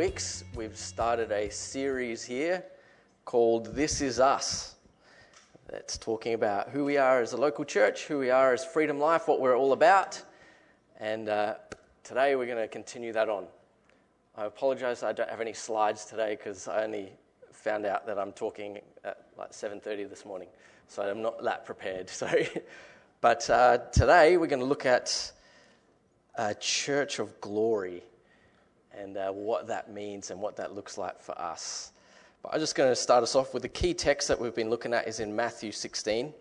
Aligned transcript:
weeks, 0.00 0.44
we've 0.54 0.78
started 0.78 1.30
a 1.30 1.50
series 1.50 2.24
here 2.24 2.64
called 3.26 3.66
This 3.74 4.00
Is 4.00 4.18
Us. 4.18 4.76
That's 5.68 5.98
talking 5.98 6.32
about 6.32 6.70
who 6.70 6.86
we 6.86 6.96
are 6.96 7.20
as 7.20 7.34
a 7.34 7.36
local 7.36 7.66
church, 7.66 8.06
who 8.06 8.18
we 8.18 8.30
are 8.30 8.54
as 8.54 8.64
Freedom 8.64 8.98
Life, 8.98 9.28
what 9.28 9.42
we're 9.42 9.58
all 9.58 9.74
about. 9.74 10.22
And 10.98 11.28
uh, 11.28 11.56
today 12.02 12.34
we're 12.34 12.46
going 12.46 12.56
to 12.56 12.66
continue 12.66 13.12
that 13.12 13.28
on. 13.28 13.44
I 14.38 14.46
apologize, 14.46 15.02
I 15.02 15.12
don't 15.12 15.28
have 15.28 15.42
any 15.42 15.52
slides 15.52 16.06
today 16.06 16.34
because 16.34 16.66
I 16.66 16.84
only 16.84 17.12
found 17.52 17.84
out 17.84 18.06
that 18.06 18.18
I'm 18.18 18.32
talking 18.32 18.80
at 19.04 19.26
like 19.36 19.50
7.30 19.50 20.08
this 20.08 20.24
morning. 20.24 20.48
So 20.88 21.02
I'm 21.02 21.20
not 21.20 21.44
that 21.44 21.66
prepared, 21.66 22.08
sorry. 22.08 22.48
But 23.20 23.50
uh, 23.50 23.76
today 23.92 24.38
we're 24.38 24.46
going 24.46 24.60
to 24.60 24.64
look 24.64 24.86
at 24.86 25.30
a 26.36 26.54
church 26.54 27.18
of 27.18 27.38
glory 27.42 28.02
and 29.00 29.16
uh, 29.16 29.30
what 29.30 29.66
that 29.66 29.90
means 29.92 30.30
and 30.30 30.40
what 30.40 30.56
that 30.56 30.74
looks 30.74 30.98
like 30.98 31.20
for 31.20 31.38
us. 31.40 31.92
But 32.42 32.54
I'm 32.54 32.60
just 32.60 32.74
going 32.74 32.90
to 32.90 32.96
start 32.96 33.22
us 33.22 33.34
off 33.34 33.54
with 33.54 33.62
the 33.62 33.68
key 33.68 33.94
text 33.94 34.28
that 34.28 34.38
we've 34.38 34.54
been 34.54 34.70
looking 34.70 34.92
at 34.92 35.08
is 35.08 35.20
in 35.20 35.34
Matthew 35.34 35.72
16, 35.72 36.32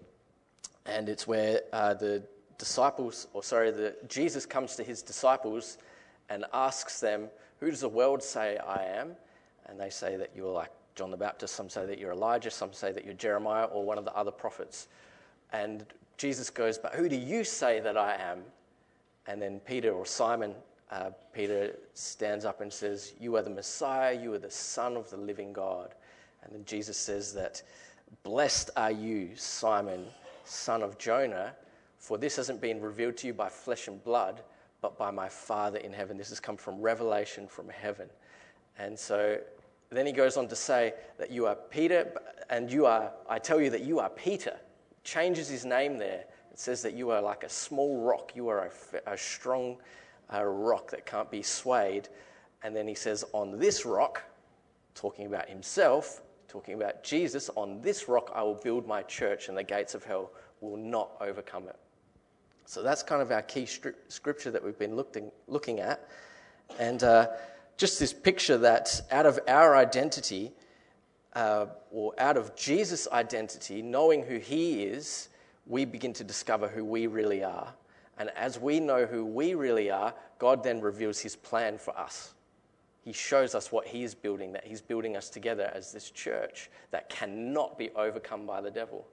and 0.85 1.09
it's 1.09 1.27
where 1.27 1.61
uh, 1.73 1.93
the 1.93 2.23
disciples, 2.57 3.27
or 3.33 3.43
sorry, 3.43 3.71
the, 3.71 3.95
Jesus 4.07 4.45
comes 4.45 4.75
to 4.75 4.83
his 4.83 5.01
disciples 5.01 5.77
and 6.29 6.45
asks 6.53 6.99
them, 6.99 7.29
"Who 7.59 7.69
does 7.69 7.81
the 7.81 7.89
world 7.89 8.21
say 8.21 8.57
I 8.57 8.83
am?" 8.83 9.15
And 9.67 9.79
they 9.79 9.89
say 9.89 10.15
that 10.17 10.31
you're 10.35 10.51
like 10.51 10.71
John 10.95 11.11
the 11.11 11.17
Baptist. 11.17 11.55
Some 11.55 11.69
say 11.69 11.85
that 11.85 11.97
you're 11.97 12.11
Elijah. 12.11 12.51
Some 12.51 12.73
say 12.73 12.91
that 12.91 13.05
you're 13.05 13.13
Jeremiah 13.13 13.65
or 13.65 13.83
one 13.83 13.97
of 13.97 14.05
the 14.05 14.15
other 14.15 14.31
prophets. 14.31 14.87
And 15.53 15.85
Jesus 16.17 16.49
goes, 16.49 16.77
"But 16.77 16.95
who 16.95 17.07
do 17.07 17.15
you 17.15 17.43
say 17.43 17.79
that 17.79 17.97
I 17.97 18.15
am?" 18.15 18.43
And 19.27 19.41
then 19.41 19.59
Peter 19.59 19.91
or 19.91 20.05
Simon 20.05 20.55
uh, 20.91 21.11
Peter 21.33 21.75
stands 21.93 22.45
up 22.45 22.61
and 22.61 22.71
says, 22.71 23.13
You 23.19 23.35
are 23.35 23.41
the 23.41 23.49
Messiah, 23.49 24.19
you 24.19 24.33
are 24.33 24.39
the 24.39 24.49
Son 24.49 24.97
of 24.97 25.09
the 25.09 25.17
living 25.17 25.53
God. 25.53 25.93
And 26.43 26.53
then 26.53 26.65
Jesus 26.65 26.97
says 26.97 27.33
that, 27.33 27.61
Blessed 28.23 28.71
are 28.75 28.91
you, 28.91 29.31
Simon, 29.35 30.05
son 30.43 30.81
of 30.81 30.97
Jonah, 30.97 31.53
for 31.99 32.17
this 32.17 32.37
hasn't 32.37 32.59
been 32.59 32.81
revealed 32.81 33.17
to 33.17 33.27
you 33.27 33.33
by 33.33 33.49
flesh 33.49 33.87
and 33.87 34.03
blood, 34.03 34.41
but 34.81 34.97
by 34.97 35.11
my 35.11 35.29
Father 35.29 35.77
in 35.77 35.93
heaven. 35.93 36.17
This 36.17 36.29
has 36.29 36.39
come 36.39 36.57
from 36.57 36.81
revelation 36.81 37.47
from 37.47 37.69
heaven. 37.69 38.09
And 38.79 38.97
so 38.97 39.37
then 39.91 40.05
he 40.05 40.11
goes 40.11 40.37
on 40.37 40.47
to 40.47 40.55
say 40.55 40.93
that 41.17 41.29
you 41.29 41.45
are 41.45 41.55
Peter, 41.55 42.11
and 42.49 42.71
you 42.71 42.85
are, 42.85 43.11
I 43.29 43.37
tell 43.37 43.61
you 43.61 43.69
that 43.69 43.81
you 43.81 43.99
are 43.99 44.09
Peter. 44.09 44.57
Changes 45.03 45.47
his 45.47 45.65
name 45.65 45.97
there. 45.97 46.23
It 46.51 46.59
says 46.59 46.81
that 46.81 46.93
you 46.93 47.11
are 47.11 47.21
like 47.21 47.43
a 47.43 47.49
small 47.49 48.01
rock, 48.01 48.31
you 48.35 48.47
are 48.47 48.71
a, 49.05 49.13
a 49.13 49.17
strong 49.17 49.77
a 50.29 50.47
rock 50.47 50.91
that 50.91 51.05
can't 51.05 51.29
be 51.29 51.41
swayed. 51.41 52.09
And 52.63 52.75
then 52.75 52.87
he 52.87 52.95
says, 52.95 53.23
On 53.33 53.57
this 53.57 53.85
rock, 53.85 54.23
talking 54.95 55.25
about 55.25 55.49
himself, 55.49 56.21
talking 56.47 56.73
about 56.73 57.03
Jesus, 57.03 57.49
on 57.55 57.81
this 57.81 58.07
rock 58.07 58.31
I 58.35 58.43
will 58.43 58.59
build 58.63 58.87
my 58.87 59.03
church, 59.03 59.49
and 59.49 59.57
the 59.57 59.63
gates 59.63 59.95
of 59.95 60.03
hell 60.03 60.31
will 60.61 60.77
not 60.77 61.11
overcome 61.21 61.67
it. 61.67 61.77
So 62.65 62.83
that's 62.83 63.01
kind 63.01 63.21
of 63.21 63.31
our 63.31 63.41
key 63.41 63.65
scripture 63.65 64.51
that 64.51 64.63
we've 64.63 64.77
been 64.77 64.95
looking, 64.95 65.79
at. 65.79 66.07
And 66.77 67.01
uh, 67.01 67.29
just 67.77 67.99
this 67.99 68.13
picture 68.13 68.57
that 68.59 69.01
out 69.09 69.25
of 69.25 69.39
our 69.47 69.75
identity, 69.75 70.51
uh, 71.33 71.67
or 71.91 72.13
out 72.19 72.37
of 72.37 72.55
Jesus' 72.55 73.07
identity, 73.11 73.81
knowing 73.81 74.21
who 74.23 74.37
he 74.37 74.83
is, 74.83 75.29
we 75.65 75.85
begin 75.85 76.13
to 76.13 76.23
discover 76.23 76.67
who 76.67 76.83
we 76.83 77.07
really 77.07 77.43
are. 77.43 77.73
And 78.19 78.29
as 78.35 78.59
we 78.59 78.81
know 78.81 79.05
who 79.05 79.25
we 79.25 79.55
really 79.55 79.89
are, 79.89 80.13
God 80.37 80.61
then 80.61 80.81
reveals 80.81 81.19
his 81.19 81.35
plan 81.35 81.77
for 81.77 81.97
us. 81.97 82.33
He 83.01 83.13
shows 83.13 83.55
us 83.55 83.71
what 83.71 83.87
he 83.87 84.03
is 84.03 84.13
building, 84.13 84.51
that 84.51 84.67
he's 84.67 84.81
building 84.81 85.15
us 85.15 85.29
together 85.29 85.71
as 85.73 85.93
this 85.93 86.11
church 86.11 86.69
that 86.91 87.09
cannot 87.09 87.77
be 87.77 87.89
overcome 87.95 88.45
by 88.45 88.59
the 88.59 88.69
devil. 88.69 89.07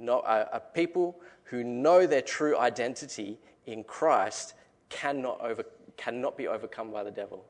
Not, 0.00 0.24
a, 0.24 0.56
a 0.56 0.60
people 0.60 1.20
who 1.44 1.62
know 1.62 2.06
their 2.06 2.22
true 2.22 2.58
identity 2.58 3.38
in 3.66 3.84
Christ 3.84 4.54
cannot, 4.88 5.40
over, 5.40 5.64
cannot 5.96 6.36
be 6.36 6.48
overcome 6.48 6.90
by 6.90 7.04
the 7.04 7.10
devil. 7.10 7.44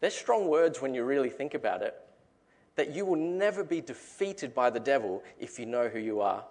They're 0.00 0.10
strong 0.10 0.46
words 0.48 0.82
when 0.82 0.94
you 0.94 1.04
really 1.04 1.30
think 1.30 1.54
about 1.54 1.80
it. 1.80 1.96
That 2.76 2.94
you 2.94 3.06
will 3.06 3.16
never 3.16 3.64
be 3.64 3.80
defeated 3.80 4.54
by 4.54 4.70
the 4.70 4.80
devil 4.80 5.22
if 5.38 5.58
you 5.58 5.66
know 5.66 5.88
who 5.88 5.98
you 5.98 6.20
are. 6.20 6.44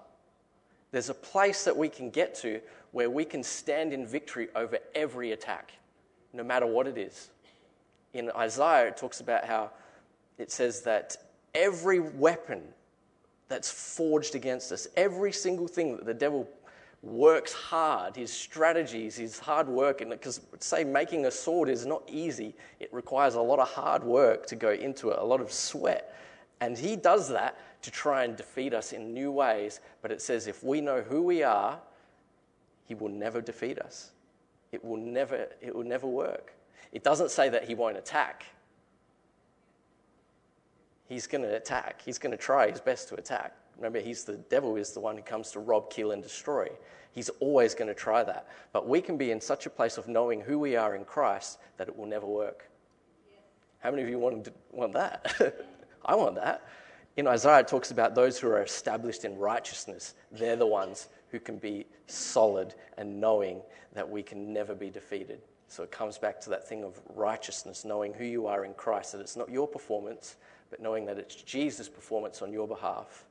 There's 0.92 1.10
a 1.10 1.14
place 1.14 1.64
that 1.64 1.76
we 1.76 1.90
can 1.90 2.10
get 2.10 2.36
to 2.36 2.60
where 2.92 3.10
we 3.10 3.24
can 3.24 3.44
stand 3.44 3.94
in 3.94 4.06
victory 4.06 4.50
over 4.56 4.78
every 4.94 5.32
attack, 5.32 5.72
no 6.34 6.44
matter 6.44 6.66
what 6.66 6.88
it 6.88 6.98
is. 6.98 7.30
In 8.14 8.30
Isaiah, 8.36 8.88
it 8.88 8.98
talks 8.98 9.22
about 9.22 9.46
how 9.46 9.72
it 10.38 10.52
says 10.52 10.82
that 10.82 11.16
every 11.56 12.00
weapon 12.00 12.62
that's 13.48 13.72
forged 13.72 14.36
against 14.36 14.72
us, 14.72 14.88
every 14.98 15.32
single 15.32 15.68
thing 15.68 15.96
that 15.96 16.06
the 16.06 16.14
devil 16.14 16.48
works 17.04 17.54
hard, 17.54 18.16
his 18.16 18.32
strategies, 18.32 19.16
his 19.16 19.40
hard 19.40 19.68
work, 19.68 20.08
because 20.08 20.42
say 20.60 20.84
making 20.84 21.26
a 21.26 21.32
sword 21.32 21.70
is 21.70 21.86
not 21.86 22.04
easy. 22.08 22.54
It 22.80 22.94
requires 22.94 23.36
a 23.36 23.42
lot 23.42 23.60
of 23.60 23.68
hard 23.68 24.04
work 24.04 24.46
to 24.48 24.56
go 24.56 24.72
into 24.72 25.10
it, 25.10 25.18
a 25.18 25.24
lot 25.24 25.42
of 25.42 25.52
sweat. 25.52 26.16
And 26.60 26.78
he 26.78 26.96
does 26.96 27.30
that 27.30 27.58
to 27.82 27.92
try 27.92 28.24
and 28.24 28.36
defeat 28.36 28.74
us 28.74 28.94
in 28.94 29.14
new 29.14 29.32
ways. 29.32 29.80
But 30.02 30.12
it 30.12 30.22
says 30.22 30.48
if 30.48 30.64
we 30.64 30.82
know 30.82 31.02
who 31.02 31.22
we 31.22 31.44
are 31.44 31.80
he 32.92 32.96
will 32.96 33.08
never 33.08 33.40
defeat 33.40 33.80
us. 33.80 34.12
It 34.74 34.84
will 34.84 34.98
never, 34.98 35.48
it 35.62 35.74
will 35.74 35.86
never 35.86 36.08
work. 36.08 36.54
It 36.92 37.06
doesn't 37.06 37.32
say 37.32 37.48
that 37.48 37.64
he 37.64 37.74
won't 37.74 37.96
attack. 37.96 38.46
He's 41.08 41.26
going 41.26 41.44
to 41.44 41.56
attack. 41.56 42.02
He's 42.04 42.18
going 42.18 42.32
to 42.32 42.38
try 42.38 42.70
his 42.70 42.82
best 42.82 43.08
to 43.08 43.16
attack. 43.16 43.56
Remember, 43.78 44.02
he's 44.02 44.26
the 44.26 44.36
devil 44.36 44.76
is 44.76 44.92
the 44.92 45.00
one 45.00 45.16
who 45.16 45.22
comes 45.24 45.52
to 45.52 45.62
rob, 45.62 45.90
kill, 45.90 46.12
and 46.12 46.22
destroy. 46.22 46.68
He's 47.14 47.30
always 47.40 47.74
going 47.74 47.88
to 47.88 47.94
try 47.94 48.26
that. 48.26 48.50
But 48.74 48.90
we 48.90 49.00
can 49.00 49.16
be 49.16 49.32
in 49.32 49.40
such 49.40 49.66
a 49.68 49.70
place 49.70 49.98
of 49.98 50.10
knowing 50.10 50.42
who 50.42 50.60
we 50.60 50.76
are 50.76 50.94
in 50.94 51.06
Christ 51.06 51.60
that 51.78 51.88
it 51.88 51.98
will 51.98 52.08
never 52.08 52.28
work. 52.28 52.70
How 53.80 53.92
many 53.92 54.04
of 54.04 54.10
you 54.10 54.20
want, 54.20 54.50
want 54.74 54.92
that? 54.96 55.56
I 56.06 56.16
want 56.16 56.36
that. 56.36 56.68
In 57.18 57.28
Isaiah, 57.28 57.60
it 57.60 57.68
talks 57.68 57.92
about 57.92 58.16
those 58.16 58.40
who 58.40 58.48
are 58.48 58.62
established 58.62 59.26
in 59.26 59.38
righteousness. 59.38 60.16
They're 60.32 60.56
the 60.56 60.66
ones 60.66 61.10
who 61.30 61.40
can 61.40 61.58
be 61.58 61.86
solid 62.08 62.74
and 62.98 63.20
knowing 63.20 63.62
that 63.94 64.10
we 64.10 64.24
can 64.24 64.54
never 64.54 64.74
be 64.74 64.90
defeated. 64.90 65.42
So 65.68 65.84
it 65.84 65.92
comes 65.92 66.18
back 66.18 66.40
to 66.42 66.50
that 66.50 66.68
thing 66.68 66.84
of 66.84 67.00
righteousness, 67.16 67.86
knowing 67.86 68.14
who 68.14 68.26
you 68.26 68.48
are 68.48 68.66
in 68.66 68.74
Christ, 68.74 69.14
that 69.14 69.22
it's 69.22 69.38
not 69.38 69.50
your 69.50 69.68
performance, 69.68 70.38
but 70.70 70.82
knowing 70.82 71.06
that 71.06 71.18
it's 71.18 71.36
Jesus' 71.36 71.90
performance 71.90 72.42
on 72.42 72.52
your 72.52 72.68
behalf. 72.68 73.26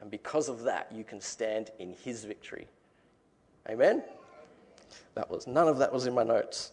And 0.00 0.10
because 0.10 0.48
of 0.48 0.62
that, 0.62 0.90
you 0.92 1.04
can 1.04 1.20
stand 1.20 1.70
in 1.78 1.94
his 2.04 2.24
victory. 2.24 2.66
Amen? 3.68 4.02
That 5.14 5.30
was 5.30 5.46
none 5.46 5.68
of 5.68 5.78
that 5.78 5.92
was 5.92 6.06
in 6.06 6.14
my 6.14 6.22
notes. 6.22 6.72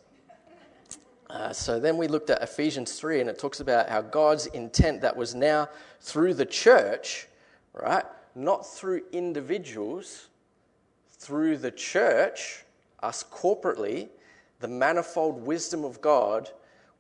Uh, 1.29 1.51
so 1.51 1.79
then 1.79 1.97
we 1.97 2.07
looked 2.07 2.29
at 2.29 2.41
Ephesians 2.41 2.94
3, 2.94 3.22
and 3.22 3.29
it 3.29 3.39
talks 3.39 3.59
about 3.59 3.89
how 3.89 4.01
God's 4.01 4.47
intent 4.47 5.01
that 5.01 5.16
was 5.16 5.34
now 5.34 5.69
through 6.01 6.34
the 6.34 6.45
church, 6.45 7.28
right? 7.73 8.06
Not 8.35 8.66
through 8.66 9.01
individuals, 9.11 10.28
through 11.11 11.57
the 11.57 11.72
church, 11.72 12.63
us 13.01 13.23
corporately, 13.31 14.09
the 14.59 14.67
manifold 14.67 15.45
wisdom 15.45 15.84
of 15.84 16.01
God 16.01 16.50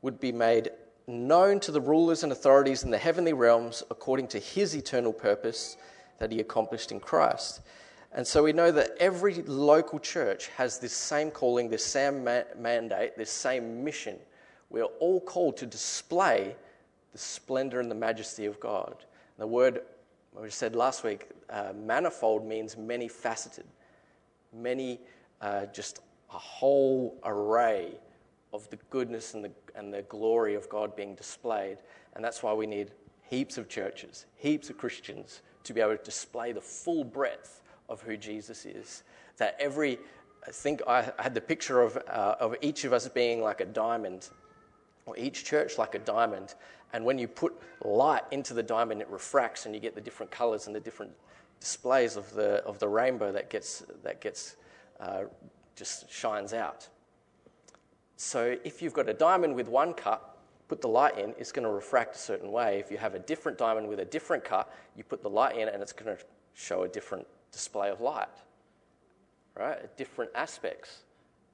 would 0.01 0.19
be 0.19 0.31
made 0.31 0.69
known 1.07 1.59
to 1.61 1.71
the 1.71 1.81
rulers 1.81 2.23
and 2.23 2.31
authorities 2.31 2.83
in 2.83 2.91
the 2.91 2.97
heavenly 2.97 3.33
realms 3.33 3.83
according 3.91 4.27
to 4.27 4.39
his 4.39 4.75
eternal 4.75 5.13
purpose 5.13 5.77
that 6.19 6.31
he 6.31 6.39
accomplished 6.39 6.91
in 6.91 6.99
Christ. 6.99 7.61
And 8.13 8.25
so 8.25 8.43
we 8.43 8.53
know 8.53 8.71
that 8.71 8.91
every 8.99 9.41
local 9.43 9.99
church 9.99 10.49
has 10.49 10.77
this 10.77 10.93
same 10.93 11.31
calling, 11.31 11.69
this 11.69 11.83
same 11.83 12.23
ma- 12.23 12.43
mandate, 12.57 13.17
this 13.17 13.31
same 13.31 13.83
mission. 13.83 14.17
We 14.69 14.81
are 14.81 14.89
all 14.99 15.19
called 15.19 15.57
to 15.57 15.65
display 15.65 16.55
the 17.11 17.17
splendor 17.17 17.79
and 17.79 17.89
the 17.89 17.95
majesty 17.95 18.45
of 18.45 18.59
God. 18.59 19.05
The 19.37 19.47
word 19.47 19.81
we 20.39 20.49
said 20.49 20.75
last 20.75 21.03
week, 21.03 21.29
uh, 21.49 21.73
manifold 21.75 22.45
means 22.45 22.77
many 22.77 23.07
faceted 23.07 23.65
many, 24.53 24.99
uh, 25.41 25.65
just 25.67 25.99
a 26.29 26.37
whole 26.37 27.19
array 27.23 27.93
of 28.53 28.69
the 28.69 28.77
goodness 28.89 29.33
and 29.33 29.43
the, 29.43 29.51
and 29.75 29.93
the 29.93 30.03
glory 30.03 30.55
of 30.55 30.69
God 30.69 30.95
being 30.95 31.15
displayed. 31.15 31.77
And 32.15 32.23
that's 32.23 32.43
why 32.43 32.53
we 32.53 32.67
need 32.67 32.91
heaps 33.23 33.57
of 33.57 33.67
churches, 33.67 34.25
heaps 34.35 34.69
of 34.69 34.77
Christians 34.77 35.41
to 35.63 35.73
be 35.73 35.81
able 35.81 35.97
to 35.97 36.03
display 36.03 36.51
the 36.51 36.61
full 36.61 37.03
breadth 37.03 37.61
of 37.89 38.01
who 38.01 38.17
Jesus 38.17 38.65
is. 38.65 39.03
That 39.37 39.55
every, 39.59 39.99
I 40.47 40.51
think 40.51 40.81
I 40.87 41.11
had 41.19 41.33
the 41.33 41.41
picture 41.41 41.81
of, 41.81 41.97
uh, 42.07 42.35
of 42.39 42.55
each 42.61 42.85
of 42.85 42.93
us 42.93 43.07
being 43.07 43.41
like 43.41 43.61
a 43.61 43.65
diamond, 43.65 44.29
or 45.05 45.17
each 45.17 45.43
church 45.43 45.77
like 45.77 45.95
a 45.95 45.99
diamond. 45.99 46.55
And 46.93 47.03
when 47.03 47.17
you 47.17 47.27
put 47.27 47.53
light 47.83 48.23
into 48.31 48.53
the 48.53 48.63
diamond, 48.63 49.01
it 49.01 49.09
refracts 49.09 49.65
and 49.65 49.73
you 49.73 49.81
get 49.81 49.95
the 49.95 50.01
different 50.01 50.31
colors 50.31 50.67
and 50.67 50.75
the 50.75 50.79
different 50.79 51.11
displays 51.59 52.17
of 52.17 52.31
the, 52.33 52.63
of 52.65 52.79
the 52.79 52.87
rainbow 52.87 53.31
that 53.31 53.49
gets, 53.49 53.83
that 54.03 54.21
gets 54.21 54.55
uh, 54.99 55.23
just 55.75 56.11
shines 56.11 56.53
out. 56.53 56.87
So 58.15 58.57
if 58.63 58.81
you've 58.81 58.93
got 58.93 59.09
a 59.09 59.13
diamond 59.13 59.55
with 59.55 59.67
one 59.67 59.93
cut, 59.93 60.37
put 60.67 60.81
the 60.81 60.87
light 60.87 61.17
in, 61.17 61.33
it's 61.37 61.51
going 61.51 61.65
to 61.65 61.71
refract 61.71 62.15
a 62.15 62.19
certain 62.19 62.51
way. 62.51 62.79
If 62.79 62.91
you 62.91 62.97
have 62.97 63.15
a 63.15 63.19
different 63.19 63.57
diamond 63.57 63.87
with 63.87 63.99
a 63.99 64.05
different 64.05 64.43
cut, 64.43 64.73
you 64.95 65.03
put 65.03 65.21
the 65.21 65.29
light 65.29 65.57
in 65.57 65.67
and 65.67 65.81
it's 65.81 65.93
going 65.93 66.15
to 66.15 66.23
show 66.53 66.83
a 66.83 66.87
different 66.87 67.27
display 67.53 67.89
of 67.89 68.01
light, 68.01 68.27
right? 69.55 69.95
Different 69.95 70.31
aspects, 70.35 71.03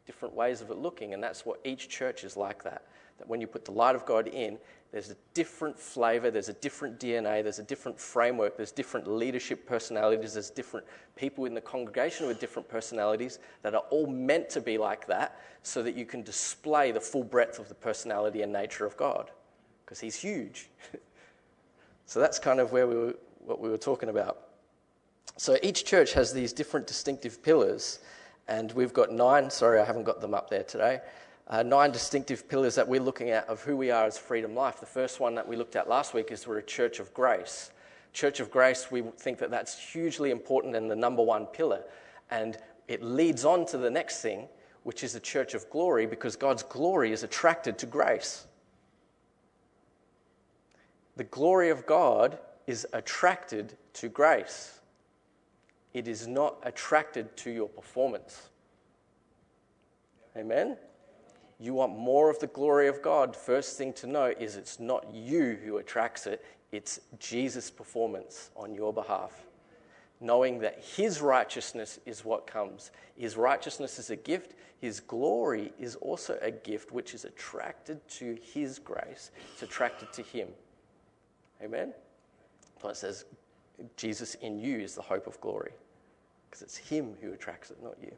different 0.07 0.34
ways 0.34 0.62
of 0.62 0.72
it 0.72 0.78
looking. 0.78 1.13
And 1.13 1.24
that's 1.24 1.46
what 1.46 1.60
each 1.63 1.88
church 1.90 2.24
is 2.24 2.36
like 2.36 2.63
that. 2.63 2.88
That 3.19 3.28
when 3.28 3.42
you 3.42 3.48
put 3.48 3.66
the 3.66 3.72
light 3.72 3.96
of 3.96 4.06
God 4.06 4.28
in, 4.28 4.57
there's 4.92 5.12
a 5.12 5.16
different 5.36 5.78
flavor, 5.78 6.31
there's 6.31 6.50
a 6.50 6.54
different 6.54 7.00
DNA, 7.00 7.44
there's 7.44 7.60
a 7.60 7.63
different 7.63 8.00
framework, 8.00 8.57
there's 8.57 8.72
different 8.72 9.07
leadership 9.07 9.68
personalities, 9.68 10.34
there's 10.34 10.50
different 10.50 10.88
people 11.16 11.46
in 11.46 11.54
the 11.54 11.62
congregation 11.62 12.25
with 12.25 12.40
different 12.40 12.68
personalities 12.68 13.38
that 13.62 13.75
are 13.75 13.84
all 13.92 14.07
meant 14.07 14.50
to 14.50 14.62
be 14.62 14.80
like 14.80 15.06
that 15.06 15.40
so 15.62 15.84
that 15.84 15.96
you 15.96 16.06
can 16.06 16.24
display 16.24 16.92
the 16.92 17.00
full 17.00 17.24
breadth 17.24 17.60
of 17.60 17.69
the 17.69 17.75
personality 17.75 18.42
and 18.42 18.51
nature 18.51 18.86
of 18.86 18.98
God 18.98 19.30
because 19.86 20.00
He's 20.00 20.16
huge. 20.16 20.69
so 22.07 22.19
that's 22.19 22.40
kind 22.40 22.60
of 22.60 22.72
where 22.72 22.88
we 22.88 22.96
were, 22.96 23.16
what 23.46 23.60
we 23.60 23.69
were 23.69 23.78
talking 23.78 24.10
about. 24.10 24.49
So 25.39 25.57
each 25.63 25.86
church 25.86 26.13
has 26.13 26.31
these 26.31 26.53
different 26.53 26.86
distinctive 26.86 27.41
pillars, 27.41 28.00
and 28.47 28.71
we've 28.74 28.94
got 28.94 29.12
nine. 29.12 29.50
Sorry, 29.50 29.80
I 29.80 29.86
haven't 29.86 30.03
got 30.03 30.21
them 30.21 30.36
up 30.36 30.51
there 30.51 30.63
today 30.63 31.01
uh, 31.50 31.63
nine 31.63 31.91
distinctive 31.91 32.47
pillars 32.47 32.75
that 32.75 32.88
we're 32.88 33.01
looking 33.01 33.31
at 33.31 33.47
of 33.50 33.62
who 33.63 33.75
we 33.75 33.89
are 33.89 34.06
as 34.06 34.18
Freedom 34.18 34.53
Life. 34.56 34.80
The 34.80 34.86
first 34.86 35.19
one 35.19 35.36
that 35.36 35.47
we 35.47 35.56
looked 35.56 35.75
at 35.75 35.89
last 35.89 36.13
week 36.13 36.31
is 36.31 36.47
we're 36.47 36.59
a 36.59 36.63
church 36.63 37.00
of 37.00 37.13
grace. 37.13 37.71
Church 38.13 38.39
of 38.39 38.51
grace, 38.51 38.91
we 38.91 39.01
think 39.01 39.39
that 39.39 39.50
that's 39.50 39.77
hugely 39.77 40.31
important 40.31 40.75
and 40.75 40.89
the 40.89 40.95
number 40.95 41.24
one 41.24 41.47
pillar. 41.47 41.83
And 42.30 42.57
it 42.88 43.01
leads 43.01 43.45
on 43.45 43.65
to 43.68 43.77
the 43.77 43.89
next 43.89 44.21
thing, 44.21 44.47
which 44.83 45.03
is 45.03 45.15
a 45.15 45.19
church 45.19 45.53
of 45.56 45.68
glory, 45.69 46.06
because 46.06 46.36
God's 46.36 46.63
glory 46.63 47.12
is 47.12 47.24
attracted 47.24 47.77
to 47.80 47.86
grace. 47.86 48.45
The 51.15 51.24
glory 51.25 51.69
of 51.69 51.86
God 51.86 52.38
is 52.68 52.86
attracted 52.94 53.75
to 53.94 54.07
grace. 54.07 54.79
It 55.94 56.07
is 56.07 56.27
not 56.27 56.57
attracted 56.63 57.36
to 57.38 57.51
your 57.51 57.69
performance. 57.69 58.50
Amen? 60.38 60.77
you 61.59 61.74
want 61.74 61.97
more 61.97 62.30
of 62.30 62.39
the 62.39 62.47
glory 62.47 62.88
of 62.88 63.01
God, 63.01 63.36
first 63.36 63.77
thing 63.77 63.91
to 63.94 64.07
know 64.07 64.33
is 64.39 64.56
it's 64.56 64.80
not 64.80 65.13
you 65.13 65.59
who 65.63 65.77
attracts 65.77 66.25
it, 66.25 66.44
it's 66.71 67.01
Jesus' 67.19 67.69
performance 67.69 68.50
on 68.56 68.74
your 68.74 68.94
behalf. 68.94 69.33
Knowing 70.21 70.59
that 70.59 70.81
His 70.83 71.21
righteousness 71.21 72.00
is 72.06 72.24
what 72.24 72.47
comes. 72.47 72.91
His 73.18 73.36
righteousness 73.36 74.00
is 74.00 74.09
a 74.09 74.15
gift, 74.15 74.56
His 74.80 75.01
glory 75.01 75.74
is 75.77 75.95
also 75.95 76.38
a 76.41 76.51
gift 76.51 76.94
which 76.94 77.13
is 77.13 77.25
attracted 77.25 78.07
to 78.09 78.38
His 78.41 78.80
grace, 78.80 79.31
it's 79.53 79.63
attracted 79.63 80.13
to 80.13 80.21
Him. 80.21 80.47
Amen? 81.62 81.94
So 82.81 82.88
it 82.88 82.95
says, 82.95 83.25
Jesus 83.98 84.36
in 84.36 84.60
you 84.60 84.80
is 84.80 84.96
the 84.96 85.02
hope 85.02 85.28
of 85.28 85.40
glory. 85.42 85.72
Because 86.50 86.62
it's 86.62 86.78
Him 86.78 87.16
who 87.22 87.34
attracts 87.34 87.72
it, 87.72 87.81
not 87.84 87.96
you. 88.02 88.12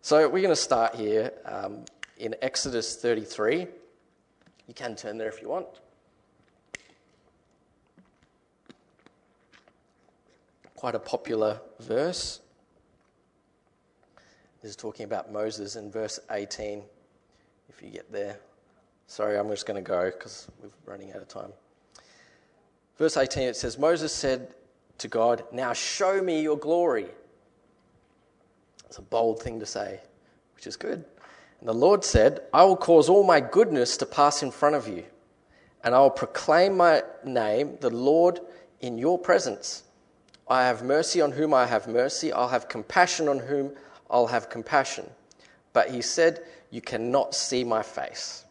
So 0.00 0.28
we're 0.28 0.42
going 0.42 0.48
to 0.48 0.56
start 0.56 0.94
here 0.94 1.32
um, 1.46 1.84
in 2.18 2.34
Exodus 2.42 2.96
33. 2.96 3.66
You 4.66 4.74
can 4.74 4.96
turn 4.96 5.18
there 5.18 5.28
if 5.28 5.40
you 5.40 5.48
want. 5.48 5.66
Quite 10.76 10.94
a 10.94 10.98
popular 10.98 11.60
verse. 11.80 12.40
This 14.60 14.70
is 14.70 14.76
talking 14.76 15.04
about 15.04 15.32
Moses 15.32 15.76
in 15.76 15.90
verse 15.90 16.20
18. 16.30 16.82
If 17.68 17.82
you 17.82 17.90
get 17.90 18.10
there. 18.12 18.38
Sorry, 19.06 19.38
I'm 19.38 19.48
just 19.48 19.66
going 19.66 19.82
to 19.82 19.86
go 19.86 20.10
because 20.10 20.48
we're 20.62 20.70
running 20.90 21.12
out 21.12 21.22
of 21.22 21.28
time. 21.28 21.52
Verse 22.96 23.16
18 23.16 23.48
it 23.48 23.56
says, 23.56 23.78
Moses 23.78 24.12
said 24.12 24.54
to 24.98 25.08
God, 25.08 25.44
Now 25.52 25.72
show 25.72 26.22
me 26.22 26.40
your 26.40 26.56
glory. 26.56 27.08
It's 28.86 28.98
a 28.98 29.02
bold 29.02 29.42
thing 29.42 29.58
to 29.60 29.66
say, 29.66 30.00
which 30.54 30.66
is 30.66 30.76
good. 30.76 31.04
And 31.60 31.68
the 31.68 31.74
Lord 31.74 32.04
said, 32.04 32.42
I 32.52 32.64
will 32.64 32.76
cause 32.76 33.08
all 33.08 33.24
my 33.24 33.40
goodness 33.40 33.96
to 33.96 34.06
pass 34.06 34.42
in 34.42 34.50
front 34.50 34.76
of 34.76 34.86
you, 34.86 35.04
and 35.82 35.94
I 35.94 35.98
will 35.98 36.10
proclaim 36.10 36.76
my 36.76 37.02
name, 37.24 37.76
the 37.80 37.90
Lord, 37.90 38.40
in 38.80 38.98
your 38.98 39.18
presence. 39.18 39.82
I 40.46 40.64
have 40.64 40.84
mercy 40.84 41.20
on 41.20 41.32
whom 41.32 41.54
I 41.54 41.66
have 41.66 41.88
mercy, 41.88 42.32
I'll 42.32 42.48
have 42.48 42.68
compassion 42.68 43.28
on 43.28 43.38
whom 43.38 43.72
I'll 44.10 44.26
have 44.26 44.50
compassion. 44.50 45.08
But 45.72 45.90
he 45.90 46.02
said, 46.02 46.44
You 46.70 46.80
cannot 46.80 47.34
see 47.34 47.64
my 47.64 47.82
face, 47.82 48.44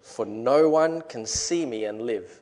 for 0.00 0.26
no 0.26 0.68
one 0.68 1.02
can 1.02 1.26
see 1.26 1.64
me 1.66 1.84
and 1.84 2.02
live. 2.02 2.40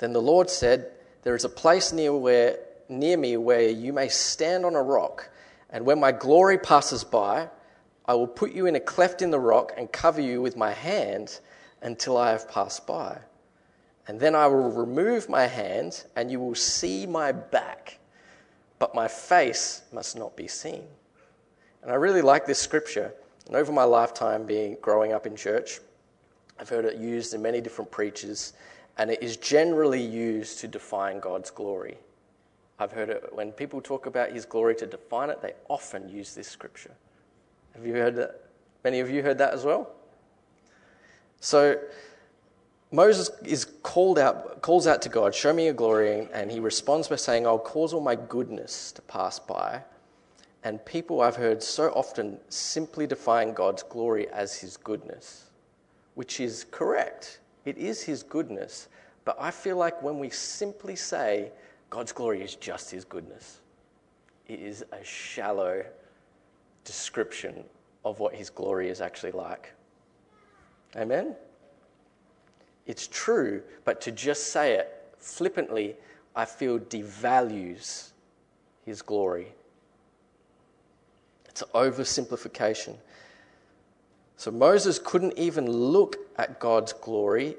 Then 0.00 0.12
the 0.12 0.20
Lord 0.20 0.50
said, 0.50 0.90
There 1.22 1.36
is 1.36 1.44
a 1.44 1.48
place 1.48 1.92
near 1.92 2.12
where 2.14 2.58
near 2.88 3.16
me 3.16 3.36
where 3.36 3.68
you 3.68 3.92
may 3.92 4.08
stand 4.08 4.64
on 4.66 4.74
a 4.74 4.82
rock, 4.82 5.30
and 5.70 5.86
when 5.86 6.00
my 6.00 6.10
glory 6.10 6.58
passes 6.58 7.04
by, 7.04 7.48
I 8.06 8.14
will 8.14 8.26
put 8.26 8.52
you 8.52 8.66
in 8.66 8.74
a 8.74 8.80
cleft 8.80 9.22
in 9.22 9.30
the 9.30 9.38
rock 9.38 9.72
and 9.76 9.92
cover 9.92 10.20
you 10.20 10.42
with 10.42 10.56
my 10.56 10.72
hand 10.72 11.38
until 11.82 12.16
I 12.16 12.30
have 12.30 12.50
passed 12.50 12.86
by. 12.86 13.18
And 14.08 14.18
then 14.18 14.34
I 14.34 14.48
will 14.48 14.72
remove 14.72 15.28
my 15.28 15.46
hand, 15.46 16.04
and 16.16 16.30
you 16.30 16.40
will 16.40 16.56
see 16.56 17.06
my 17.06 17.30
back, 17.30 17.98
but 18.80 18.94
my 18.94 19.06
face 19.06 19.82
must 19.92 20.18
not 20.18 20.34
be 20.34 20.48
seen. 20.48 20.82
And 21.82 21.92
I 21.92 21.94
really 21.94 22.22
like 22.22 22.46
this 22.46 22.58
scripture. 22.58 23.14
And 23.46 23.54
over 23.54 23.70
my 23.70 23.84
lifetime 23.84 24.46
being 24.46 24.76
growing 24.80 25.12
up 25.12 25.26
in 25.26 25.36
church, 25.36 25.80
I've 26.58 26.68
heard 26.68 26.84
it 26.84 26.96
used 26.96 27.34
in 27.34 27.42
many 27.42 27.60
different 27.60 27.90
preachers, 27.90 28.54
and 29.00 29.10
it 29.10 29.22
is 29.22 29.38
generally 29.38 30.02
used 30.02 30.60
to 30.60 30.68
define 30.68 31.20
God's 31.20 31.50
glory. 31.50 31.96
I've 32.78 32.92
heard 32.92 33.08
it 33.08 33.30
when 33.32 33.50
people 33.50 33.80
talk 33.80 34.04
about 34.04 34.30
his 34.30 34.44
glory 34.44 34.74
to 34.74 34.86
define 34.86 35.30
it, 35.30 35.40
they 35.40 35.54
often 35.70 36.06
use 36.10 36.34
this 36.34 36.46
scripture. 36.46 36.94
Have 37.74 37.86
you 37.86 37.94
heard 37.94 38.14
that? 38.16 38.42
Many 38.84 39.00
of 39.00 39.08
you 39.08 39.22
heard 39.22 39.38
that 39.38 39.54
as 39.54 39.64
well? 39.64 39.88
So 41.40 41.80
Moses 42.92 43.30
is 43.42 43.64
called 43.82 44.18
out, 44.18 44.60
calls 44.60 44.86
out 44.86 45.00
to 45.00 45.08
God, 45.08 45.34
Show 45.34 45.54
me 45.54 45.64
your 45.64 45.72
glory, 45.72 46.28
and 46.34 46.52
he 46.52 46.60
responds 46.60 47.08
by 47.08 47.16
saying, 47.16 47.46
I'll 47.46 47.58
cause 47.58 47.94
all 47.94 48.02
my 48.02 48.16
goodness 48.16 48.92
to 48.92 49.00
pass 49.00 49.38
by. 49.38 49.80
And 50.62 50.84
people 50.84 51.22
I've 51.22 51.36
heard 51.36 51.62
so 51.62 51.88
often 51.92 52.38
simply 52.50 53.06
define 53.06 53.54
God's 53.54 53.82
glory 53.82 54.28
as 54.28 54.56
his 54.56 54.76
goodness, 54.76 55.46
which 56.16 56.38
is 56.38 56.66
correct. 56.70 57.38
It 57.64 57.78
is 57.78 58.02
his 58.02 58.22
goodness. 58.22 58.88
But 59.24 59.36
I 59.38 59.50
feel 59.50 59.76
like 59.76 60.02
when 60.02 60.18
we 60.18 60.30
simply 60.30 60.96
say 60.96 61.52
God's 61.90 62.12
glory 62.12 62.42
is 62.42 62.54
just 62.54 62.90
his 62.90 63.04
goodness. 63.04 63.60
It 64.46 64.60
is 64.60 64.84
a 64.92 65.04
shallow 65.04 65.84
description 66.84 67.64
of 68.04 68.18
what 68.18 68.34
his 68.34 68.48
glory 68.48 68.88
is 68.88 69.00
actually 69.00 69.32
like. 69.32 69.72
Amen? 70.96 71.36
It's 72.86 73.06
true, 73.08 73.62
but 73.84 74.00
to 74.02 74.10
just 74.10 74.52
say 74.52 74.74
it 74.74 75.14
flippantly, 75.18 75.96
I 76.34 76.44
feel 76.44 76.78
devalues 76.78 78.10
his 78.86 79.02
glory. 79.02 79.52
It's 81.46 81.62
an 81.62 81.68
oversimplification. 81.74 82.96
So 84.40 84.50
Moses 84.50 84.98
couldn't 84.98 85.36
even 85.36 85.70
look 85.70 86.16
at 86.38 86.58
God's 86.60 86.94
glory 86.94 87.56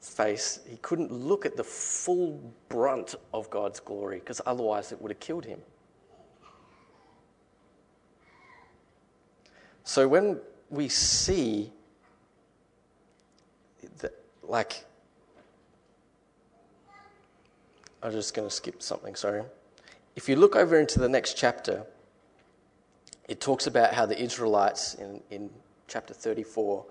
face, 0.00 0.58
he 0.68 0.76
couldn't 0.78 1.12
look 1.12 1.46
at 1.46 1.56
the 1.56 1.62
full 1.62 2.40
brunt 2.68 3.14
of 3.32 3.48
God's 3.48 3.78
glory 3.78 4.18
because 4.18 4.40
otherwise 4.44 4.90
it 4.90 5.00
would 5.00 5.12
have 5.12 5.20
killed 5.20 5.44
him. 5.44 5.60
So 9.84 10.08
when 10.08 10.40
we 10.68 10.88
see 10.88 11.70
that, 13.98 14.12
like, 14.42 14.84
I'm 18.02 18.10
just 18.10 18.34
going 18.34 18.48
to 18.48 18.52
skip 18.52 18.82
something, 18.82 19.14
sorry. 19.14 19.44
If 20.16 20.28
you 20.28 20.34
look 20.34 20.56
over 20.56 20.76
into 20.80 20.98
the 20.98 21.08
next 21.08 21.34
chapter, 21.34 21.86
it 23.28 23.40
talks 23.40 23.68
about 23.68 23.94
how 23.94 24.06
the 24.06 24.20
Israelites 24.20 24.94
in, 24.94 25.20
in 25.30 25.50
chapter 25.88 26.14
34, 26.14 26.84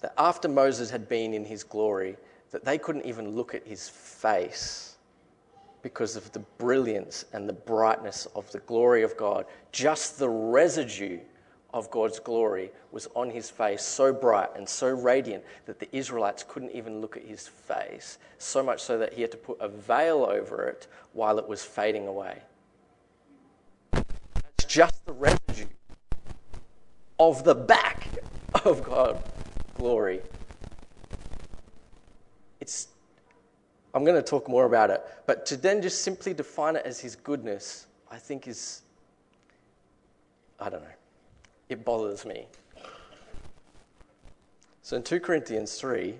that 0.00 0.14
after 0.18 0.48
Moses 0.48 0.90
had 0.90 1.08
been 1.08 1.32
in 1.34 1.44
his 1.44 1.62
glory, 1.62 2.16
that 2.50 2.64
they 2.64 2.78
couldn't 2.78 3.06
even 3.06 3.30
look 3.30 3.54
at 3.54 3.66
his 3.66 3.88
face 3.88 4.96
because 5.82 6.16
of 6.16 6.30
the 6.32 6.40
brilliance 6.58 7.24
and 7.32 7.48
the 7.48 7.52
brightness 7.52 8.26
of 8.34 8.50
the 8.52 8.60
glory 8.60 9.02
of 9.02 9.16
God. 9.16 9.46
Just 9.72 10.18
the 10.18 10.28
residue 10.28 11.18
of 11.74 11.90
God's 11.90 12.20
glory 12.20 12.70
was 12.90 13.08
on 13.14 13.30
his 13.30 13.50
face, 13.50 13.82
so 13.82 14.12
bright 14.12 14.50
and 14.54 14.68
so 14.68 14.88
radiant 14.88 15.42
that 15.66 15.80
the 15.80 15.88
Israelites 15.96 16.44
couldn't 16.46 16.72
even 16.72 17.00
look 17.00 17.16
at 17.16 17.24
his 17.24 17.48
face, 17.48 18.18
so 18.38 18.62
much 18.62 18.80
so 18.80 18.98
that 18.98 19.14
he 19.14 19.22
had 19.22 19.30
to 19.30 19.38
put 19.38 19.58
a 19.60 19.68
veil 19.68 20.24
over 20.24 20.66
it 20.66 20.86
while 21.14 21.38
it 21.38 21.48
was 21.48 21.64
fading 21.64 22.06
away. 22.06 22.38
That's 23.92 24.64
just 24.66 25.04
the 25.06 25.12
residue 25.12 25.66
of 27.18 27.44
the 27.44 27.54
back 27.54 28.08
of 28.64 28.84
God 28.84 29.22
glory, 29.74 30.20
it's 32.60 32.88
I'm 33.94 34.04
going 34.04 34.16
to 34.16 34.22
talk 34.22 34.48
more 34.48 34.64
about 34.64 34.90
it, 34.90 35.02
but 35.26 35.44
to 35.46 35.56
then 35.56 35.82
just 35.82 36.02
simply 36.02 36.32
define 36.32 36.76
it 36.76 36.86
as 36.86 36.98
his 36.98 37.14
goodness, 37.14 37.86
I 38.10 38.16
think 38.16 38.48
is 38.48 38.82
I 40.62 40.70
don't 40.70 40.82
know. 40.82 40.88
It 41.68 41.84
bothers 41.84 42.24
me. 42.24 42.46
So 44.82 44.96
in 44.96 45.02
2 45.02 45.18
Corinthians 45.18 45.74
3, 45.76 46.14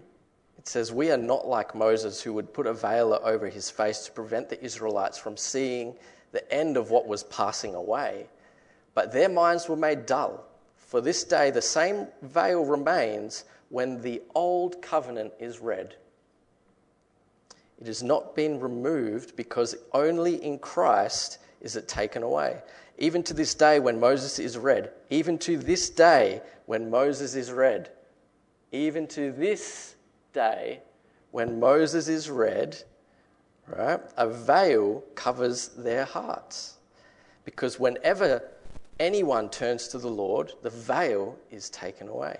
it 0.58 0.66
says, 0.66 0.92
We 0.92 1.12
are 1.12 1.16
not 1.16 1.46
like 1.46 1.74
Moses, 1.74 2.20
who 2.20 2.32
would 2.32 2.52
put 2.52 2.66
a 2.66 2.74
veil 2.74 3.18
over 3.22 3.48
his 3.48 3.70
face 3.70 4.00
to 4.06 4.12
prevent 4.12 4.48
the 4.48 4.62
Israelites 4.64 5.16
from 5.16 5.36
seeing 5.36 5.94
the 6.32 6.52
end 6.52 6.76
of 6.76 6.90
what 6.90 7.06
was 7.06 7.22
passing 7.24 7.74
away. 7.74 8.26
But 8.94 9.12
their 9.12 9.28
minds 9.28 9.68
were 9.68 9.76
made 9.76 10.06
dull. 10.06 10.44
For 10.92 11.00
this 11.00 11.24
day, 11.24 11.50
the 11.50 11.62
same 11.62 12.06
veil 12.20 12.66
remains 12.66 13.46
when 13.70 14.02
the 14.02 14.20
old 14.34 14.82
covenant 14.82 15.32
is 15.40 15.58
read. 15.58 15.96
It 17.80 17.86
has 17.86 18.02
not 18.02 18.36
been 18.36 18.60
removed 18.60 19.34
because 19.34 19.74
only 19.94 20.34
in 20.44 20.58
Christ 20.58 21.38
is 21.62 21.76
it 21.76 21.88
taken 21.88 22.22
away. 22.22 22.60
Even 22.98 23.22
to 23.22 23.32
this 23.32 23.54
day, 23.54 23.80
when 23.80 23.98
Moses 23.98 24.38
is 24.38 24.58
read, 24.58 24.90
even 25.08 25.38
to 25.38 25.56
this 25.56 25.88
day, 25.88 26.42
when 26.66 26.90
Moses 26.90 27.36
is 27.36 27.50
read, 27.50 27.88
even 28.70 29.06
to 29.06 29.32
this 29.32 29.94
day 30.34 30.82
when 31.30 31.58
Moses 31.58 32.06
is 32.06 32.28
read, 32.28 32.76
right, 33.66 33.98
a 34.18 34.28
veil 34.28 35.02
covers 35.14 35.68
their 35.68 36.04
hearts. 36.04 36.76
Because 37.46 37.80
whenever 37.80 38.51
anyone 39.02 39.50
turns 39.50 39.88
to 39.88 39.98
the 39.98 40.08
Lord, 40.08 40.52
the 40.62 40.70
veil 40.70 41.36
is 41.50 41.68
taken 41.68 42.08
away. 42.08 42.38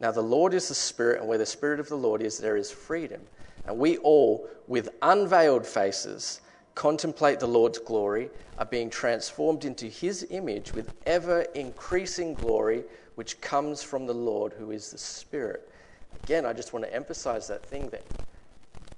Now, 0.00 0.12
the 0.12 0.22
Lord 0.22 0.54
is 0.54 0.68
the 0.68 0.74
Spirit, 0.74 1.18
and 1.18 1.28
where 1.28 1.38
the 1.38 1.46
Spirit 1.46 1.80
of 1.80 1.88
the 1.88 1.96
Lord 1.96 2.22
is, 2.22 2.38
there 2.38 2.56
is 2.56 2.70
freedom. 2.70 3.20
And 3.64 3.78
we 3.78 3.98
all, 3.98 4.48
with 4.68 4.90
unveiled 5.02 5.66
faces, 5.66 6.40
contemplate 6.76 7.40
the 7.40 7.48
Lord's 7.48 7.78
glory, 7.78 8.30
are 8.58 8.64
being 8.64 8.90
transformed 8.90 9.64
into 9.64 9.86
his 9.86 10.26
image 10.30 10.72
with 10.72 10.92
ever 11.04 11.42
increasing 11.54 12.34
glory, 12.34 12.84
which 13.16 13.40
comes 13.40 13.82
from 13.82 14.06
the 14.06 14.14
Lord, 14.14 14.52
who 14.52 14.70
is 14.70 14.90
the 14.90 14.98
Spirit. 14.98 15.68
Again, 16.14 16.46
I 16.46 16.52
just 16.52 16.72
want 16.72 16.84
to 16.84 16.94
emphasize 16.94 17.48
that 17.48 17.66
thing 17.66 17.90
that 17.90 18.04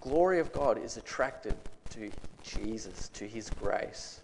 glory 0.01 0.39
of 0.39 0.53
God 0.53 0.83
is 0.83 0.99
attracted 0.99 1.57
to 1.91 2.13
Jesus, 2.43 3.09
to 3.11 3.27
his 3.27 3.49
grace. 3.49 4.21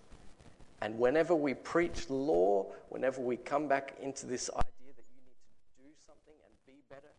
And 0.83 0.99
whenever 0.99 1.35
we 1.35 1.55
preach 1.55 2.09
law, 2.09 2.67
whenever 2.89 3.21
we 3.21 3.37
come 3.37 3.69
back 3.69 3.95
into 4.01 4.27
this 4.27 4.49
idea 4.51 4.93
that 4.97 5.05
you 5.13 5.21
need 5.27 5.37
to 5.77 5.83
do 5.83 5.91
something 6.07 6.35
and 6.47 6.67
be 6.67 6.81
better 6.89 7.13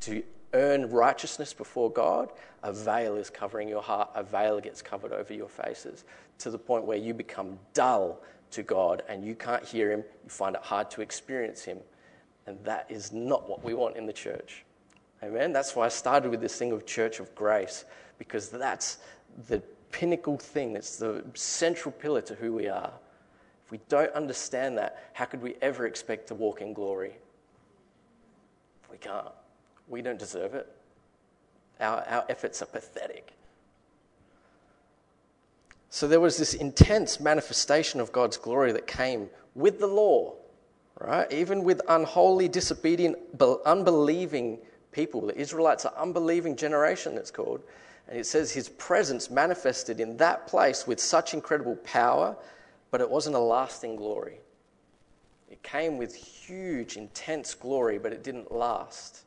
to 0.00 0.22
earn 0.54 0.90
righteousness 0.90 1.52
before 1.52 1.90
God, 1.90 2.30
a 2.62 2.72
veil 2.72 3.16
is 3.16 3.28
covering 3.28 3.68
your 3.68 3.82
heart, 3.82 4.10
a 4.14 4.22
veil 4.22 4.60
gets 4.60 4.82
covered 4.82 5.12
over 5.12 5.34
your 5.34 5.48
faces 5.48 6.04
to 6.38 6.50
the 6.50 6.58
point 6.58 6.84
where 6.84 6.98
you 6.98 7.12
become 7.12 7.58
dull 7.74 8.20
to 8.52 8.62
God 8.62 9.02
and 9.08 9.24
you 9.24 9.34
can't 9.34 9.64
hear 9.64 9.90
Him, 9.90 10.04
you 10.22 10.30
find 10.30 10.54
it 10.54 10.62
hard 10.62 10.90
to 10.92 11.00
experience 11.00 11.62
Him. 11.62 11.78
And 12.46 12.62
that 12.64 12.86
is 12.88 13.12
not 13.12 13.48
what 13.48 13.64
we 13.64 13.74
want 13.74 13.96
in 13.96 14.06
the 14.06 14.12
church. 14.12 14.64
Amen? 15.22 15.52
That's 15.52 15.74
why 15.74 15.86
I 15.86 15.88
started 15.88 16.30
with 16.30 16.40
this 16.40 16.56
thing 16.56 16.72
of 16.72 16.84
church 16.84 17.20
of 17.20 17.34
grace, 17.34 17.84
because 18.18 18.48
that's 18.48 18.98
the 19.48 19.62
pinnacle 19.92 20.38
thing, 20.38 20.74
it's 20.74 20.96
the 20.96 21.24
central 21.34 21.92
pillar 21.92 22.20
to 22.22 22.34
who 22.34 22.52
we 22.52 22.68
are. 22.68 22.92
If 23.64 23.70
we 23.70 23.78
don't 23.88 24.12
understand 24.12 24.76
that, 24.78 25.10
how 25.12 25.26
could 25.26 25.40
we 25.40 25.54
ever 25.62 25.86
expect 25.86 26.26
to 26.28 26.34
walk 26.34 26.60
in 26.60 26.72
glory? 26.72 27.12
We 28.90 28.98
can't. 28.98 29.28
We 29.88 30.02
don't 30.02 30.18
deserve 30.18 30.54
it. 30.54 30.70
Our, 31.80 32.02
our 32.08 32.24
efforts 32.28 32.60
are 32.62 32.66
pathetic. 32.66 33.32
So 35.90 36.08
there 36.08 36.20
was 36.20 36.38
this 36.38 36.54
intense 36.54 37.20
manifestation 37.20 38.00
of 38.00 38.12
God's 38.12 38.38
glory 38.38 38.72
that 38.72 38.86
came 38.86 39.28
with 39.54 39.78
the 39.78 39.86
law, 39.86 40.34
right? 40.98 41.30
Even 41.30 41.64
with 41.64 41.82
unholy, 41.88 42.48
disobedient, 42.48 43.18
unbelieving 43.66 44.58
people. 44.92 45.26
The 45.26 45.38
Israelites 45.38 45.84
are 45.84 45.94
unbelieving 45.96 46.56
generation, 46.56 47.18
it's 47.18 47.30
called. 47.30 47.62
And 48.12 48.20
it 48.20 48.26
says 48.26 48.52
his 48.52 48.68
presence 48.68 49.30
manifested 49.30 49.98
in 49.98 50.18
that 50.18 50.46
place 50.46 50.86
with 50.86 51.00
such 51.00 51.32
incredible 51.32 51.76
power, 51.76 52.36
but 52.90 53.00
it 53.00 53.08
wasn't 53.08 53.36
a 53.36 53.38
lasting 53.38 53.96
glory. 53.96 54.38
It 55.50 55.62
came 55.62 55.96
with 55.96 56.14
huge, 56.14 56.98
intense 56.98 57.54
glory, 57.54 57.96
but 57.98 58.12
it 58.12 58.22
didn't 58.22 58.52
last. 58.52 59.22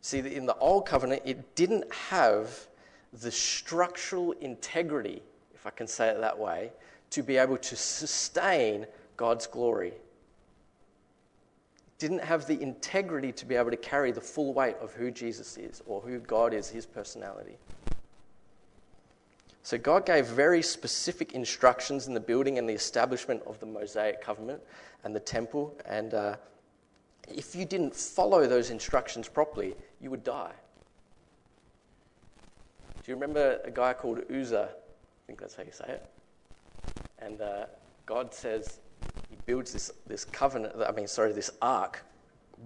See, 0.00 0.18
in 0.18 0.46
the 0.46 0.56
Old 0.56 0.84
Covenant, 0.84 1.22
it 1.24 1.54
didn't 1.54 1.84
have 1.94 2.66
the 3.12 3.30
structural 3.30 4.32
integrity, 4.32 5.22
if 5.54 5.64
I 5.64 5.70
can 5.70 5.86
say 5.86 6.08
it 6.08 6.20
that 6.20 6.36
way, 6.36 6.72
to 7.10 7.22
be 7.22 7.36
able 7.36 7.58
to 7.58 7.76
sustain 7.76 8.84
God's 9.16 9.46
glory 9.46 9.92
didn't 12.02 12.24
have 12.24 12.48
the 12.48 12.60
integrity 12.60 13.30
to 13.30 13.46
be 13.46 13.54
able 13.54 13.70
to 13.70 13.76
carry 13.76 14.10
the 14.10 14.20
full 14.20 14.52
weight 14.52 14.74
of 14.80 14.92
who 14.92 15.08
Jesus 15.12 15.56
is 15.56 15.84
or 15.86 16.00
who 16.00 16.18
God 16.18 16.52
is, 16.52 16.68
his 16.68 16.84
personality. 16.84 17.56
So, 19.62 19.78
God 19.78 20.04
gave 20.04 20.26
very 20.26 20.62
specific 20.62 21.32
instructions 21.34 22.08
in 22.08 22.14
the 22.14 22.18
building 22.18 22.58
and 22.58 22.68
the 22.68 22.72
establishment 22.72 23.40
of 23.46 23.60
the 23.60 23.66
Mosaic 23.66 24.20
covenant 24.20 24.60
and 25.04 25.14
the 25.14 25.20
temple. 25.20 25.76
And 25.86 26.12
uh, 26.12 26.36
if 27.28 27.54
you 27.54 27.64
didn't 27.64 27.94
follow 27.94 28.48
those 28.48 28.70
instructions 28.70 29.28
properly, 29.28 29.76
you 30.00 30.10
would 30.10 30.24
die. 30.24 30.54
Do 32.96 33.12
you 33.12 33.14
remember 33.14 33.60
a 33.62 33.70
guy 33.70 33.92
called 33.92 34.22
Uzzah? 34.28 34.70
I 34.72 35.22
think 35.28 35.38
that's 35.38 35.54
how 35.54 35.62
you 35.62 35.70
say 35.70 35.86
it. 35.86 36.06
And 37.20 37.40
uh, 37.40 37.66
God 38.06 38.34
says, 38.34 38.80
he 39.32 39.38
builds 39.46 39.72
this, 39.72 39.90
this 40.06 40.26
covenant, 40.26 40.74
I 40.86 40.92
mean, 40.92 41.08
sorry, 41.08 41.32
this 41.32 41.50
ark 41.62 42.04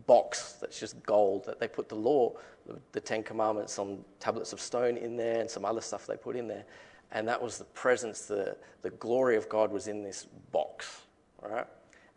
box 0.09 0.55
that's 0.61 0.81
just 0.81 1.01
gold 1.05 1.47
that 1.47 1.61
they 1.61 1.69
put 1.69 1.89
the 1.89 1.95
law, 1.95 2.33
the, 2.67 2.77
the 2.91 3.01
Ten 3.01 3.23
Commandments 3.23 3.79
on 3.79 4.05
tablets 4.19 4.53
of 4.53 4.61
stone 4.61 4.97
in 4.97 5.17
there 5.17 5.41
and 5.41 5.49
some 5.49 5.65
other 5.65 5.81
stuff 5.81 6.09
they 6.09 6.17
put 6.17 6.35
in 6.35 6.49
there. 6.49 6.65
And 7.13 7.29
that 7.29 7.41
was 7.41 7.59
the 7.59 7.65
presence, 7.67 8.23
the, 8.23 8.57
the 8.83 8.91
glory 8.91 9.37
of 9.37 9.49
God 9.49 9.71
was 9.71 9.87
in 9.87 10.03
this 10.03 10.27
box, 10.51 11.03
right? 11.41 11.67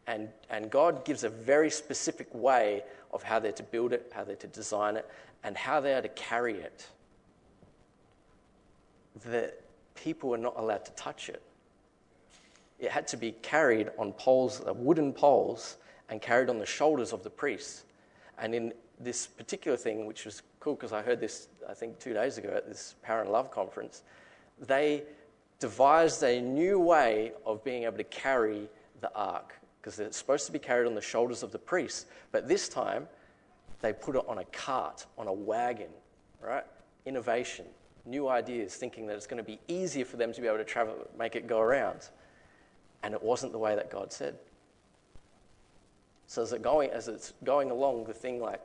And, 0.07 0.29
and 0.49 0.71
God 0.71 1.05
gives 1.05 1.23
a 1.23 1.29
very 1.29 1.69
specific 1.69 2.27
way 2.33 2.81
of 3.13 3.21
how 3.21 3.37
they're 3.37 3.51
to 3.51 3.63
build 3.63 3.93
it, 3.93 4.11
how 4.15 4.23
they're 4.23 4.35
to 4.37 4.47
design 4.47 4.95
it, 4.95 5.07
and 5.43 5.55
how 5.55 5.79
they 5.79 5.93
are 5.93 6.01
to 6.01 6.09
carry 6.09 6.55
it. 6.55 6.87
That 9.27 9.61
people 9.93 10.33
are 10.33 10.39
not 10.39 10.55
allowed 10.57 10.85
to 10.85 10.91
touch 10.93 11.29
it 11.29 11.43
it 12.79 12.91
had 12.91 13.07
to 13.09 13.17
be 13.17 13.33
carried 13.41 13.89
on 13.97 14.13
poles, 14.13 14.61
uh, 14.65 14.73
wooden 14.73 15.13
poles, 15.13 15.77
and 16.09 16.21
carried 16.21 16.49
on 16.49 16.57
the 16.57 16.65
shoulders 16.65 17.13
of 17.13 17.23
the 17.23 17.29
priests. 17.29 17.83
And 18.37 18.55
in 18.55 18.73
this 18.99 19.27
particular 19.27 19.77
thing, 19.77 20.05
which 20.05 20.25
was 20.25 20.41
cool 20.59 20.75
because 20.75 20.93
I 20.93 21.01
heard 21.01 21.19
this, 21.19 21.49
I 21.69 21.73
think, 21.73 21.99
two 21.99 22.13
days 22.13 22.37
ago 22.37 22.49
at 22.55 22.67
this 22.67 22.95
Power 23.03 23.21
and 23.21 23.29
Love 23.29 23.51
conference, 23.51 24.03
they 24.59 25.03
devised 25.59 26.23
a 26.23 26.41
new 26.41 26.79
way 26.79 27.33
of 27.45 27.63
being 27.63 27.83
able 27.83 27.97
to 27.97 28.03
carry 28.05 28.69
the 29.01 29.13
ark 29.13 29.55
because 29.81 29.99
it's 29.99 30.17
supposed 30.17 30.45
to 30.45 30.51
be 30.51 30.59
carried 30.59 30.87
on 30.87 30.95
the 30.95 31.01
shoulders 31.01 31.43
of 31.43 31.51
the 31.51 31.59
priests. 31.59 32.05
But 32.31 32.47
this 32.47 32.69
time, 32.69 33.07
they 33.81 33.93
put 33.93 34.15
it 34.15 34.23
on 34.27 34.39
a 34.39 34.43
cart, 34.45 35.05
on 35.17 35.27
a 35.27 35.33
wagon, 35.33 35.89
right? 36.41 36.65
Innovation, 37.05 37.65
new 38.05 38.27
ideas, 38.27 38.75
thinking 38.75 39.05
that 39.07 39.15
it's 39.15 39.27
going 39.27 39.43
to 39.43 39.43
be 39.43 39.59
easier 39.67 40.05
for 40.05 40.17
them 40.17 40.33
to 40.33 40.41
be 40.41 40.47
able 40.47 40.57
to 40.57 40.65
travel, 40.65 40.95
make 41.17 41.35
it 41.35 41.47
go 41.47 41.59
around 41.59 42.09
and 43.03 43.13
it 43.13 43.21
wasn't 43.21 43.51
the 43.51 43.59
way 43.59 43.75
that 43.75 43.89
God 43.89 44.11
said. 44.11 44.35
So 46.27 46.43
as, 46.43 46.53
it 46.53 46.61
going, 46.61 46.91
as 46.91 47.07
it's 47.07 47.33
going 47.43 47.71
along, 47.71 48.05
the 48.05 48.13
thing 48.13 48.39
like 48.39 48.61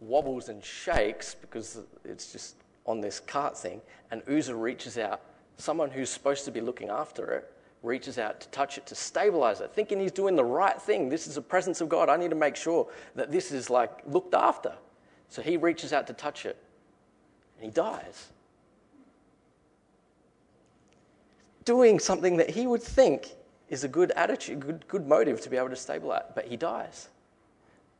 wobbles 0.00 0.48
and 0.48 0.62
shakes 0.62 1.34
because 1.34 1.78
it's 2.04 2.32
just 2.32 2.56
on 2.86 3.00
this 3.00 3.20
cart 3.20 3.56
thing, 3.56 3.80
and 4.10 4.22
Uzzah 4.28 4.54
reaches 4.54 4.98
out. 4.98 5.20
Someone 5.56 5.90
who's 5.90 6.10
supposed 6.10 6.44
to 6.46 6.50
be 6.50 6.60
looking 6.60 6.88
after 6.88 7.30
it 7.32 7.52
reaches 7.82 8.18
out 8.18 8.40
to 8.40 8.48
touch 8.48 8.76
it 8.76 8.86
to 8.86 8.94
stabilize 8.94 9.60
it, 9.60 9.72
thinking 9.72 10.00
he's 10.00 10.10
doing 10.10 10.34
the 10.34 10.44
right 10.44 10.80
thing. 10.80 11.08
This 11.08 11.26
is 11.26 11.36
the 11.36 11.42
presence 11.42 11.80
of 11.80 11.88
God. 11.88 12.08
I 12.08 12.16
need 12.16 12.30
to 12.30 12.36
make 12.36 12.56
sure 12.56 12.88
that 13.14 13.30
this 13.30 13.52
is 13.52 13.70
like 13.70 14.00
looked 14.06 14.34
after. 14.34 14.74
So 15.28 15.42
he 15.42 15.56
reaches 15.56 15.92
out 15.92 16.06
to 16.08 16.12
touch 16.12 16.44
it, 16.44 16.56
and 17.56 17.66
he 17.66 17.70
dies. 17.70 18.30
Doing 21.64 21.98
something 21.98 22.36
that 22.36 22.50
he 22.50 22.66
would 22.66 22.82
think 22.82 23.34
is 23.68 23.84
a 23.84 23.88
good 23.88 24.10
attitude, 24.12 24.60
good, 24.60 24.88
good 24.88 25.06
motive 25.06 25.40
to 25.40 25.50
be 25.50 25.56
able 25.56 25.70
to 25.70 25.76
stabilize, 25.76 26.24
but 26.34 26.46
he 26.46 26.56
dies. 26.56 27.08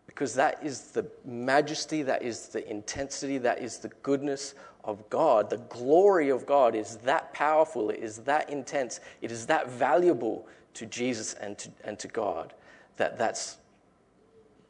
Because 0.07 0.35
that 0.35 0.63
is 0.63 0.93
the 0.93 1.07
majesty, 1.25 2.03
that 2.03 2.23
is 2.23 2.49
the 2.49 2.69
intensity, 2.71 3.39
that 3.39 3.61
is 3.61 3.79
the 3.79 3.89
goodness 4.03 4.55
of 4.85 5.09
God. 5.11 5.51
The 5.51 5.57
glory 5.57 6.29
of 6.29 6.47
God 6.47 6.75
is 6.75 6.97
that 6.99 7.33
powerful, 7.33 7.91
it 7.91 8.01
is 8.01 8.19
that 8.19 8.51
intense, 8.51 9.01
it 9.23 9.33
is 9.33 9.47
that 9.47 9.71
valuable 9.71 10.47
to 10.75 10.87
Jesus 10.87 11.35
and 11.35 11.57
to, 11.59 11.71
and 11.85 11.99
to 11.99 12.09
God 12.09 12.53
that 12.97 13.17
that's 13.19 13.59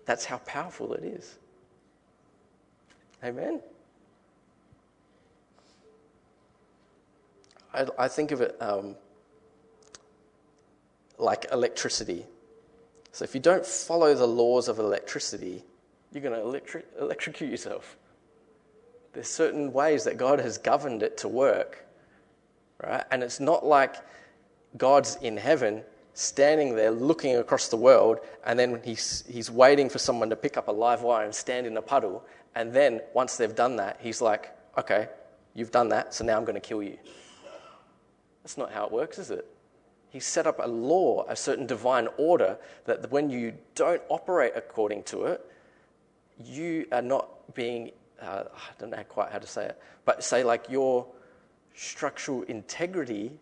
That's 0.06 0.26
how 0.26 0.38
powerful 0.44 0.92
it 0.94 1.04
is. 1.04 1.38
Amen? 3.22 3.60
I, 7.74 8.04
I 8.04 8.08
think 8.08 8.30
of 8.30 8.40
it 8.40 8.56
um, 8.60 8.96
like 11.18 11.46
electricity. 11.52 12.24
So 13.12 13.24
if 13.24 13.34
you 13.34 13.40
don't 13.40 13.64
follow 13.64 14.14
the 14.14 14.26
laws 14.26 14.68
of 14.68 14.78
electricity, 14.78 15.62
you're 16.12 16.22
going 16.22 16.34
to 16.34 16.82
electrocute 17.00 17.50
yourself. 17.50 17.96
There's 19.12 19.28
certain 19.28 19.72
ways 19.72 20.04
that 20.04 20.16
God 20.16 20.40
has 20.40 20.58
governed 20.58 21.02
it 21.02 21.16
to 21.18 21.28
work, 21.28 21.86
right? 22.82 23.04
And 23.10 23.22
it's 23.22 23.38
not 23.38 23.64
like 23.64 23.96
God's 24.76 25.16
in 25.22 25.36
heaven 25.36 25.82
standing 26.14 26.74
there 26.74 26.90
looking 26.90 27.36
across 27.36 27.68
the 27.68 27.76
world, 27.76 28.18
and 28.44 28.58
then 28.58 28.80
he's, 28.84 29.24
he's 29.28 29.50
waiting 29.50 29.88
for 29.88 29.98
someone 29.98 30.30
to 30.30 30.36
pick 30.36 30.56
up 30.56 30.68
a 30.68 30.72
live 30.72 31.02
wire 31.02 31.24
and 31.24 31.34
stand 31.34 31.66
in 31.66 31.76
a 31.76 31.82
puddle. 31.82 32.24
And 32.54 32.72
then 32.72 33.00
once 33.12 33.36
they've 33.36 33.54
done 33.54 33.76
that, 33.76 33.98
he's 34.00 34.20
like, 34.20 34.50
okay, 34.78 35.08
you've 35.54 35.72
done 35.72 35.88
that, 35.90 36.14
so 36.14 36.24
now 36.24 36.36
I'm 36.36 36.44
going 36.44 36.54
to 36.54 36.60
kill 36.60 36.82
you. 36.82 36.98
That's 38.44 38.58
not 38.58 38.70
how 38.72 38.84
it 38.84 38.92
works, 38.92 39.18
is 39.18 39.30
it? 39.30 39.46
He 40.10 40.20
set 40.20 40.46
up 40.46 40.60
a 40.62 40.68
law, 40.68 41.24
a 41.28 41.34
certain 41.34 41.66
divine 41.66 42.08
order, 42.18 42.58
that 42.84 43.10
when 43.10 43.30
you 43.30 43.54
don't 43.74 44.02
operate 44.10 44.52
according 44.54 45.02
to 45.04 45.24
it, 45.24 45.44
you 46.44 46.86
are 46.92 47.02
not 47.02 47.54
being, 47.54 47.90
uh, 48.20 48.44
I 48.54 48.60
don't 48.78 48.90
know 48.90 49.02
quite 49.08 49.32
how 49.32 49.38
to 49.38 49.46
say 49.46 49.66
it, 49.66 49.82
but 50.04 50.22
say 50.22 50.44
like 50.44 50.68
your 50.68 51.06
structural 51.74 52.42
integrity 52.42 53.32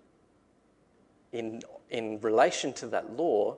in, 1.32 1.61
in 1.90 2.21
relation 2.21 2.73
to 2.75 2.87
that 2.87 3.16
law 3.16 3.56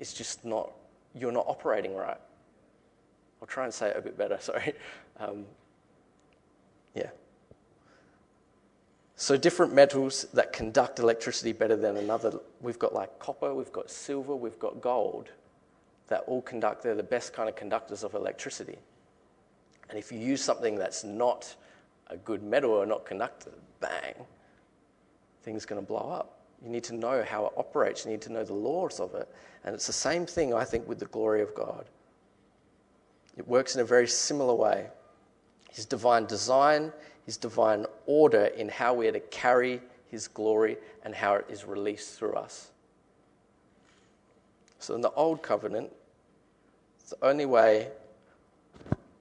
is 0.00 0.14
just 0.14 0.44
not, 0.44 0.72
you're 1.14 1.32
not 1.32 1.44
operating 1.46 1.94
right. 1.94 2.18
I'll 3.40 3.46
try 3.46 3.64
and 3.64 3.74
say 3.74 3.90
it 3.90 3.96
a 3.96 4.00
bit 4.00 4.16
better, 4.16 4.38
sorry. 4.40 4.74
Um, 5.20 5.44
So, 9.20 9.36
different 9.36 9.74
metals 9.74 10.26
that 10.32 10.52
conduct 10.52 11.00
electricity 11.00 11.52
better 11.52 11.74
than 11.74 11.96
another. 11.96 12.38
We've 12.60 12.78
got 12.78 12.94
like 12.94 13.18
copper, 13.18 13.52
we've 13.52 13.72
got 13.72 13.90
silver, 13.90 14.36
we've 14.36 14.60
got 14.60 14.80
gold 14.80 15.30
that 16.06 16.22
all 16.28 16.40
conduct, 16.40 16.84
they're 16.84 16.94
the 16.94 17.02
best 17.02 17.32
kind 17.32 17.48
of 17.48 17.56
conductors 17.56 18.04
of 18.04 18.14
electricity. 18.14 18.78
And 19.90 19.98
if 19.98 20.12
you 20.12 20.20
use 20.20 20.40
something 20.40 20.76
that's 20.76 21.02
not 21.02 21.52
a 22.06 22.16
good 22.16 22.44
metal 22.44 22.70
or 22.70 22.86
not 22.86 23.04
conductor, 23.04 23.50
bang, 23.80 24.14
thing's 25.42 25.66
going 25.66 25.82
to 25.82 25.86
blow 25.86 26.12
up. 26.12 26.38
You 26.62 26.70
need 26.70 26.84
to 26.84 26.94
know 26.94 27.24
how 27.28 27.46
it 27.46 27.52
operates, 27.56 28.04
you 28.04 28.12
need 28.12 28.22
to 28.22 28.32
know 28.32 28.44
the 28.44 28.54
laws 28.54 29.00
of 29.00 29.16
it. 29.16 29.28
And 29.64 29.74
it's 29.74 29.88
the 29.88 29.92
same 29.92 30.26
thing, 30.26 30.54
I 30.54 30.62
think, 30.62 30.86
with 30.86 31.00
the 31.00 31.06
glory 31.06 31.42
of 31.42 31.52
God. 31.56 31.86
It 33.36 33.48
works 33.48 33.74
in 33.74 33.80
a 33.80 33.84
very 33.84 34.06
similar 34.06 34.54
way. 34.54 34.86
His 35.72 35.86
divine 35.86 36.26
design, 36.26 36.92
his 37.28 37.36
divine 37.36 37.84
order 38.06 38.46
in 38.46 38.70
how 38.70 38.94
we 38.94 39.06
are 39.06 39.12
to 39.12 39.20
carry 39.20 39.82
his 40.10 40.26
glory 40.26 40.78
and 41.04 41.14
how 41.14 41.34
it 41.34 41.44
is 41.50 41.66
released 41.66 42.18
through 42.18 42.32
us. 42.32 42.70
So, 44.78 44.94
in 44.94 45.02
the 45.02 45.10
Old 45.10 45.42
Covenant, 45.42 45.92
the 47.10 47.16
only 47.20 47.44
way 47.44 47.88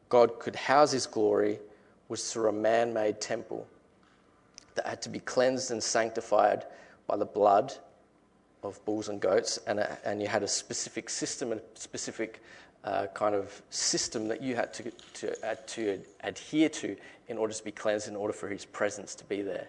God 0.08 0.40
could 0.40 0.56
house 0.56 0.94
his 0.94 1.06
glory 1.06 1.60
was 2.08 2.32
through 2.32 2.48
a 2.48 2.54
man 2.54 2.94
made 2.94 3.20
temple 3.20 3.68
that 4.76 4.88
had 4.88 5.02
to 5.02 5.10
be 5.10 5.20
cleansed 5.20 5.72
and 5.72 5.84
sanctified 5.84 6.64
by 7.08 7.18
the 7.18 7.26
blood 7.26 7.74
of 8.64 8.84
bulls 8.86 9.10
and 9.10 9.20
goats, 9.20 9.60
and, 9.68 9.82
a, 9.82 9.98
and 10.06 10.22
you 10.22 10.30
had 10.30 10.44
a 10.44 10.48
specific 10.48 11.10
system, 11.10 11.52
a 11.52 11.60
specific 11.74 12.42
uh, 12.84 13.08
kind 13.14 13.36
of 13.36 13.62
system 13.70 14.28
that 14.28 14.42
you 14.42 14.56
had 14.56 14.74
to, 14.74 14.92
to, 15.14 15.48
uh, 15.48 15.56
to 15.68 16.00
adhere 16.24 16.70
to 16.70 16.96
in 17.28 17.38
order 17.38 17.54
to 17.54 17.64
be 17.64 17.72
cleansed, 17.72 18.08
in 18.08 18.16
order 18.16 18.34
for 18.34 18.48
his 18.48 18.66
presence 18.66 19.16
to 19.16 19.26
be 19.26 19.42
there. 19.42 19.68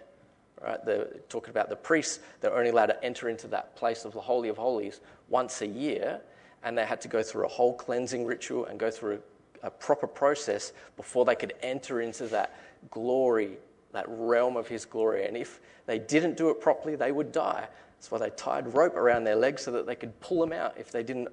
Right? 0.61 0.83
They're 0.85 1.07
talking 1.29 1.49
about 1.49 1.69
the 1.69 1.75
priests, 1.75 2.19
they're 2.41 2.55
only 2.55 2.69
allowed 2.69 2.87
to 2.87 3.03
enter 3.03 3.29
into 3.29 3.47
that 3.47 3.75
place 3.75 4.05
of 4.05 4.13
the 4.13 4.21
Holy 4.21 4.49
of 4.49 4.57
Holies 4.57 4.99
once 5.29 5.61
a 5.61 5.67
year, 5.67 6.21
and 6.63 6.77
they 6.77 6.85
had 6.85 7.01
to 7.01 7.07
go 7.07 7.23
through 7.23 7.45
a 7.45 7.49
whole 7.49 7.73
cleansing 7.73 8.25
ritual 8.25 8.65
and 8.65 8.79
go 8.79 8.91
through 8.91 9.21
a, 9.63 9.67
a 9.67 9.69
proper 9.69 10.07
process 10.07 10.73
before 10.97 11.25
they 11.25 11.35
could 11.35 11.53
enter 11.61 12.01
into 12.01 12.27
that 12.27 12.57
glory, 12.91 13.57
that 13.93 14.05
realm 14.07 14.57
of 14.57 14.67
His 14.67 14.85
glory. 14.85 15.25
And 15.25 15.37
if 15.37 15.59
they 15.85 15.99
didn't 15.99 16.37
do 16.37 16.49
it 16.49 16.61
properly, 16.61 16.95
they 16.95 17.11
would 17.11 17.31
die. 17.31 17.67
That's 17.97 18.11
why 18.11 18.19
they 18.19 18.29
tied 18.29 18.73
rope 18.73 18.95
around 18.95 19.25
their 19.25 19.35
legs 19.35 19.63
so 19.63 19.71
that 19.71 19.85
they 19.85 19.95
could 19.95 20.17
pull 20.21 20.39
them 20.39 20.53
out 20.53 20.75
if 20.77 20.91
they 20.91 21.03
didn't 21.03 21.29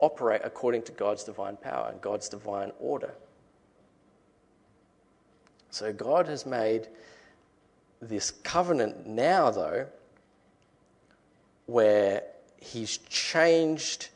operate 0.00 0.42
according 0.44 0.82
to 0.82 0.92
God's 0.92 1.24
divine 1.24 1.56
power 1.56 1.88
and 1.90 2.00
God's 2.00 2.28
divine 2.28 2.72
order. 2.78 3.14
So 5.70 5.92
God 5.92 6.26
has 6.28 6.46
made 6.46 6.88
this 8.00 8.30
covenant 8.30 9.06
now, 9.06 9.50
though, 9.50 9.86
where 11.66 12.22
He's 12.60 12.98
changed 12.98 14.08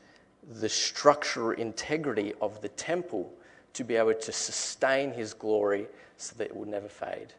the 0.60 0.68
structural 0.68 1.50
integrity 1.58 2.32
of 2.40 2.60
the 2.60 2.68
temple 2.70 3.32
to 3.74 3.84
be 3.84 3.96
able 3.96 4.14
to 4.14 4.32
sustain 4.32 5.12
his 5.12 5.32
glory 5.32 5.86
so 6.16 6.34
that 6.36 6.48
it 6.48 6.56
would 6.56 6.68
never 6.68 6.88
fade. 6.88 7.32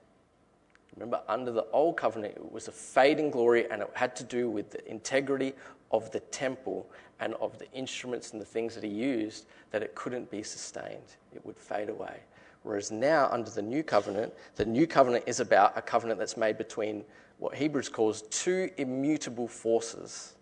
Remember, 0.96 1.22
under 1.28 1.52
the 1.52 1.66
old 1.72 1.98
covenant, 1.98 2.36
it 2.36 2.52
was 2.52 2.68
a 2.68 2.72
fading 2.72 3.32
glory 3.32 3.70
and 3.70 3.82
it 3.82 3.90
had 3.94 4.16
to 4.18 4.24
do 4.24 4.50
with 4.50 4.72
the 4.72 4.90
integrity 4.90 5.54
of 5.94 6.12
the 6.12 6.20
temple 6.20 6.90
and 7.20 7.34
of 7.36 7.58
the 7.60 7.72
instruments 7.72 8.34
and 8.34 8.42
the 8.42 8.46
things 8.46 8.76
that 8.76 8.84
he 8.84 8.90
used 8.90 9.46
that 9.72 9.82
it 9.82 9.96
couldn't 9.96 10.30
be 10.30 10.44
sustained. 10.44 11.16
It 11.34 11.46
would 11.46 11.58
fade 11.58 11.90
away. 11.90 12.20
Whereas 12.64 12.92
now, 12.92 13.30
under 13.32 13.50
the 13.50 13.62
new 13.62 13.84
covenant, 13.84 14.34
the 14.56 14.66
new 14.66 14.88
covenant 14.88 15.24
is 15.28 15.40
about 15.40 15.78
a 15.78 15.82
covenant 15.82 16.20
that's 16.20 16.38
made 16.38 16.58
between 16.58 17.06
what 17.38 17.56
Hebrews 17.56 17.90
calls 17.90 18.24
two 18.24 18.70
immutable 18.78 19.48
forces 19.48 20.34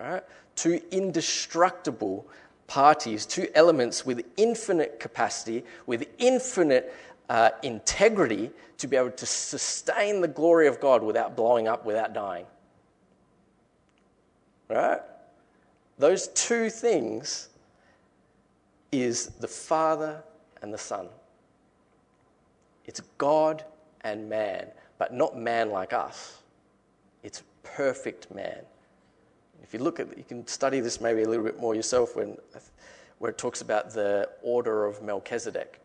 right? 0.00 0.22
Two 0.54 0.80
indestructible 0.90 2.26
parties, 2.66 3.26
two 3.26 3.48
elements 3.54 4.06
with 4.06 4.24
infinite 4.36 5.00
capacity, 5.00 5.64
with 5.86 6.06
infinite 6.18 6.94
uh, 7.28 7.50
integrity 7.62 8.50
to 8.78 8.86
be 8.86 8.96
able 8.96 9.10
to 9.10 9.26
sustain 9.26 10.20
the 10.20 10.28
glory 10.28 10.66
of 10.66 10.80
God 10.80 11.02
without 11.02 11.36
blowing 11.36 11.68
up, 11.68 11.84
without 11.84 12.12
dying. 12.12 12.46
Right? 14.68 15.00
Those 15.98 16.28
two 16.28 16.70
things 16.70 17.48
is 18.90 19.26
the 19.40 19.48
Father 19.48 20.22
and 20.62 20.72
the 20.72 20.78
Son. 20.78 21.08
It's 22.84 23.00
God 23.18 23.64
and 24.02 24.28
man, 24.28 24.68
but 24.98 25.14
not 25.14 25.36
man 25.36 25.70
like 25.70 25.92
us. 25.92 26.42
It's 27.22 27.42
perfect 27.62 28.34
man. 28.34 28.60
If 29.62 29.72
you 29.72 29.80
look 29.80 30.00
at, 30.00 30.16
you 30.18 30.24
can 30.24 30.46
study 30.46 30.80
this 30.80 31.00
maybe 31.00 31.22
a 31.22 31.28
little 31.28 31.44
bit 31.44 31.60
more 31.60 31.74
yourself 31.74 32.16
when, 32.16 32.36
where 33.18 33.30
it 33.30 33.38
talks 33.38 33.60
about 33.60 33.90
the 33.92 34.28
order 34.42 34.84
of 34.84 35.02
Melchizedek. 35.02 35.80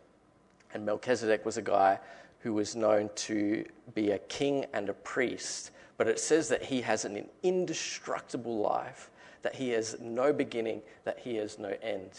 And 0.74 0.86
Melchizedek 0.86 1.46
was 1.46 1.58
a 1.58 1.62
guy 1.62 2.00
who 2.40 2.54
was 2.54 2.76
known 2.76 3.10
to 3.16 3.64
be 3.94 4.12
a 4.12 4.20
king 4.20 4.66
and 4.74 4.90
a 4.90 4.94
priest, 4.94 5.72
but 5.98 6.08
it 6.08 6.20
says 6.20 6.48
that 6.50 6.64
he 6.64 6.82
has 6.82 7.06
an 7.06 7.28
indestructible 7.44 8.60
life, 8.60 9.10
that 9.42 9.56
he 9.56 9.70
has 9.70 9.98
no 10.00 10.32
beginning, 10.32 10.82
that 11.04 11.20
he 11.20 11.36
has 11.36 11.58
no 11.58 11.74
end. 11.82 12.12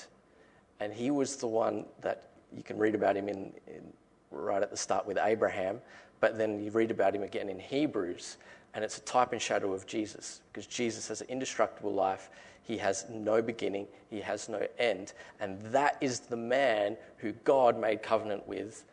And 0.80 0.92
he 0.92 1.10
was 1.10 1.36
the 1.36 1.46
one 1.46 1.84
that 2.00 2.30
you 2.54 2.62
can 2.62 2.78
read 2.78 2.94
about 2.94 3.16
him 3.16 3.28
in, 3.28 3.52
in 3.66 3.92
right 4.30 4.62
at 4.62 4.70
the 4.70 4.76
start 4.76 5.06
with 5.06 5.18
Abraham, 5.20 5.80
but 6.20 6.36
then 6.36 6.62
you 6.62 6.70
read 6.70 6.90
about 6.90 7.14
him 7.14 7.22
again 7.22 7.48
in 7.48 7.58
Hebrews, 7.58 8.36
and 8.74 8.84
it's 8.84 8.98
a 8.98 9.02
type 9.02 9.32
and 9.32 9.40
shadow 9.40 9.72
of 9.72 9.86
Jesus 9.86 10.40
because 10.52 10.66
Jesus 10.66 11.08
has 11.08 11.20
an 11.20 11.28
indestructible 11.28 11.92
life. 11.92 12.30
He 12.62 12.76
has 12.78 13.06
no 13.08 13.40
beginning, 13.40 13.86
he 14.10 14.20
has 14.20 14.48
no 14.48 14.66
end. 14.78 15.14
And 15.40 15.60
that 15.72 15.96
is 16.00 16.20
the 16.20 16.36
man 16.36 16.96
who 17.18 17.32
God 17.44 17.80
made 17.80 18.02
covenant 18.02 18.46
with 18.46 18.84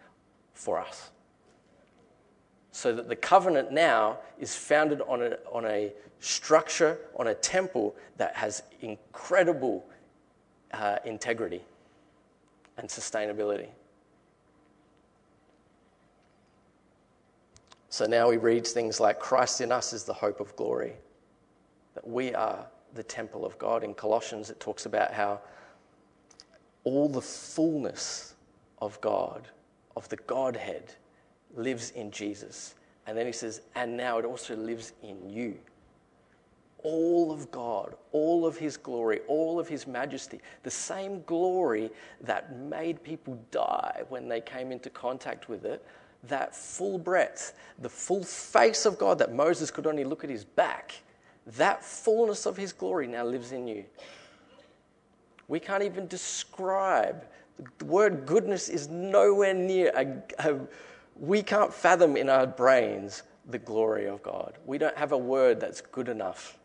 for 0.54 0.80
us. 0.80 1.12
So 2.76 2.94
that 2.94 3.08
the 3.08 3.16
covenant 3.16 3.72
now 3.72 4.18
is 4.38 4.54
founded 4.54 5.00
on 5.08 5.22
a, 5.22 5.38
on 5.50 5.64
a 5.66 5.94
structure, 6.20 6.98
on 7.16 7.28
a 7.28 7.34
temple 7.34 7.96
that 8.18 8.36
has 8.36 8.64
incredible 8.82 9.86
uh, 10.74 10.98
integrity 11.06 11.62
and 12.78 12.90
sustainability. 12.90 13.70
So 17.88 18.06
now 18.08 18.30
he 18.30 18.38
reads 18.38 18.74
things 18.74 19.00
like 19.00 19.22
Christ 19.22 19.62
in 19.62 19.72
us 19.72 19.94
is 19.94 20.04
the 20.04 20.14
hope 20.14 20.42
of 20.42 20.54
glory, 20.58 20.96
that 21.94 22.06
we 22.06 22.34
are 22.34 22.66
the 22.94 23.04
temple 23.04 23.46
of 23.46 23.58
God. 23.58 23.86
In 23.86 23.94
Colossians, 23.94 24.50
it 24.50 24.60
talks 24.60 24.86
about 24.86 25.14
how 25.14 25.40
all 26.84 27.08
the 27.08 27.22
fullness 27.22 28.36
of 28.82 29.00
God, 29.00 29.48
of 29.96 30.10
the 30.10 30.18
Godhead, 30.18 30.94
lives 31.56 31.92
in 31.92 32.12
Jesus. 32.12 32.76
And 33.08 33.18
then 33.18 33.26
he 33.26 33.32
says, 33.32 33.62
and 33.76 33.96
now 33.96 34.18
it 34.20 34.26
also 34.26 34.56
lives 34.56 34.94
in 35.04 35.30
you. 35.30 35.58
all 36.86 37.32
of 37.32 37.50
God, 37.50 37.96
all 38.12 38.46
of 38.46 38.58
His 38.58 38.78
glory, 38.78 39.22
all 39.28 39.60
of 39.60 39.68
His 39.68 39.88
majesty, 39.88 40.40
the 40.62 40.70
same 40.70 41.24
glory 41.24 41.90
that 42.22 42.56
made 42.60 43.02
people 43.04 43.40
die 43.50 44.04
when 44.10 44.30
they 44.30 44.40
came 44.40 44.72
into 44.72 44.92
contact 44.92 45.50
with 45.50 45.66
it, 45.66 45.84
that 46.26 46.56
full 46.56 47.00
breadth, 47.00 47.54
the 47.80 47.90
full 47.90 48.24
face 48.24 48.86
of 48.86 49.00
God 49.00 49.18
that 49.18 49.34
Moses 49.34 49.72
could 49.72 49.88
only 49.88 50.04
look 50.04 50.24
at 50.24 50.30
his 50.30 50.46
back, 50.46 50.94
that 51.58 51.84
fullness 51.84 52.46
of 52.46 52.56
His 52.56 52.72
glory 52.72 53.08
now 53.08 53.24
lives 53.24 53.52
in 53.52 53.68
you. 53.68 53.86
We 55.48 55.60
can't 55.60 55.84
even 55.84 56.08
describe. 56.08 57.26
The 57.80 57.86
word 57.86 58.26
goodness 58.28 58.70
is 58.70 58.90
nowhere 58.90 59.54
near 59.56 59.92
a, 59.96 60.50
a 60.50 60.60
we 61.16 61.42
can't 61.42 61.74
fathom 61.74 62.18
in 62.18 62.30
our 62.30 62.46
brains 62.46 63.24
the 63.48 63.60
glory 63.60 64.08
of 64.08 64.22
God. 64.22 64.58
We 64.66 64.78
don't 64.78 64.98
have 64.98 65.12
a 65.12 65.18
word 65.18 65.60
that's 65.60 65.82
good 65.82 66.10
enough 66.10 66.58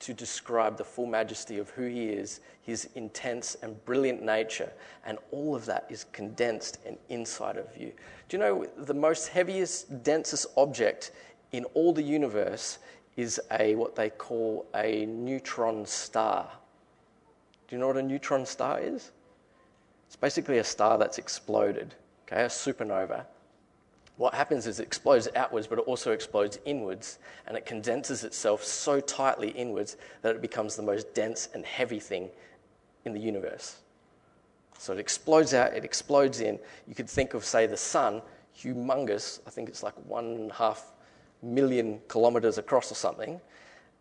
to 0.00 0.12
describe 0.12 0.76
the 0.76 0.84
full 0.84 1.06
majesty 1.06 1.58
of 1.58 1.70
who 1.70 1.86
He 1.86 2.06
is, 2.06 2.40
His 2.62 2.88
intense 2.96 3.56
and 3.62 3.82
brilliant 3.84 4.22
nature, 4.22 4.72
and 5.06 5.18
all 5.30 5.54
of 5.54 5.64
that 5.66 5.86
is 5.88 6.06
condensed 6.12 6.78
and 6.84 6.96
inside 7.08 7.56
of 7.56 7.68
you. 7.78 7.92
Do 8.28 8.36
you 8.36 8.38
know 8.38 8.66
the 8.76 8.94
most 8.94 9.28
heaviest, 9.28 10.02
densest 10.02 10.46
object 10.56 11.12
in 11.52 11.64
all 11.74 11.92
the 11.92 12.02
universe 12.02 12.78
is 13.16 13.40
a 13.52 13.76
what 13.76 13.94
they 13.94 14.10
call 14.10 14.66
a 14.74 15.06
neutron 15.06 15.86
star? 15.86 16.50
Do 17.68 17.76
you 17.76 17.80
know 17.80 17.86
what 17.86 17.98
a 17.98 18.02
neutron 18.02 18.44
star 18.44 18.80
is? 18.80 19.12
It's 20.08 20.16
basically 20.16 20.58
a 20.58 20.64
star 20.64 20.98
that's 20.98 21.18
exploded, 21.18 21.94
okay, 22.26 22.42
a 22.42 22.46
supernova 22.46 23.26
what 24.16 24.34
happens 24.34 24.66
is 24.66 24.78
it 24.78 24.84
explodes 24.84 25.28
outwards, 25.34 25.66
but 25.66 25.78
it 25.78 25.82
also 25.86 26.12
explodes 26.12 26.58
inwards, 26.64 27.18
and 27.46 27.56
it 27.56 27.64
condenses 27.64 28.24
itself 28.24 28.62
so 28.62 29.00
tightly 29.00 29.50
inwards 29.50 29.96
that 30.20 30.34
it 30.36 30.42
becomes 30.42 30.76
the 30.76 30.82
most 30.82 31.14
dense 31.14 31.48
and 31.54 31.64
heavy 31.64 31.98
thing 31.98 32.28
in 33.04 33.14
the 33.14 33.20
universe. 33.20 33.76
So 34.78 34.92
it 34.92 34.98
explodes 34.98 35.54
out, 35.54 35.74
it 35.74 35.84
explodes 35.84 36.40
in. 36.40 36.58
You 36.86 36.94
could 36.94 37.08
think 37.08 37.34
of, 37.34 37.44
say, 37.44 37.66
the 37.66 37.76
sun, 37.76 38.20
humongous, 38.56 39.40
I 39.46 39.50
think 39.50 39.68
it's 39.68 39.82
like 39.82 39.94
one 40.06 40.26
and 40.26 40.50
a 40.50 40.54
half 40.54 40.92
million 41.42 42.00
kilometers 42.08 42.58
across 42.58 42.92
or 42.92 42.94
something. 42.94 43.40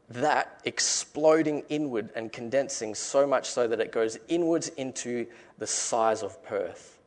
That 0.09 0.59
exploding 0.65 1.63
inward 1.69 2.09
and 2.15 2.31
condensing 2.33 2.95
so 2.95 3.25
much 3.25 3.49
so 3.49 3.67
that 3.67 3.79
it 3.79 3.91
goes 3.91 4.17
inwards 4.27 4.67
into 4.69 5.25
the 5.57 5.67
size 5.67 6.21
of 6.21 6.43
Perth 6.43 7.00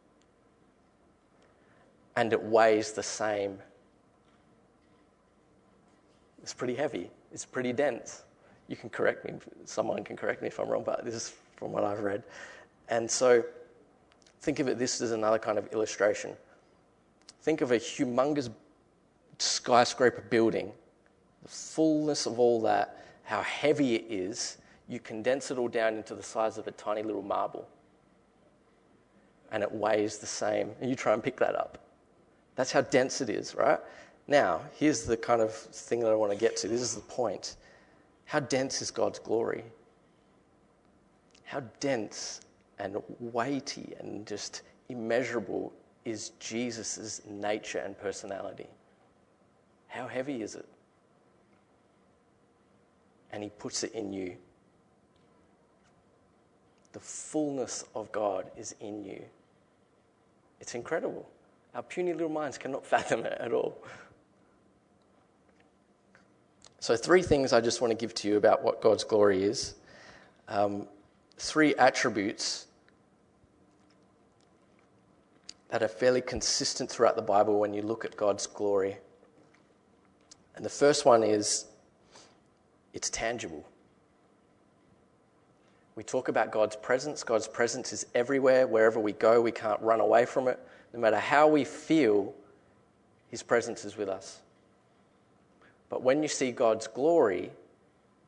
and 2.16 2.33
it 2.33 2.42
weighs 2.42 2.92
the 2.92 3.03
same. 3.03 3.59
It's 6.42 6.55
pretty 6.55 6.74
heavy, 6.74 7.11
it's 7.33 7.44
pretty 7.44 7.72
dense. 7.72 8.22
You 8.68 8.77
can 8.77 8.90
correct 8.90 9.24
me, 9.24 9.35
someone 9.64 10.05
can 10.05 10.16
correct 10.16 10.40
me 10.42 10.48
if 10.48 10.59
I'm 10.59 10.68
wrong, 10.68 10.85
but 10.85 11.05
this 11.05 11.14
is 11.14 11.35
from 11.57 11.72
what 11.72 11.85
I've 11.85 12.00
read. 12.00 12.22
And 12.88 13.11
so 13.11 13.44
think 14.40 14.59
of 14.59 14.68
it 14.68 14.79
this 14.79 15.00
as 15.00 15.12
another 15.12 15.38
kind 15.38 15.59
of 15.59 15.66
illustration. 15.72 16.33
Think 17.42 17.61
of 17.61 17.72
a 17.72 17.77
humongous 17.77 18.50
skyscraper 19.38 20.22
building, 20.31 20.72
the 21.42 21.48
fullness 21.48 22.27
of 22.27 22.38
all 22.38 22.61
that, 22.62 23.05
how 23.24 23.42
heavy 23.42 23.94
it 23.94 24.07
is. 24.09 24.59
You 24.88 25.00
condense 25.00 25.50
it 25.50 25.59
all 25.59 25.68
down 25.68 25.94
into 25.94 26.14
the 26.14 26.22
size 26.22 26.59
of 26.59 26.66
a 26.66 26.72
tiny 26.72 27.03
little 27.03 27.22
marble. 27.22 27.66
And 29.50 29.62
it 29.62 29.72
weighs 29.72 30.18
the 30.18 30.27
same. 30.27 30.72
And 30.81 30.90
you 30.90 30.96
try 30.96 31.14
and 31.14 31.22
pick 31.22 31.37
that 31.38 31.55
up. 31.55 31.79
That's 32.57 32.73
how 32.73 32.83
dense 32.83 33.21
it 33.21 33.31
is, 33.31 33.55
right? 33.55 33.79
Now, 34.27 34.62
here's 34.75 35.05
the 35.05 35.17
kind 35.17 35.43
of 35.43 35.53
thing 35.53 36.01
that 36.01 36.11
I 36.11 36.14
want 36.14 36.33
to 36.33 36.38
get 36.38 36.57
to. 36.59 36.69
This 36.69 36.81
is 36.81 36.95
the 36.95 37.03
point. 37.03 37.57
How 38.25 38.40
dense 38.40 38.81
is 38.81 38.90
God's 38.90 39.19
glory? 39.19 39.64
How 41.45 41.61
dense 41.81 42.40
and 42.79 42.97
weighty 43.21 43.95
and 44.01 44.27
just 44.27 44.62
immeasurable 44.88 45.73
is 46.05 46.31
Jesus' 46.40 47.21
nature 47.29 47.79
and 47.79 47.99
personality? 47.99 48.67
How 49.88 50.07
heavy 50.07 50.43
is 50.43 50.55
it? 50.55 50.67
And 53.33 53.43
He 53.43 53.51
puts 53.51 53.85
it 53.85 53.93
in 53.93 54.12
you. 54.12 54.37
The 56.93 57.01
fullness 57.01 57.85
of 57.95 58.11
God 58.12 58.51
is 58.57 58.75
in 58.81 59.05
you. 59.05 59.23
It's 60.61 60.75
incredible. 60.75 61.29
Our 61.75 61.83
puny 61.83 62.13
little 62.13 62.29
minds 62.29 62.59
cannot 62.59 62.87
fathom 62.95 63.25
it 63.25 63.37
at 63.41 63.53
all. 63.53 63.77
So, 66.81 66.97
three 66.97 67.23
things 67.23 67.53
I 67.53 67.61
just 67.61 67.81
want 67.81 67.93
to 67.93 67.97
give 67.97 68.15
to 68.17 68.29
you 68.29 68.37
about 68.37 68.63
what 68.63 68.83
God's 68.83 69.05
glory 69.05 69.43
is. 69.43 69.75
Um, 70.49 70.87
three 71.39 71.75
attributes 71.77 72.67
that 75.71 75.83
are 75.83 75.89
fairly 75.89 76.21
consistent 76.21 76.91
throughout 76.91 77.17
the 77.17 77.23
Bible 77.23 77.59
when 77.59 77.73
you 77.73 77.83
look 77.83 78.05
at 78.05 78.17
God's 78.17 78.47
glory. 78.47 78.99
And 80.55 80.65
the 80.65 80.71
first 80.71 81.05
one 81.05 81.23
is 81.23 81.65
it's 82.93 83.11
tangible. 83.11 83.65
We 85.97 86.05
talk 86.05 86.29
about 86.29 86.51
God's 86.51 86.77
presence. 86.77 87.23
God's 87.23 87.49
presence 87.49 87.93
is 87.93 88.07
everywhere. 88.15 88.67
Wherever 88.67 89.01
we 89.01 89.13
go, 89.13 89.41
we 89.41 89.53
can't 89.53 89.81
run 89.81 90.01
away 90.01 90.27
from 90.27 90.49
it. 90.49 90.61
No 90.95 91.01
matter 91.01 91.19
how 91.19 91.49
we 91.49 91.65
feel, 91.65 92.33
His 93.29 93.43
presence 93.43 93.85
is 93.85 93.97
with 93.97 94.09
us. 94.09 94.41
But 95.89 96.03
when 96.03 96.23
you 96.23 96.29
see 96.29 96.53
God's 96.53 96.87
glory, 96.87 97.51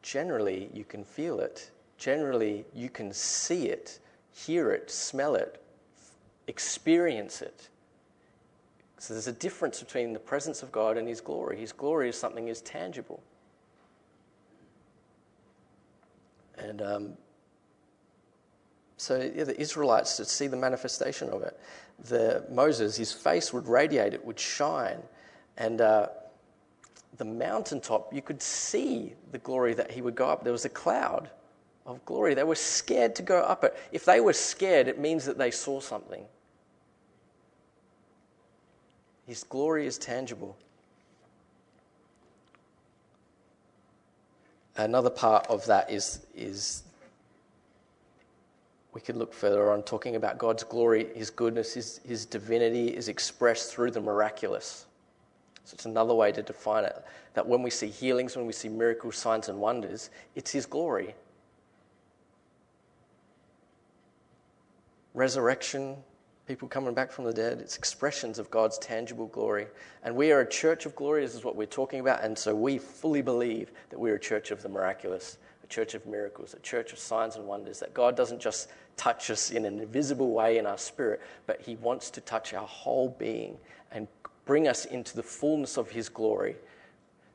generally 0.03 0.69
you 0.75 0.85
can 0.85 1.05
feel 1.05 1.39
it. 1.39 1.71
Generally 1.97 2.65
you 2.75 2.91
can 2.91 3.13
see 3.13 3.69
it, 3.69 4.01
hear 4.33 4.73
it, 4.73 4.91
smell 4.91 5.37
it, 5.37 5.63
experience 6.49 7.41
it. 7.41 7.69
So 8.99 9.15
there's 9.15 9.29
a 9.29 9.33
difference 9.33 9.81
between 9.81 10.13
the 10.13 10.19
presence 10.19 10.65
of 10.65 10.73
God 10.73 10.99
and 10.99 11.07
His 11.07 11.21
glory. 11.21 11.59
His 11.59 11.71
glory 11.71 12.09
is 12.09 12.19
something 12.19 12.49
is 12.49 12.63
tangible. 12.63 13.23
And 16.59 16.83
um, 16.83 17.13
so 18.97 19.19
yeah, 19.19 19.45
the 19.45 19.61
Israelites 19.61 20.17
to 20.17 20.25
see 20.25 20.49
the 20.49 20.57
manifestation 20.57 21.29
of 21.29 21.43
it 21.43 21.61
the 22.05 22.45
Moses, 22.51 22.97
his 22.97 23.13
face 23.13 23.53
would 23.53 23.67
radiate, 23.67 24.15
it 24.15 24.25
would 24.25 24.39
shine. 24.39 24.99
And 25.57 25.81
uh, 25.81 26.09
the 27.17 27.25
mountaintop, 27.25 28.13
you 28.13 28.23
could 28.23 28.43
see 28.43 29.15
the 29.33 29.39
glory 29.39 29.75
that 29.75 29.91
he 29.91 30.03
would 30.03 30.15
go 30.15 30.29
up. 30.29 30.45
There 30.45 30.53
was 30.53 30.65
a 30.65 30.71
cloud 30.71 31.31
of 31.87 32.05
glory. 32.05 32.35
They 32.35 32.45
were 32.45 32.55
scared 32.55 33.15
to 33.17 33.23
go 33.23 33.41
up 33.41 33.65
it. 33.65 33.77
If 33.93 34.05
they 34.05 34.21
were 34.21 34.33
scared, 34.33 34.89
it 34.89 34.99
means 34.99 35.25
that 35.25 35.39
they 35.39 35.51
saw 35.51 35.81
something. 35.81 36.25
His 39.27 39.45
glory 39.45 39.87
is 39.87 39.99
tangible. 39.99 40.57
Another 44.77 45.11
part 45.11 45.47
of 45.47 45.65
that 45.67 45.91
is, 45.91 46.27
is 46.35 46.83
we 48.97 49.03
could 49.03 49.19
look 49.19 49.35
further 49.35 49.71
on 49.71 49.83
talking 49.83 50.17
about 50.17 50.39
God's 50.39 50.65
glory, 50.65 51.09
His 51.15 51.29
goodness, 51.29 51.75
His, 51.75 52.01
His 52.09 52.25
divinity 52.25 52.89
is 52.89 53.09
expressed 53.09 53.71
through 53.71 53.91
the 53.91 54.01
miraculous. 54.01 54.87
So 55.65 55.75
it's 55.75 55.85
another 55.85 56.15
way 56.15 56.33
to 56.33 56.43
define 56.43 56.87
it. 56.87 57.05
That 57.35 57.47
when 57.47 57.63
we 57.63 57.69
see 57.69 57.89
healings, 57.89 58.37
when 58.37 58.47
we 58.47 58.55
see 58.55 58.71
miracles, 58.71 59.17
signs, 59.17 59.51
and 59.51 59.61
wonders, 59.61 60.09
it's 60.35 60.51
His 60.51 60.65
glory. 60.65 61.15
Resurrection, 65.13 65.97
people 66.47 66.67
coming 66.67 66.95
back 66.95 67.13
from 67.13 67.27
the 67.27 67.35
dead, 67.35 67.59
it's 67.61 67.77
expressions 67.77 68.39
of 68.39 68.51
God's 68.51 68.79
tangible 68.79 69.27
glory. 69.27 69.67
And 70.05 70.17
we 70.17 70.33
are 70.33 70.41
a 70.41 70.49
church 70.49 70.87
of 70.87 70.97
glory, 70.97 71.21
this 71.21 71.35
is 71.35 71.45
what 71.45 71.55
we're 71.55 71.67
talking 71.67 72.01
about. 72.01 72.25
And 72.25 72.39
so 72.39 72.55
we 72.55 72.79
fully 72.79 73.21
believe 73.21 73.73
that 73.91 73.99
we're 73.99 74.15
a 74.15 74.21
church 74.21 74.51
of 74.51 74.63
the 74.63 74.71
miraculous, 74.71 75.37
a 75.67 75.73
church 75.73 75.95
of 75.95 76.07
miracles, 76.07 76.55
a 76.55 76.61
church 76.61 76.93
of 76.93 76.99
signs 76.99 77.37
and 77.37 77.47
wonders, 77.47 77.81
that 77.81 77.93
God 77.93 78.17
doesn't 78.17 78.41
just 78.41 78.69
touch 78.97 79.31
us 79.31 79.51
in 79.51 79.65
an 79.65 79.81
invisible 79.81 80.31
way 80.31 80.59
in 80.59 80.67
our 80.67 80.79
spirit, 80.79 81.21
but 81.47 81.61
He 81.61 81.77
wants 81.77 82.11
to 82.11 82.21
touch 82.21 82.55
our 82.55 82.67
whole 82.67 83.09
being 83.19 83.59
and 83.91 84.07
bring 84.45 84.69
us 84.69 84.85
into 84.85 85.17
the 85.17 85.23
fullness 85.23 85.77
of 85.77 85.91
His 85.91 86.09
glory. 86.09 86.57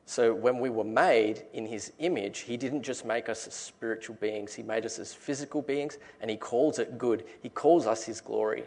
So, 0.06 0.34
when 0.34 0.58
we 0.58 0.70
were 0.70 0.84
made 0.84 1.42
in 1.52 1.66
His 1.66 1.92
image, 1.98 2.40
He 2.40 2.56
didn't 2.56 2.82
just 2.82 3.04
make 3.04 3.28
us 3.28 3.46
as 3.46 3.54
spiritual 3.54 4.16
beings, 4.16 4.54
He 4.54 4.62
made 4.62 4.86
us 4.86 4.98
as 4.98 5.12
physical 5.12 5.60
beings, 5.60 5.98
and 6.20 6.30
He 6.30 6.36
calls 6.36 6.78
it 6.78 6.96
good. 6.96 7.24
He 7.42 7.50
calls 7.50 7.86
us 7.86 8.04
His 8.04 8.20
glory. 8.20 8.64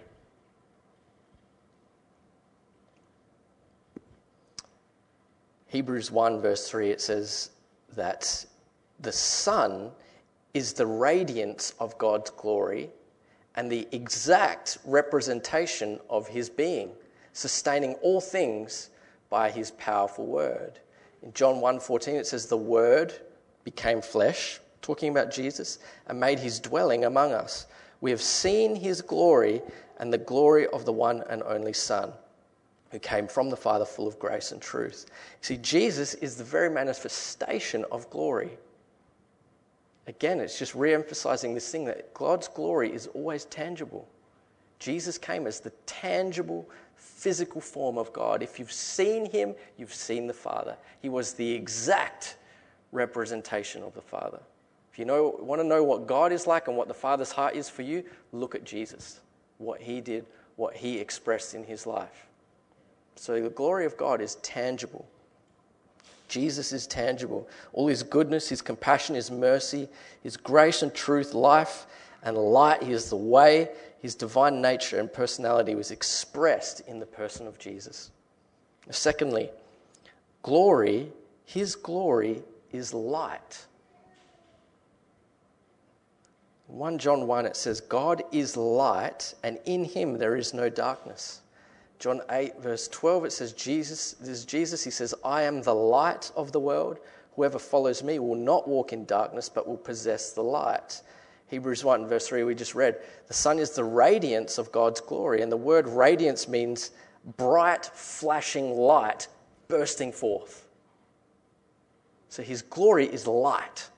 Hebrews 5.67 6.11
1, 6.11 6.39
verse 6.39 6.69
3, 6.69 6.91
it 6.91 7.01
says 7.01 7.49
that 7.95 8.45
the 8.99 9.11
Son 9.11 9.91
is 10.53 10.73
the 10.73 10.85
radiance 10.85 11.73
of 11.79 11.97
God's 11.97 12.31
glory 12.31 12.89
and 13.55 13.71
the 13.71 13.87
exact 13.91 14.77
representation 14.85 15.99
of 16.09 16.27
his 16.27 16.49
being, 16.49 16.91
sustaining 17.33 17.95
all 17.95 18.21
things 18.21 18.89
by 19.29 19.49
his 19.49 19.71
powerful 19.71 20.25
word. 20.25 20.79
In 21.23 21.33
John 21.33 21.59
1:14 21.61 22.15
it 22.15 22.27
says 22.27 22.45
the 22.45 22.57
word 22.57 23.13
became 23.63 24.01
flesh, 24.01 24.59
talking 24.81 25.09
about 25.09 25.31
Jesus, 25.31 25.79
and 26.07 26.19
made 26.19 26.39
his 26.39 26.59
dwelling 26.59 27.05
among 27.05 27.33
us. 27.33 27.65
We 28.01 28.11
have 28.11 28.21
seen 28.21 28.75
his 28.75 29.01
glory 29.01 29.61
and 29.97 30.11
the 30.11 30.17
glory 30.17 30.67
of 30.67 30.85
the 30.85 30.93
one 30.93 31.23
and 31.29 31.41
only 31.43 31.73
Son, 31.73 32.13
who 32.91 32.99
came 32.99 33.27
from 33.27 33.49
the 33.49 33.57
Father 33.57 33.85
full 33.85 34.07
of 34.07 34.19
grace 34.19 34.51
and 34.51 34.61
truth. 34.61 35.07
See, 35.41 35.57
Jesus 35.57 36.13
is 36.15 36.35
the 36.35 36.43
very 36.43 36.69
manifestation 36.69 37.85
of 37.91 38.09
glory. 38.09 38.57
Again, 40.07 40.39
it's 40.39 40.59
just 40.59 40.75
re 40.75 40.93
emphasizing 40.93 41.53
this 41.53 41.69
thing 41.71 41.85
that 41.85 42.13
God's 42.13 42.47
glory 42.47 42.93
is 42.93 43.07
always 43.07 43.45
tangible. 43.45 44.07
Jesus 44.79 45.17
came 45.17 45.47
as 45.47 45.59
the 45.59 45.71
tangible, 45.85 46.69
physical 46.95 47.61
form 47.61 47.97
of 47.97 48.13
God. 48.13 48.43
If 48.43 48.59
you've 48.59 48.71
seen 48.71 49.29
him, 49.29 49.55
you've 49.77 49.93
seen 49.93 50.27
the 50.27 50.33
Father. 50.33 50.77
He 51.01 51.09
was 51.09 51.33
the 51.33 51.51
exact 51.51 52.37
representation 52.91 53.83
of 53.83 53.93
the 53.93 54.01
Father. 54.01 54.39
If 54.91 54.99
you 54.99 55.05
know, 55.05 55.35
want 55.39 55.59
to 55.61 55.67
know 55.67 55.83
what 55.83 56.07
God 56.07 56.31
is 56.31 56.47
like 56.47 56.67
and 56.67 56.77
what 56.77 56.87
the 56.87 56.93
Father's 56.93 57.31
heart 57.31 57.55
is 57.55 57.67
for 57.69 57.81
you, 57.81 58.03
look 58.31 58.55
at 58.55 58.63
Jesus, 58.63 59.19
what 59.57 59.81
he 59.81 60.01
did, 60.01 60.25
what 60.55 60.75
he 60.75 60.99
expressed 60.99 61.53
in 61.53 61.63
his 61.63 61.85
life. 61.85 62.27
So 63.15 63.41
the 63.41 63.49
glory 63.49 63.85
of 63.85 63.97
God 63.97 64.21
is 64.21 64.35
tangible. 64.35 65.05
Jesus 66.27 66.71
is 66.73 66.87
tangible. 66.87 67.47
All 67.73 67.87
his 67.87 68.03
goodness, 68.03 68.49
his 68.49 68.61
compassion, 68.61 69.15
his 69.15 69.31
mercy, 69.31 69.87
his 70.23 70.37
grace 70.37 70.81
and 70.81 70.93
truth, 70.93 71.33
life 71.33 71.85
and 72.23 72.37
light. 72.37 72.83
He 72.83 72.91
is 72.91 73.09
the 73.09 73.15
way. 73.15 73.69
His 74.01 74.15
divine 74.15 74.61
nature 74.61 74.99
and 74.99 75.11
personality 75.11 75.75
was 75.75 75.91
expressed 75.91 76.81
in 76.81 76.99
the 76.99 77.05
person 77.05 77.47
of 77.47 77.57
Jesus. 77.57 78.11
Secondly, 78.89 79.49
glory, 80.43 81.11
his 81.45 81.75
glory 81.75 82.43
is 82.71 82.93
light. 82.93 83.65
1 86.67 86.97
John 86.97 87.27
1, 87.27 87.45
it 87.45 87.55
says, 87.55 87.79
God 87.79 88.23
is 88.31 88.57
light, 88.57 89.33
and 89.43 89.59
in 89.65 89.83
him 89.83 90.17
there 90.17 90.35
is 90.35 90.53
no 90.53 90.67
darkness. 90.69 91.41
John 91.99 92.21
8, 92.29 92.61
verse 92.61 92.87
12, 92.89 93.25
it 93.25 93.31
says, 93.31 93.53
Jesus, 93.53 94.13
this 94.13 94.29
is 94.29 94.45
Jesus, 94.45 94.83
he 94.83 94.91
says, 94.91 95.13
I 95.23 95.43
am 95.43 95.61
the 95.61 95.73
light 95.73 96.31
of 96.35 96.51
the 96.51 96.59
world. 96.59 96.99
Whoever 97.35 97.59
follows 97.59 98.03
me 98.03 98.19
will 98.19 98.35
not 98.35 98.67
walk 98.67 98.93
in 98.93 99.05
darkness, 99.05 99.49
but 99.49 99.67
will 99.67 99.77
possess 99.77 100.31
the 100.31 100.43
light. 100.43 101.01
Hebrews 101.47 101.83
1, 101.83 102.07
verse 102.07 102.27
3, 102.27 102.43
we 102.43 102.55
just 102.55 102.75
read, 102.75 102.97
the 103.27 103.33
Son 103.33 103.59
is 103.59 103.71
the 103.71 103.83
radiance 103.83 104.57
of 104.57 104.71
God's 104.71 105.01
glory. 105.01 105.41
And 105.41 105.51
the 105.51 105.57
word 105.57 105.87
radiance 105.87 106.47
means 106.47 106.91
bright, 107.37 107.85
flashing 107.85 108.71
light 108.75 109.27
bursting 109.67 110.11
forth. 110.11 110.67
So 112.29 112.43
his 112.43 112.61
glory 112.61 113.05
is 113.07 113.27
light. 113.27 113.89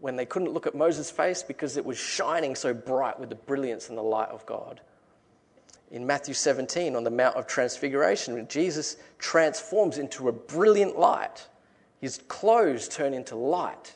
When 0.00 0.16
they 0.16 0.26
couldn't 0.26 0.52
look 0.52 0.66
at 0.66 0.74
Moses' 0.74 1.10
face 1.10 1.42
because 1.42 1.76
it 1.76 1.84
was 1.84 1.98
shining 1.98 2.54
so 2.54 2.74
bright 2.74 3.18
with 3.18 3.30
the 3.30 3.36
brilliance 3.36 3.88
and 3.88 3.96
the 3.96 4.02
light 4.02 4.28
of 4.28 4.44
God. 4.46 4.80
In 5.90 6.06
Matthew 6.06 6.34
17, 6.34 6.96
on 6.96 7.04
the 7.04 7.10
Mount 7.10 7.36
of 7.36 7.46
Transfiguration, 7.46 8.46
Jesus 8.48 8.96
transforms 9.18 9.98
into 9.98 10.28
a 10.28 10.32
brilliant 10.32 10.98
light. 10.98 11.46
His 12.00 12.20
clothes 12.28 12.88
turn 12.88 13.14
into 13.14 13.36
light, 13.36 13.94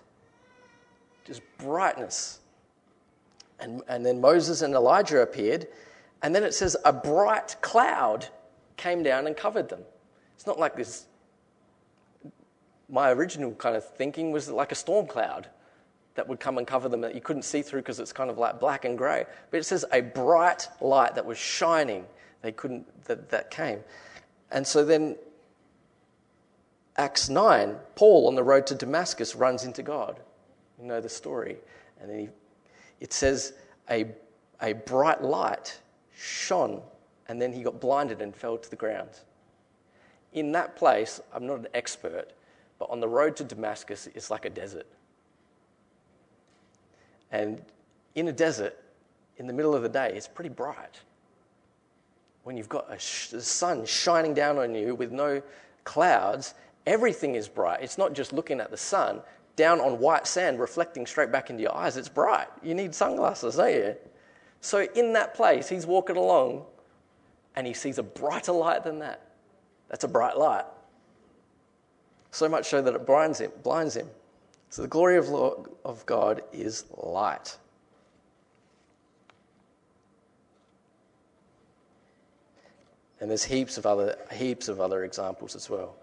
just 1.25 1.43
brightness. 1.59 2.41
And, 3.61 3.83
and 3.89 4.07
then 4.07 4.21
Moses 4.21 4.63
and 4.63 4.75
Elijah 4.75 5.21
appeared, 5.21 5.67
and 6.23 6.35
then 6.35 6.45
it 6.45 6.55
says 6.55 6.77
a 6.85 6.93
bright 6.93 7.57
cloud 7.61 8.29
came 8.77 9.03
down 9.03 9.27
and 9.27 9.37
covered 9.37 9.69
them. 9.69 9.83
It's 10.37 10.47
not 10.47 10.59
like 10.59 10.77
this. 10.77 11.07
My 12.89 13.11
original 13.11 13.53
kind 13.53 13.77
of 13.77 13.85
thinking 13.85 14.31
was 14.31 14.49
like 14.49 14.73
a 14.73 14.77
storm 14.77 15.07
cloud 15.07 15.49
that 16.19 16.27
would 16.27 16.41
come 16.41 16.59
and 16.59 16.67
cover 16.67 16.89
them 16.89 17.01
that 17.03 17.15
you 17.15 17.21
couldn't 17.21 17.43
see 17.43 17.63
through 17.63 17.81
because 17.81 18.01
it's 18.01 18.13
kind 18.13 18.29
of 18.29 18.39
like 18.39 18.59
black 18.59 18.85
and 18.85 18.99
grey. 18.99 19.25
But 19.53 19.59
it 19.59 19.65
says 19.65 19.85
a 19.93 20.01
bright 20.01 20.69
light 20.81 21.15
that 21.15 21.25
was 21.25 21.39
shining. 21.39 22.05
They 22.43 22.51
couldn't, 22.51 23.05
that, 23.05 23.31
that 23.31 23.53
came. 23.53 23.79
And 24.51 24.67
so 24.67 24.85
then, 24.85 25.17
Acts 26.97 27.29
9, 27.29 27.77
Paul 27.95 28.27
on 28.27 28.35
the 28.35 28.43
road 28.43 28.67
to 28.67 28.75
Damascus 28.75 29.37
runs 29.37 29.63
into 29.63 29.85
God. 29.85 30.19
You 30.81 30.87
know 30.87 31.01
the 31.01 31.09
story. 31.09 31.59
And 32.01 32.11
then 32.11 32.19
he 32.19 32.29
it 32.99 33.13
says 33.13 33.53
a, 33.89 34.07
a 34.61 34.73
bright 34.73 35.23
light 35.23 35.79
shone, 36.17 36.83
and 37.29 37.41
then 37.41 37.53
he 37.53 37.63
got 37.63 37.81
blinded 37.81 38.21
and 38.21 38.35
fell 38.35 38.59
to 38.59 38.69
the 38.69 38.75
ground. 38.75 39.11
In 40.33 40.51
that 40.51 40.75
place, 40.75 41.21
I'm 41.33 41.47
not 41.47 41.61
an 41.61 41.69
expert, 41.75 42.33
but 42.81 42.91
on 42.91 42.99
the 42.99 43.09
road 43.09 43.37
to 43.37 43.45
Damascus, 43.45 44.09
it's 44.17 44.33
like 44.33 44.45
a 44.45 44.51
desert. 44.51 44.89
And 47.31 47.63
in 48.15 48.29
a 48.29 48.33
desert, 48.33 48.77
in 49.37 49.47
the 49.47 49.53
middle 49.53 49.75
of 49.75 49.83
the 49.83 49.89
day, 49.89 50.13
it's 50.15 50.29
pretty 50.29 50.51
bright. 50.51 51.01
When 52.45 52.57
you've 52.57 52.69
got 52.69 52.93
a 52.93 52.99
sh- 52.99 53.29
the 53.29 53.43
sun 53.43 53.85
shining 53.85 54.35
down 54.35 54.59
on 54.59 54.75
you 54.75 54.95
with 54.95 55.13
no 55.13 55.43
clouds, 55.85 56.55
everything 56.87 57.35
is 57.35 57.49
bright. 57.49 57.83
It's 57.83 57.99
not 57.99 58.13
just 58.15 58.33
looking 58.33 58.61
at 58.61 58.71
the 58.71 58.77
sun, 58.77 59.21
down 59.57 59.81
on 59.81 59.99
white 59.99 60.27
sand 60.27 60.59
reflecting 60.59 61.07
straight 61.07 61.31
back 61.31 61.51
into 61.51 61.63
your 61.63 61.75
eyes. 61.75 61.97
It's 61.97 62.09
bright. 62.09 62.47
You 62.63 62.75
need 62.75 62.95
sunglasses, 62.95 63.57
don't 63.57 63.75
you? 63.75 63.97
So, 64.61 64.87
in 64.95 65.13
that 65.13 65.35
place, 65.35 65.69
he's 65.69 65.87
walking 65.87 66.17
along 66.17 66.65
and 67.55 67.67
he 67.67 67.75
sees 67.75 67.99
a 67.99 68.03
brighter 68.03 68.53
light 68.53 68.85
than 68.85 69.01
that. 69.01 69.29
That's 69.89 70.05
a 70.05 70.09
bright 70.09 70.37
light. 70.37 70.65
So 72.31 72.49
much 72.49 72.69
so 72.69 72.83
that 72.83 72.95
it 72.95 73.07
blinds 73.07 73.41
him. 73.41 73.51
Blinds 73.63 73.97
him. 73.97 74.09
So, 74.71 74.83
the 74.83 74.89
glory 74.89 75.17
of, 75.17 75.31
of 75.85 76.05
God 76.07 76.43
is 76.53 76.85
light. 76.97 77.57
And 83.21 83.31
there's 83.31 83.45
heaps 83.45 83.79
of 83.79 83.87
other, 83.87 84.17
heaps 84.33 84.69
of 84.69 84.81
other 84.81 85.05
examples 85.05 85.57
as 85.57 85.69
well 85.69 85.97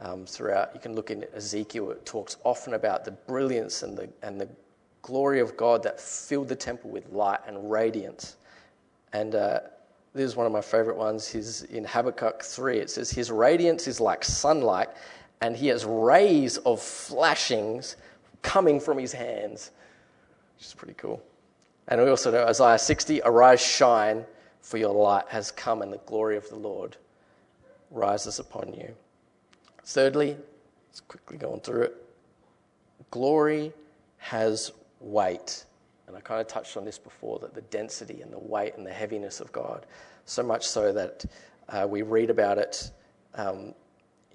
um, 0.00 0.26
throughout. 0.26 0.70
You 0.74 0.80
can 0.80 0.94
look 0.94 1.10
in 1.10 1.24
Ezekiel, 1.34 1.90
it 1.90 2.04
talks 2.04 2.38
often 2.44 2.74
about 2.74 3.04
the 3.04 3.12
brilliance 3.12 3.82
and 3.82 3.96
the, 3.96 4.08
and 4.22 4.40
the 4.40 4.48
glory 5.02 5.40
of 5.40 5.56
God 5.56 5.82
that 5.84 6.00
filled 6.00 6.48
the 6.48 6.56
temple 6.56 6.90
with 6.90 7.08
light 7.12 7.40
and 7.46 7.70
radiance. 7.70 8.36
And 9.12 9.34
uh, 9.34 9.60
this 10.14 10.24
is 10.24 10.36
one 10.36 10.46
of 10.46 10.52
my 10.52 10.60
favorite 10.60 10.96
ones. 10.96 11.28
His, 11.28 11.62
in 11.64 11.84
Habakkuk 11.84 12.42
3, 12.42 12.78
it 12.78 12.90
says, 12.90 13.10
His 13.10 13.30
radiance 13.30 13.86
is 13.86 14.00
like 14.00 14.24
sunlight, 14.24 14.88
and 15.40 15.56
he 15.56 15.68
has 15.68 15.84
rays 15.84 16.56
of 16.58 16.80
flashings 16.80 17.96
coming 18.42 18.80
from 18.80 18.98
his 18.98 19.12
hands, 19.12 19.70
which 20.56 20.66
is 20.66 20.74
pretty 20.74 20.94
cool. 20.94 21.22
And 21.88 22.00
we 22.00 22.08
also 22.08 22.30
know 22.30 22.44
Isaiah 22.46 22.78
60, 22.78 23.22
Arise, 23.24 23.60
shine, 23.60 24.24
for 24.60 24.78
your 24.78 24.92
light 24.92 25.24
has 25.28 25.50
come, 25.50 25.82
and 25.82 25.92
the 25.92 26.00
glory 26.06 26.36
of 26.36 26.48
the 26.48 26.56
Lord 26.56 26.96
rises 27.90 28.38
upon 28.38 28.74
you. 28.74 28.94
Thirdly, 29.84 30.36
let's 30.88 31.00
quickly 31.00 31.38
go 31.38 31.52
on 31.52 31.60
through 31.60 31.82
it. 31.82 32.04
Glory 33.10 33.72
has 34.18 34.72
weight. 35.00 35.64
And 36.08 36.16
I 36.16 36.20
kind 36.20 36.40
of 36.40 36.48
touched 36.48 36.76
on 36.76 36.84
this 36.84 36.98
before 36.98 37.38
that 37.40 37.54
the 37.54 37.62
density 37.62 38.22
and 38.22 38.32
the 38.32 38.38
weight 38.38 38.76
and 38.76 38.86
the 38.86 38.92
heaviness 38.92 39.40
of 39.40 39.52
God. 39.52 39.86
So 40.24 40.42
much 40.42 40.66
so 40.66 40.92
that 40.92 41.24
uh, 41.68 41.86
we 41.88 42.02
read 42.02 42.30
about 42.30 42.58
it 42.58 42.90
um, 43.34 43.74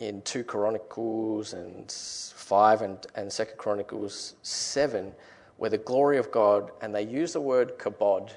in 0.02 0.20
2 0.24 0.44
Chronicles 0.44 1.54
and 1.54 1.92
5 1.92 2.82
and, 2.82 3.08
and 3.14 3.30
2 3.30 3.46
Chronicles 3.56 4.34
7, 4.42 5.14
where 5.58 5.70
the 5.70 5.78
glory 5.78 6.18
of 6.18 6.32
God, 6.32 6.72
and 6.82 6.94
they 6.94 7.04
use 7.04 7.34
the 7.34 7.40
word 7.40 7.78
kabod, 7.78 8.32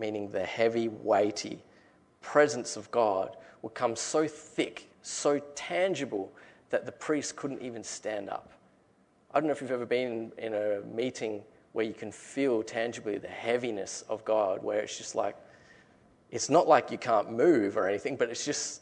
meaning 0.00 0.28
the 0.32 0.44
heavy, 0.44 0.88
weighty 0.88 1.62
presence 2.20 2.76
of 2.76 2.90
God, 2.90 3.36
would 3.62 3.74
come 3.74 3.94
so 3.94 4.26
thick 4.26 4.90
so 5.00 5.38
tangible 5.54 6.32
that 6.70 6.86
the 6.86 6.92
priest 6.92 7.36
couldn't 7.36 7.62
even 7.62 7.84
stand 7.84 8.28
up. 8.28 8.50
I 9.32 9.38
don't 9.38 9.46
know 9.46 9.52
if 9.52 9.60
you've 9.60 9.70
ever 9.70 9.86
been 9.86 10.32
in 10.38 10.54
a 10.54 10.80
meeting 10.92 11.42
where 11.72 11.84
you 11.84 11.94
can 11.94 12.10
feel 12.10 12.64
tangibly 12.64 13.18
the 13.18 13.28
heaviness 13.28 14.02
of 14.08 14.24
God, 14.24 14.60
where 14.62 14.80
it's 14.80 14.98
just 14.98 15.14
like, 15.14 15.36
it's 16.32 16.50
not 16.50 16.66
like 16.66 16.90
you 16.90 16.98
can't 16.98 17.30
move 17.30 17.76
or 17.76 17.86
anything, 17.86 18.16
but 18.16 18.28
it's 18.28 18.44
just, 18.44 18.80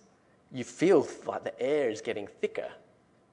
you 0.52 0.64
feel 0.64 1.06
like 1.26 1.44
the 1.44 1.60
air 1.60 1.90
is 1.90 2.00
getting 2.00 2.26
thicker. 2.26 2.68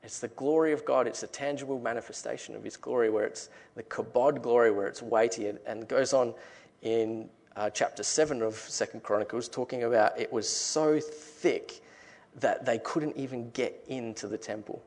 It's 0.04 0.20
the 0.20 0.30
glory 0.30 0.72
of 0.72 0.86
God. 0.86 1.08
It's 1.08 1.24
a 1.24 1.28
tangible 1.28 1.80
manifestation 1.80 2.56
of 2.56 2.64
His 2.64 2.78
glory, 2.78 3.10
where 3.10 3.26
it's 3.26 3.50
the 3.76 3.84
kabod 3.84 4.42
glory, 4.42 4.72
where 4.72 4.88
it's 4.88 5.02
weighty, 5.02 5.52
and 5.66 5.88
goes 5.88 6.14
on 6.14 6.34
in 6.82 7.30
uh, 7.56 7.70
chapter 7.70 8.04
7 8.04 8.42
of 8.42 8.56
Second 8.56 9.04
Chronicles, 9.04 9.50
talking 9.50 9.84
about 9.84 10.18
it 10.18 10.32
was 10.32 10.48
so 10.48 11.00
thick 11.00 11.82
that 12.40 12.66
they 12.66 12.78
couldn't 12.80 13.18
even 13.18 13.50
get 13.52 13.84
into 13.88 14.28
the 14.28 14.38
temple. 14.38 14.82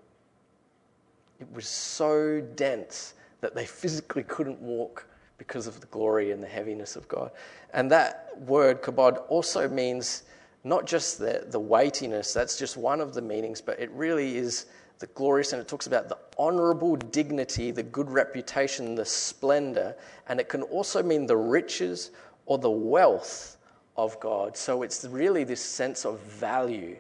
It 1.39 1.53
was 1.53 1.69
so 1.69 2.41
dense 2.41 3.15
that 3.43 3.55
they 3.55 3.67
physically 3.81 4.23
couldn't 4.23 4.61
walk 4.61 5.07
because 5.37 5.67
of 5.67 5.81
the 5.81 5.87
glory 5.89 6.31
and 6.31 6.43
the 6.43 6.49
heaviness 6.49 6.97
of 6.97 7.07
God. 7.09 7.31
And 7.75 7.91
that 7.91 8.31
word, 8.39 8.81
kabod, 8.81 9.23
also 9.29 9.69
means 9.69 10.23
not 10.65 10.87
just 10.87 11.19
the, 11.19 11.47
the 11.49 11.59
weightiness, 11.59 12.33
that's 12.33 12.59
just 12.59 12.77
one 12.77 13.01
of 13.01 13.15
the 13.15 13.23
meanings, 13.23 13.61
but 13.61 13.79
it 13.81 13.91
really 13.91 14.37
is 14.37 14.67
the 15.01 15.07
glorious, 15.09 15.53
and 15.53 15.61
it 15.61 15.67
talks 15.67 15.89
about 15.89 16.09
the 16.09 16.19
honorable 16.39 16.95
dignity, 16.95 17.73
the 17.73 17.83
good 17.83 18.09
reputation, 18.09 18.95
the 18.95 19.05
splendor, 19.05 19.97
and 20.29 20.39
it 20.39 20.49
can 20.49 20.63
also 20.63 21.03
mean 21.03 21.27
the 21.27 21.37
riches 21.37 22.13
or 22.47 22.59
the 22.59 22.71
wealth 22.71 23.57
of 23.97 24.19
God. 24.21 24.57
So 24.57 24.83
it's 24.83 25.05
really 25.05 25.43
this 25.43 25.61
sense 25.61 26.05
of 26.05 26.21
value, 26.21 26.97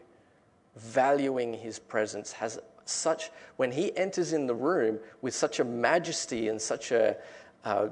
valuing 0.76 1.54
his 1.54 1.78
presence 1.78 2.32
has 2.32 2.58
such 2.84 3.30
when 3.56 3.70
he 3.70 3.96
enters 3.96 4.32
in 4.32 4.48
the 4.48 4.54
room 4.54 4.98
with 5.20 5.34
such 5.34 5.60
a 5.60 5.64
majesty 5.64 6.48
and 6.48 6.60
such 6.60 6.90
a 6.90 7.16
uh, 7.64 7.88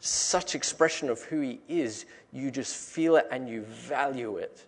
such 0.00 0.56
expression 0.56 1.08
of 1.08 1.22
who 1.22 1.40
he 1.40 1.60
is, 1.68 2.04
you 2.32 2.50
just 2.50 2.74
feel 2.74 3.14
it 3.14 3.28
and 3.30 3.48
you 3.48 3.62
value 3.62 4.36
it 4.36 4.66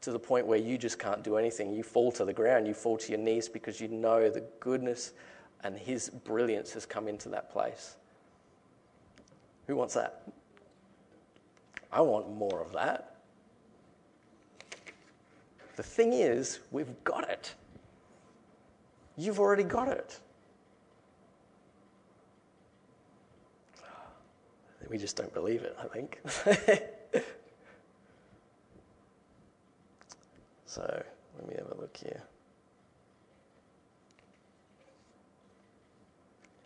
to 0.00 0.12
the 0.12 0.18
point 0.18 0.46
where 0.46 0.58
you 0.58 0.78
just 0.78 0.98
can't 0.98 1.22
do 1.22 1.36
anything. 1.36 1.72
You 1.72 1.82
fall 1.82 2.12
to 2.12 2.24
the 2.24 2.32
ground, 2.32 2.66
you 2.66 2.74
fall 2.74 2.96
to 2.98 3.10
your 3.10 3.20
knees 3.20 3.48
because 3.48 3.80
you 3.80 3.88
know 3.88 4.30
the 4.30 4.44
goodness 4.60 5.12
and 5.64 5.76
his 5.76 6.08
brilliance 6.08 6.72
has 6.72 6.86
come 6.86 7.08
into 7.08 7.28
that 7.30 7.50
place. 7.50 7.96
Who 9.66 9.76
wants 9.76 9.94
that? 9.94 10.22
I 11.92 12.00
want 12.00 12.30
more 12.30 12.60
of 12.60 12.72
that. 12.72 13.16
The 15.76 15.82
thing 15.82 16.12
is, 16.12 16.60
we've 16.70 16.92
got 17.04 17.28
it. 17.28 17.54
You've 19.16 19.40
already 19.40 19.64
got 19.64 19.88
it. 19.88 20.20
We 24.88 24.96
just 24.96 25.16
don't 25.16 25.32
believe 25.34 25.62
it, 25.62 25.76
I 25.78 25.86
think. 25.86 26.20
so 30.78 31.02
let 31.36 31.48
me 31.48 31.56
have 31.58 31.76
a 31.76 31.80
look 31.80 31.96
here. 31.96 32.22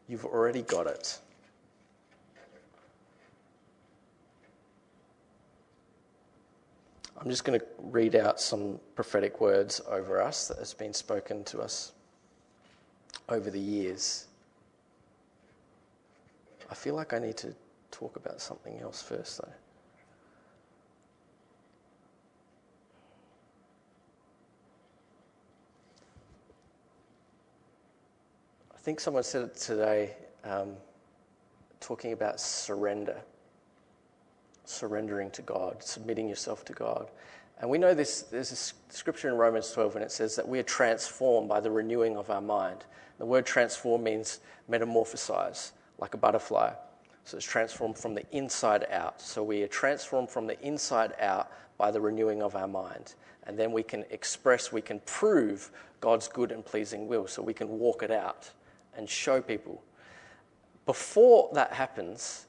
You've 0.06 0.26
already 0.26 0.60
got 0.60 0.86
it. 0.86 1.18
I'm 7.18 7.30
just 7.30 7.44
going 7.44 7.58
to 7.58 7.64
read 7.78 8.14
out 8.14 8.38
some 8.38 8.78
prophetic 8.96 9.40
words 9.40 9.80
over 9.88 10.20
us 10.20 10.48
that 10.48 10.58
has 10.58 10.74
been 10.74 10.92
spoken 10.92 11.42
to 11.44 11.62
us 11.62 11.92
over 13.30 13.50
the 13.50 13.60
years. 13.60 14.26
I 16.70 16.74
feel 16.74 16.96
like 16.96 17.14
I 17.14 17.18
need 17.18 17.38
to 17.38 17.54
talk 17.90 18.16
about 18.16 18.42
something 18.42 18.78
else 18.80 19.00
first, 19.00 19.38
though. 19.38 19.52
Think 28.82 28.98
someone 28.98 29.22
said 29.22 29.42
it 29.42 29.54
today, 29.54 30.16
um, 30.42 30.72
talking 31.78 32.12
about 32.12 32.40
surrender, 32.40 33.16
surrendering 34.64 35.30
to 35.30 35.42
God, 35.42 35.80
submitting 35.84 36.28
yourself 36.28 36.64
to 36.64 36.72
God. 36.72 37.08
And 37.60 37.70
we 37.70 37.78
know 37.78 37.94
this, 37.94 38.22
there's 38.22 38.50
a 38.50 38.92
scripture 38.92 39.28
in 39.28 39.34
Romans 39.34 39.70
12 39.70 39.94
and 39.94 40.04
it 40.04 40.10
says 40.10 40.34
that 40.34 40.48
we 40.48 40.58
are 40.58 40.64
transformed 40.64 41.48
by 41.48 41.60
the 41.60 41.70
renewing 41.70 42.16
of 42.16 42.28
our 42.28 42.40
mind. 42.40 42.84
The 43.18 43.26
word 43.26 43.46
transform 43.46 44.02
means 44.02 44.40
metamorphosize, 44.68 45.70
like 45.98 46.14
a 46.14 46.16
butterfly. 46.18 46.72
So 47.22 47.36
it's 47.36 47.46
transformed 47.46 47.96
from 47.96 48.16
the 48.16 48.24
inside 48.36 48.86
out. 48.90 49.20
So 49.20 49.44
we 49.44 49.62
are 49.62 49.68
transformed 49.68 50.28
from 50.28 50.48
the 50.48 50.60
inside 50.60 51.12
out 51.20 51.52
by 51.78 51.92
the 51.92 52.00
renewing 52.00 52.42
of 52.42 52.56
our 52.56 52.66
mind. 52.66 53.14
And 53.46 53.56
then 53.56 53.70
we 53.70 53.84
can 53.84 54.04
express, 54.10 54.72
we 54.72 54.82
can 54.82 54.98
prove 55.06 55.70
God's 56.00 56.26
good 56.26 56.50
and 56.50 56.64
pleasing 56.64 57.06
will. 57.06 57.28
So 57.28 57.42
we 57.42 57.54
can 57.54 57.68
walk 57.68 58.02
it 58.02 58.10
out 58.10 58.50
and 58.96 59.08
show 59.08 59.40
people. 59.40 59.82
Before 60.86 61.50
that 61.54 61.72
happens, 61.72 62.46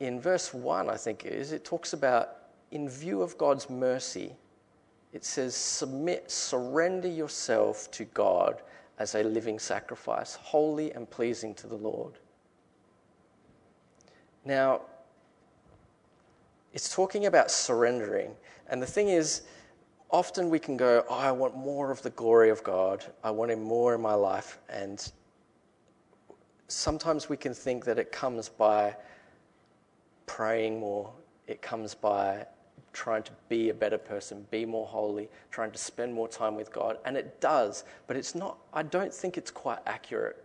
in 0.00 0.20
verse 0.20 0.52
1, 0.52 0.90
I 0.90 0.96
think 0.96 1.24
it 1.24 1.32
is, 1.32 1.52
it 1.52 1.64
talks 1.64 1.92
about 1.92 2.36
in 2.70 2.88
view 2.88 3.22
of 3.22 3.38
God's 3.38 3.70
mercy, 3.70 4.32
it 5.12 5.24
says, 5.24 5.54
submit, 5.54 6.30
surrender 6.30 7.08
yourself 7.08 7.90
to 7.92 8.04
God 8.06 8.62
as 8.98 9.14
a 9.14 9.22
living 9.22 9.58
sacrifice, 9.58 10.34
holy 10.34 10.92
and 10.92 11.08
pleasing 11.08 11.54
to 11.54 11.66
the 11.66 11.76
Lord. 11.76 12.14
Now, 14.44 14.82
it's 16.72 16.94
talking 16.94 17.26
about 17.26 17.50
surrendering. 17.50 18.32
And 18.68 18.82
the 18.82 18.86
thing 18.86 19.08
is, 19.08 19.42
often 20.10 20.50
we 20.50 20.58
can 20.58 20.76
go, 20.76 21.04
oh, 21.08 21.14
I 21.14 21.32
want 21.32 21.56
more 21.56 21.90
of 21.90 22.02
the 22.02 22.10
glory 22.10 22.50
of 22.50 22.62
God. 22.62 23.04
I 23.24 23.30
want 23.30 23.50
Him 23.50 23.62
more 23.62 23.94
in 23.94 24.00
my 24.00 24.14
life. 24.14 24.58
And 24.68 25.10
sometimes 26.68 27.28
we 27.28 27.36
can 27.36 27.54
think 27.54 27.84
that 27.84 27.98
it 27.98 28.12
comes 28.12 28.48
by 28.48 28.96
praying 30.26 30.80
more, 30.80 31.12
it 31.46 31.62
comes 31.62 31.94
by 31.94 32.46
trying 32.92 33.22
to 33.22 33.32
be 33.48 33.68
a 33.68 33.74
better 33.74 33.98
person, 33.98 34.46
be 34.50 34.64
more 34.64 34.86
holy, 34.86 35.28
trying 35.50 35.70
to 35.70 35.78
spend 35.78 36.12
more 36.12 36.28
time 36.28 36.54
with 36.54 36.72
God. 36.72 36.98
And 37.04 37.16
it 37.16 37.40
does, 37.40 37.84
but 38.06 38.16
it's 38.16 38.34
not, 38.34 38.58
I 38.72 38.82
don't 38.82 39.12
think 39.12 39.36
it's 39.36 39.50
quite 39.50 39.78
accurate 39.86 40.42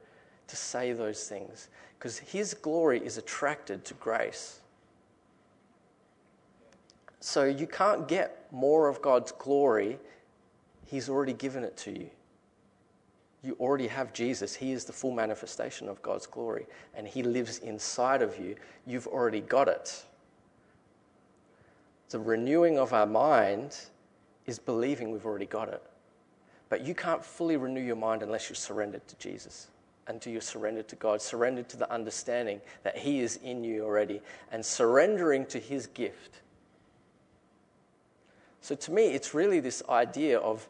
to 0.48 0.56
say 0.56 0.92
those 0.92 1.28
things 1.28 1.70
because 1.98 2.18
His 2.20 2.54
glory 2.54 3.00
is 3.00 3.18
attracted 3.18 3.86
to 3.86 3.94
grace. 3.96 4.60
So 7.22 7.46
you 7.46 7.68
can't 7.68 8.08
get 8.08 8.48
more 8.52 8.90
of 8.90 9.02
God's 9.02 9.32
glory, 9.32 9.98
He's 10.86 11.08
already 11.08 11.34
given 11.34 11.64
it 11.64 11.78
to 11.78 11.92
you. 11.92 12.10
You 13.44 13.56
already 13.60 13.88
have 13.88 14.14
Jesus. 14.14 14.56
He 14.56 14.72
is 14.72 14.86
the 14.86 14.94
full 14.94 15.12
manifestation 15.12 15.90
of 15.90 16.02
God's 16.02 16.28
glory, 16.28 16.68
and 16.94 17.08
He 17.08 17.24
lives 17.24 17.58
inside 17.60 18.22
of 18.22 18.38
you. 18.40 18.56
You've 18.86 19.08
already 19.08 19.42
got 19.42 19.68
it. 19.68 20.04
The 22.10 22.20
renewing 22.20 22.78
of 22.78 22.94
our 22.94 23.08
mind 23.08 23.78
is 24.46 24.60
believing 24.60 25.12
we've 25.12 25.26
already 25.26 25.46
got 25.46 25.70
it. 25.70 25.82
But 26.70 26.86
you 26.86 26.94
can't 26.94 27.24
fully 27.24 27.58
renew 27.58 27.82
your 27.82 27.96
mind 27.96 28.22
unless 28.22 28.50
you're 28.50 28.56
surrendered 28.56 29.08
to 29.08 29.16
Jesus 29.18 29.68
until 30.08 30.34
you're 30.34 30.42
surrendered 30.42 30.88
to 30.90 30.96
God, 30.96 31.22
surrendered 31.22 31.70
to 31.70 31.78
the 31.78 31.92
understanding 31.92 32.62
that 32.84 32.98
He 32.98 33.22
is 33.22 33.38
in 33.38 33.64
you 33.64 33.84
already, 33.84 34.22
and 34.52 34.66
surrendering 34.66 35.46
to 35.48 35.60
His 35.60 35.88
gift. 35.88 36.42
So 38.62 38.76
to 38.76 38.92
me, 38.92 39.08
it's 39.08 39.34
really 39.34 39.60
this 39.60 39.82
idea 39.90 40.40
of 40.40 40.68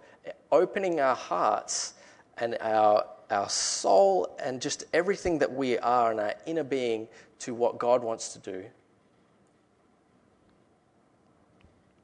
opening 0.52 1.00
our 1.00 1.16
hearts 1.16 1.96
and 2.38 2.58
our, 2.62 3.06
our 3.30 3.50
soul 3.50 4.36
and 4.44 4.62
just 4.62 4.86
everything 4.94 5.40
that 5.40 5.54
we 5.54 5.78
are 5.80 6.12
and 6.12 6.20
our 6.20 6.34
inner 6.46 6.64
being 6.64 7.08
to 7.40 7.54
what 7.54 7.78
God 7.78 8.04
wants 8.04 8.34
to 8.34 8.40
do. 8.40 8.66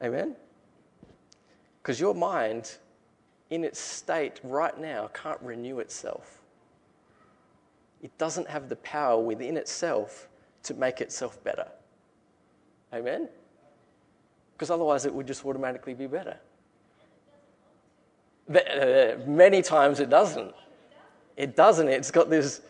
Amen? 0.03 0.35
Because 1.81 1.99
your 1.99 2.13
mind, 2.13 2.77
in 3.49 3.63
its 3.63 3.79
state 3.79 4.39
right 4.43 4.79
now, 4.79 5.09
can't 5.13 5.41
renew 5.41 5.79
itself 5.79 6.37
it 8.01 8.15
doesn't 8.17 8.47
have 8.47 8.69
the 8.69 8.75
power 8.77 9.19
within 9.19 9.57
itself 9.57 10.27
to 10.63 10.73
make 10.73 11.01
itself 11.01 11.43
better. 11.43 11.67
Amen? 12.93 13.27
Because 14.53 14.69
otherwise 14.69 15.05
it 15.05 15.13
would 15.13 15.27
just 15.27 15.45
automatically 15.45 15.93
be 15.93 16.07
better. 16.07 16.37
Uh, 18.49 19.17
many 19.25 19.61
times 19.61 19.99
it 19.99 20.09
doesn't. 20.09 20.53
It 21.35 21.55
doesn't. 21.55 21.87
It's 21.87 22.11
got 22.11 22.29
this, 22.29 22.61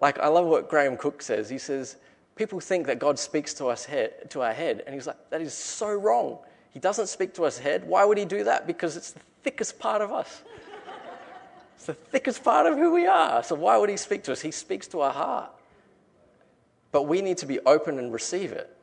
like, 0.00 0.18
I 0.18 0.28
love 0.28 0.46
what 0.46 0.68
Graham 0.68 0.96
Cooke 0.96 1.22
says. 1.22 1.48
He 1.48 1.58
says, 1.58 1.96
People 2.36 2.58
think 2.58 2.86
that 2.86 2.98
God 2.98 3.18
speaks 3.18 3.52
to 3.54 3.66
us 3.66 3.84
head, 3.84 4.30
to 4.30 4.40
our 4.40 4.52
head. 4.52 4.82
And 4.86 4.94
he's 4.94 5.06
like, 5.06 5.30
That 5.30 5.40
is 5.40 5.54
so 5.54 5.92
wrong. 5.92 6.38
He 6.70 6.80
doesn't 6.80 7.08
speak 7.08 7.34
to 7.34 7.44
us 7.44 7.58
head. 7.58 7.86
Why 7.86 8.04
would 8.04 8.18
he 8.18 8.24
do 8.24 8.44
that? 8.44 8.66
Because 8.66 8.96
it's 8.96 9.12
the 9.12 9.20
thickest 9.42 9.78
part 9.78 10.02
of 10.02 10.12
us. 10.12 10.42
It's 11.76 11.86
the 11.86 11.94
thickest 11.94 12.44
part 12.44 12.66
of 12.66 12.76
who 12.76 12.92
we 12.92 13.06
are. 13.06 13.42
So 13.42 13.54
why 13.54 13.78
would 13.78 13.88
he 13.88 13.96
speak 13.96 14.22
to 14.24 14.32
us? 14.32 14.42
He 14.42 14.50
speaks 14.50 14.86
to 14.88 15.00
our 15.00 15.12
heart. 15.12 15.50
But 16.92 17.04
we 17.04 17.22
need 17.22 17.38
to 17.38 17.46
be 17.46 17.58
open 17.60 17.98
and 17.98 18.12
receive 18.12 18.52
it. 18.52 18.76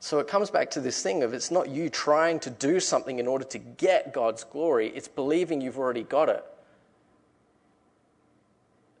So 0.00 0.18
it 0.18 0.28
comes 0.28 0.50
back 0.50 0.70
to 0.72 0.80
this 0.80 1.02
thing 1.02 1.22
of 1.22 1.34
it's 1.34 1.50
not 1.50 1.68
you 1.68 1.90
trying 1.90 2.40
to 2.40 2.50
do 2.50 2.80
something 2.80 3.18
in 3.18 3.26
order 3.26 3.44
to 3.44 3.58
get 3.58 4.14
God's 4.14 4.44
glory, 4.44 4.88
it's 4.94 5.08
believing 5.08 5.60
you've 5.60 5.78
already 5.78 6.04
got 6.04 6.30
it. 6.30 6.44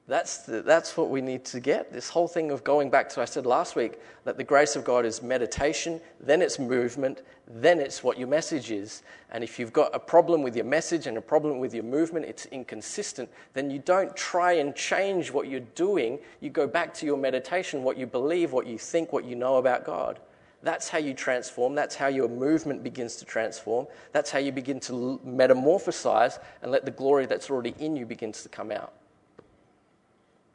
That's, 0.06 0.38
the, 0.38 0.60
that's 0.60 0.96
what 0.96 1.08
we 1.08 1.20
need 1.20 1.44
to 1.46 1.60
get. 1.60 1.92
This 1.92 2.08
whole 2.08 2.26
thing 2.26 2.50
of 2.50 2.64
going 2.64 2.90
back 2.90 3.08
to, 3.10 3.22
I 3.22 3.26
said 3.26 3.46
last 3.46 3.76
week, 3.76 4.00
that 4.24 4.36
the 4.36 4.44
grace 4.44 4.74
of 4.74 4.84
God 4.84 5.06
is 5.06 5.22
meditation, 5.22 6.00
then 6.20 6.42
it's 6.42 6.58
movement, 6.58 7.22
then 7.46 7.78
it's 7.78 8.02
what 8.02 8.18
your 8.18 8.26
message 8.26 8.72
is. 8.72 9.04
And 9.30 9.44
if 9.44 9.58
you've 9.58 9.72
got 9.72 9.94
a 9.94 10.00
problem 10.00 10.42
with 10.42 10.56
your 10.56 10.64
message 10.64 11.06
and 11.06 11.16
a 11.16 11.22
problem 11.22 11.60
with 11.60 11.72
your 11.72 11.84
movement, 11.84 12.26
it's 12.26 12.46
inconsistent, 12.46 13.30
then 13.54 13.70
you 13.70 13.78
don't 13.78 14.14
try 14.16 14.54
and 14.54 14.74
change 14.74 15.30
what 15.30 15.46
you're 15.46 15.60
doing. 15.60 16.18
You 16.40 16.50
go 16.50 16.66
back 16.66 16.92
to 16.94 17.06
your 17.06 17.16
meditation, 17.16 17.84
what 17.84 17.96
you 17.96 18.06
believe, 18.06 18.52
what 18.52 18.66
you 18.66 18.78
think, 18.78 19.12
what 19.12 19.24
you 19.24 19.36
know 19.36 19.58
about 19.58 19.86
God. 19.86 20.18
That's 20.62 20.88
how 20.88 20.98
you 20.98 21.14
transform. 21.14 21.74
That's 21.74 21.94
how 21.94 22.08
your 22.08 22.28
movement 22.28 22.82
begins 22.84 23.16
to 23.16 23.24
transform. 23.24 23.86
That's 24.12 24.30
how 24.30 24.38
you 24.38 24.52
begin 24.52 24.78
to 24.80 25.20
metamorphosize 25.26 26.38
and 26.62 26.70
let 26.70 26.84
the 26.84 26.90
glory 26.90 27.26
that's 27.26 27.48
already 27.48 27.74
in 27.78 27.96
you 27.96 28.04
begins 28.04 28.42
to 28.42 28.48
come 28.48 28.70
out. 28.70 28.92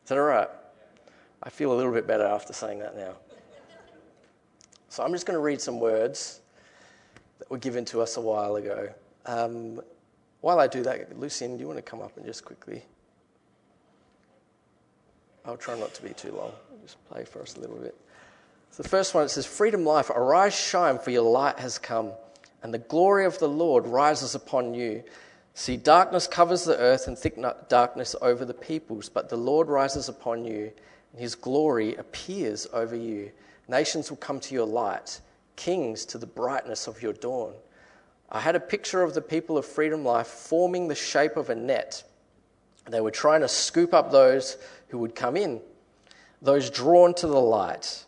Is 0.04 0.10
that 0.10 0.18
all 0.20 0.26
right? 0.26 0.50
I 1.42 1.50
feel 1.50 1.74
a 1.74 1.76
little 1.76 1.92
bit 1.92 2.06
better 2.06 2.26
after 2.26 2.54
saying 2.54 2.80
that 2.80 2.96
now. 2.96 3.14
So 4.90 5.04
I'm 5.04 5.12
just 5.12 5.26
going 5.26 5.36
to 5.36 5.42
read 5.42 5.60
some 5.60 5.80
words 5.80 6.42
that 7.40 7.50
were 7.50 7.58
given 7.58 7.84
to 7.86 8.02
us 8.02 8.18
a 8.18 8.22
while 8.22 8.56
ago. 8.56 8.90
Um, 9.26 9.82
while 10.42 10.60
I 10.60 10.68
do 10.68 10.84
that, 10.84 11.20
Lucian, 11.20 11.58
do 11.58 11.62
you 11.62 11.68
want 11.68 11.78
to 11.78 11.84
come 11.84 12.02
up 12.02 12.16
and 12.18 12.26
just 12.26 12.46
quickly? 12.46 12.84
I'll 15.44 15.58
try 15.58 15.78
not 15.78 15.94
to 15.96 16.04
be 16.04 16.10
too 16.10 16.32
long. 16.32 16.52
Just 16.84 17.04
play 17.10 17.26
for 17.26 17.42
us 17.42 17.56
a 17.56 17.60
little 17.60 17.78
bit. 17.78 17.96
So 18.76 18.84
the 18.84 18.90
first 18.90 19.14
one 19.14 19.24
it 19.24 19.30
says, 19.30 19.46
Freedom 19.46 19.86
Life, 19.86 20.10
arise, 20.10 20.54
shine, 20.54 21.00
for 21.00 21.10
your 21.10 21.24
light 21.24 21.60
has 21.60 21.80
come, 21.80 22.12
and 22.62 22.74
the 22.74 22.78
glory 22.78 23.24
of 23.24 23.40
the 23.40 23.48
Lord 23.48 23.88
rises 23.88 24.36
upon 24.36 24.74
you. 24.74 25.02
See, 25.54 25.78
darkness 25.78 26.28
covers 26.28 26.66
the 26.66 26.78
earth 26.78 27.08
and 27.08 27.18
thick 27.18 27.40
darkness 27.70 28.18
over 28.22 28.44
the 28.44 28.54
peoples, 28.54 29.08
but 29.08 29.30
the 29.30 29.38
Lord 29.38 29.70
rises 29.70 30.10
upon 30.10 30.44
you, 30.44 30.74
and 31.14 31.22
his 31.22 31.36
glory 31.36 31.96
appears 31.96 32.68
over 32.74 32.98
you. 32.98 33.32
Nations 33.70 34.10
will 34.10 34.18
come 34.18 34.42
to 34.42 34.54
your 34.54 34.68
light, 34.68 35.22
kings 35.56 36.04
to 36.08 36.18
the 36.18 36.28
brightness 36.28 36.86
of 36.86 37.02
your 37.02 37.14
dawn. 37.14 37.54
I 38.30 38.42
had 38.42 38.58
a 38.58 38.60
picture 38.60 39.04
of 39.04 39.14
the 39.14 39.22
people 39.22 39.58
of 39.58 39.66
Freedom 39.66 40.04
Life 40.04 40.28
forming 40.28 40.90
the 40.90 40.96
shape 40.96 41.38
of 41.38 41.50
a 41.50 41.56
net. 41.56 42.04
They 42.90 43.00
were 43.00 43.10
trying 43.10 43.40
to 43.40 43.48
scoop 43.48 43.94
up 43.94 44.12
those 44.12 44.58
who 44.90 44.98
would 44.98 45.16
come 45.16 45.38
in, 45.38 45.62
those 46.42 46.70
drawn 46.70 47.14
to 47.14 47.28
the 47.28 47.40
light 47.40 48.05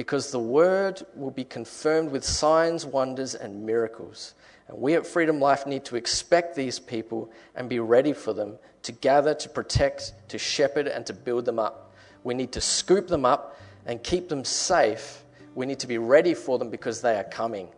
because 0.00 0.30
the 0.30 0.40
word 0.40 1.02
will 1.14 1.30
be 1.30 1.44
confirmed 1.44 2.10
with 2.10 2.24
signs, 2.24 2.86
wonders, 2.86 3.34
and 3.34 3.66
miracles. 3.66 4.32
And 4.66 4.80
we 4.80 4.94
at 4.94 5.06
Freedom 5.06 5.38
Life 5.38 5.66
need 5.66 5.84
to 5.84 5.96
expect 5.96 6.56
these 6.56 6.78
people 6.78 7.30
and 7.54 7.68
be 7.68 7.80
ready 7.80 8.14
for 8.14 8.32
them 8.32 8.56
to 8.84 8.92
gather, 8.92 9.34
to 9.34 9.48
protect, 9.50 10.14
to 10.30 10.38
shepherd, 10.38 10.86
and 10.86 11.04
to 11.04 11.12
build 11.12 11.44
them 11.44 11.58
up. 11.58 11.92
We 12.24 12.32
need 12.32 12.50
to 12.52 12.62
scoop 12.62 13.08
them 13.08 13.26
up 13.26 13.60
and 13.84 14.02
keep 14.02 14.30
them 14.30 14.42
safe. 14.42 15.22
We 15.54 15.66
need 15.66 15.80
to 15.80 15.86
be 15.86 15.98
ready 15.98 16.32
for 16.32 16.58
them 16.58 16.70
because 16.70 17.02
they 17.02 17.18
are 17.18 17.24
coming. 17.24 17.68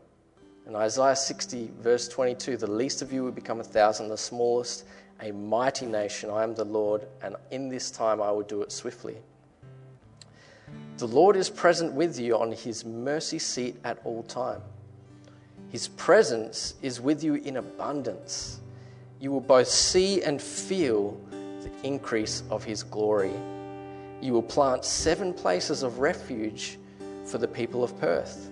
In 0.68 0.76
Isaiah 0.76 1.16
60, 1.16 1.72
verse 1.80 2.06
22, 2.06 2.56
the 2.56 2.70
least 2.70 3.02
of 3.02 3.12
you 3.12 3.24
will 3.24 3.32
become 3.32 3.58
a 3.58 3.64
thousand, 3.64 4.10
the 4.10 4.16
smallest, 4.16 4.84
a 5.20 5.32
mighty 5.32 5.86
nation. 5.86 6.30
I 6.30 6.44
am 6.44 6.54
the 6.54 6.66
Lord, 6.66 7.08
and 7.20 7.34
in 7.50 7.68
this 7.68 7.90
time 7.90 8.22
I 8.22 8.30
will 8.30 8.42
do 8.42 8.62
it 8.62 8.70
swiftly. 8.70 9.16
The 10.98 11.06
Lord 11.08 11.36
is 11.36 11.50
present 11.50 11.94
with 11.94 12.18
you 12.18 12.36
on 12.38 12.52
his 12.52 12.84
mercy 12.84 13.38
seat 13.38 13.76
at 13.82 13.98
all 14.04 14.22
time. 14.22 14.60
His 15.70 15.88
presence 15.88 16.74
is 16.82 17.00
with 17.00 17.24
you 17.24 17.34
in 17.34 17.56
abundance. 17.56 18.60
You 19.18 19.32
will 19.32 19.40
both 19.40 19.68
see 19.68 20.22
and 20.22 20.40
feel 20.40 21.18
the 21.30 21.70
increase 21.82 22.42
of 22.50 22.62
his 22.62 22.82
glory. 22.82 23.32
You 24.20 24.34
will 24.34 24.42
plant 24.42 24.84
seven 24.84 25.32
places 25.32 25.82
of 25.82 25.98
refuge 25.98 26.78
for 27.24 27.38
the 27.38 27.48
people 27.48 27.82
of 27.82 27.98
Perth. 27.98 28.50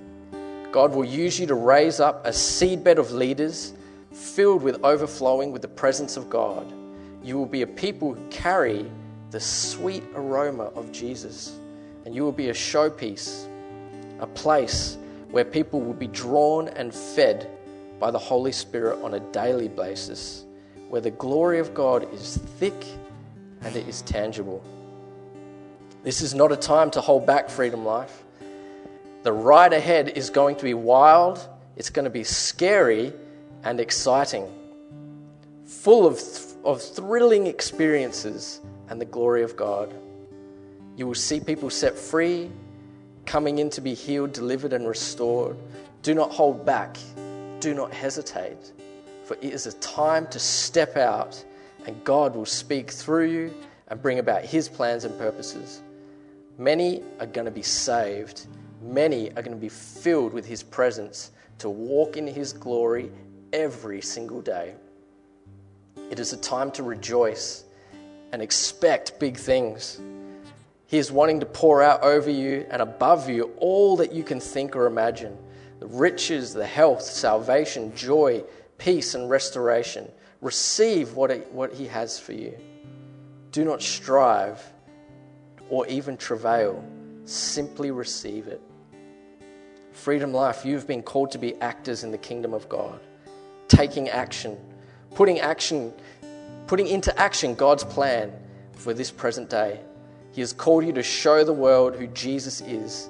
God 0.73 0.95
will 0.95 1.05
use 1.05 1.39
you 1.39 1.47
to 1.47 1.55
raise 1.55 2.01
up 2.01 2.27
a 2.27 2.31
seedbed 2.31 2.97
of 2.97 3.13
leaders 3.13 3.75
filled 4.13 4.63
with 4.63 4.83
overflowing 4.83 5.53
with 5.53 5.63
the 5.63 5.69
presence 5.69 6.17
of 6.17 6.31
God. 6.31 6.73
You 7.23 7.37
will 7.37 7.47
be 7.47 7.63
a 7.63 7.67
people 7.67 8.15
who 8.15 8.29
carry 8.31 8.91
the 9.31 9.41
sweet 9.41 10.03
aroma 10.15 10.65
of 10.75 10.91
Jesus 10.91 11.60
and 12.05 12.15
you 12.15 12.25
will 12.25 12.33
be 12.33 12.49
a 12.49 12.55
showpiece, 12.55 13.47
a 14.19 14.27
place 14.27 14.97
where 15.31 15.45
people 15.45 15.81
will 15.81 15.95
be 15.95 16.09
drawn 16.09 16.69
and 16.69 16.95
fed 16.95 17.49
by 17.99 18.11
the 18.11 18.19
Holy 18.19 18.53
Spirit 18.53 19.03
on 19.03 19.15
a 19.15 19.21
daily 19.21 19.69
basis, 19.69 20.45
where 20.89 21.01
the 21.01 21.11
glory 21.11 21.59
of 21.59 21.75
God 21.75 22.13
is 22.13 22.39
thick 22.59 22.85
and 23.63 23.77
it 23.77 23.87
is 23.87 24.03
tangible. 24.03 24.65
This 26.03 26.23
is 26.23 26.35
not 26.35 26.51
a 26.51 26.57
time 26.57 26.91
to 26.93 27.01
hold 27.01 27.27
back 27.27 27.51
freedom 27.51 27.85
life. 27.85 28.25
The 29.23 29.33
ride 29.33 29.75
ahead 29.75 30.09
is 30.17 30.31
going 30.31 30.57
to 30.57 30.65
be 30.65 30.75
wild, 30.75 31.47
it's 31.77 31.91
going 31.91 32.05
to 32.05 32.11
be 32.11 32.25
scary 32.25 33.13
and 33.65 33.79
exciting, 33.79 34.49
full 35.67 36.07
of, 36.07 36.19
th- 36.19 36.55
of 36.65 36.81
thrilling 36.81 37.47
experiences 37.47 38.61
and 38.89 38.99
the 38.99 39.05
glory 39.05 39.43
of 39.43 39.57
God. 39.57 39.95
You 41.01 41.07
will 41.07 41.15
see 41.15 41.41
people 41.41 41.71
set 41.71 41.97
free, 41.97 42.51
coming 43.25 43.57
in 43.57 43.71
to 43.71 43.81
be 43.81 43.95
healed, 43.95 44.35
delivered, 44.35 44.75
and 44.75 44.87
restored. 44.87 45.57
Do 46.03 46.13
not 46.13 46.31
hold 46.31 46.67
back. 46.67 46.99
Do 47.61 47.73
not 47.73 47.91
hesitate. 47.91 48.73
For 49.25 49.35
it 49.41 49.45
is 49.45 49.65
a 49.65 49.73
time 49.79 50.27
to 50.27 50.39
step 50.39 50.99
out, 50.99 51.43
and 51.87 52.05
God 52.05 52.37
will 52.37 52.45
speak 52.45 52.91
through 52.91 53.31
you 53.31 53.55
and 53.89 54.03
bring 54.03 54.19
about 54.19 54.45
His 54.45 54.69
plans 54.69 55.07
and 55.07 55.17
purposes. 55.17 55.81
Many 56.59 57.03
are 57.19 57.25
going 57.25 57.47
to 57.47 57.51
be 57.51 57.63
saved. 57.63 58.45
Many 58.83 59.31
are 59.31 59.43
going 59.43 59.57
to 59.57 59.57
be 59.57 59.71
filled 59.71 60.35
with 60.35 60.45
His 60.45 60.63
presence 60.63 61.31
to 61.61 61.71
walk 61.71 62.19
in 62.19 62.27
His 62.27 62.53
glory 62.53 63.11
every 63.55 64.03
single 64.03 64.43
day. 64.43 64.75
It 66.11 66.19
is 66.19 66.35
a 66.35 66.37
time 66.37 66.71
to 66.73 66.83
rejoice 66.83 67.65
and 68.33 68.43
expect 68.43 69.19
big 69.19 69.39
things. 69.39 69.99
He 70.91 70.99
is 70.99 71.13
wanting 71.13 71.39
to 71.39 71.47
pour 71.47 71.85
out 71.85 72.03
over 72.03 72.29
you 72.29 72.67
and 72.69 72.83
above 72.83 73.31
you 73.31 73.53
all 73.59 73.97
that 73.99 74.13
you 74.13 74.25
can 74.25 74.41
think 74.41 74.75
or 74.75 74.87
imagine 74.87 75.39
the 75.79 75.87
riches, 75.87 76.53
the 76.53 76.67
health, 76.67 77.01
salvation, 77.01 77.95
joy, 77.95 78.43
peace, 78.77 79.15
and 79.15 79.31
restoration. 79.31 80.11
Receive 80.41 81.13
what, 81.13 81.31
it, 81.31 81.49
what 81.53 81.73
He 81.73 81.87
has 81.87 82.19
for 82.19 82.33
you. 82.33 82.59
Do 83.53 83.65
not 83.65 83.81
strive 83.81 84.61
or 85.69 85.87
even 85.87 86.17
travail, 86.17 86.85
simply 87.25 87.93
receive 87.93 88.49
it. 88.49 88.61
Freedom 89.93 90.33
Life, 90.33 90.65
you've 90.65 90.89
been 90.89 91.05
called 91.05 91.31
to 91.31 91.39
be 91.39 91.55
actors 91.61 92.03
in 92.03 92.11
the 92.11 92.19
kingdom 92.19 92.53
of 92.53 92.69
God, 92.69 92.99
taking 93.69 94.09
action, 94.09 94.59
putting 95.15 95.39
action, 95.39 95.93
putting 96.67 96.89
into 96.89 97.17
action 97.17 97.55
God's 97.55 97.85
plan 97.85 98.33
for 98.73 98.93
this 98.93 99.13
present 99.13 99.49
day. 99.49 99.79
He 100.33 100.41
has 100.41 100.53
called 100.53 100.85
you 100.85 100.93
to 100.93 101.03
show 101.03 101.45
the 101.45 101.53
world 101.53 101.97
who 101.97 102.07
Jesus 102.09 102.61
is. 102.61 103.09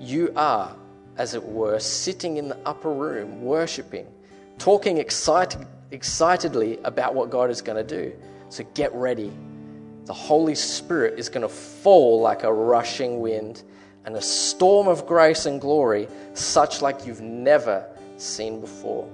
You 0.00 0.32
are, 0.34 0.74
as 1.16 1.34
it 1.34 1.42
were, 1.42 1.78
sitting 1.78 2.36
in 2.36 2.48
the 2.48 2.58
upper 2.66 2.92
room, 2.92 3.42
worshiping, 3.42 4.06
talking 4.58 4.98
excited, 4.98 5.66
excitedly 5.92 6.78
about 6.84 7.14
what 7.14 7.30
God 7.30 7.50
is 7.50 7.62
going 7.62 7.86
to 7.86 7.96
do. 7.96 8.12
So 8.48 8.64
get 8.74 8.92
ready. 8.94 9.30
The 10.06 10.12
Holy 10.12 10.56
Spirit 10.56 11.18
is 11.18 11.28
going 11.28 11.42
to 11.42 11.48
fall 11.48 12.20
like 12.20 12.42
a 12.42 12.52
rushing 12.52 13.20
wind 13.20 13.62
and 14.04 14.16
a 14.16 14.22
storm 14.22 14.88
of 14.88 15.06
grace 15.06 15.46
and 15.46 15.60
glory, 15.60 16.08
such 16.34 16.82
like 16.82 17.06
you've 17.06 17.20
never 17.20 17.86
seen 18.16 18.60
before. 18.60 19.08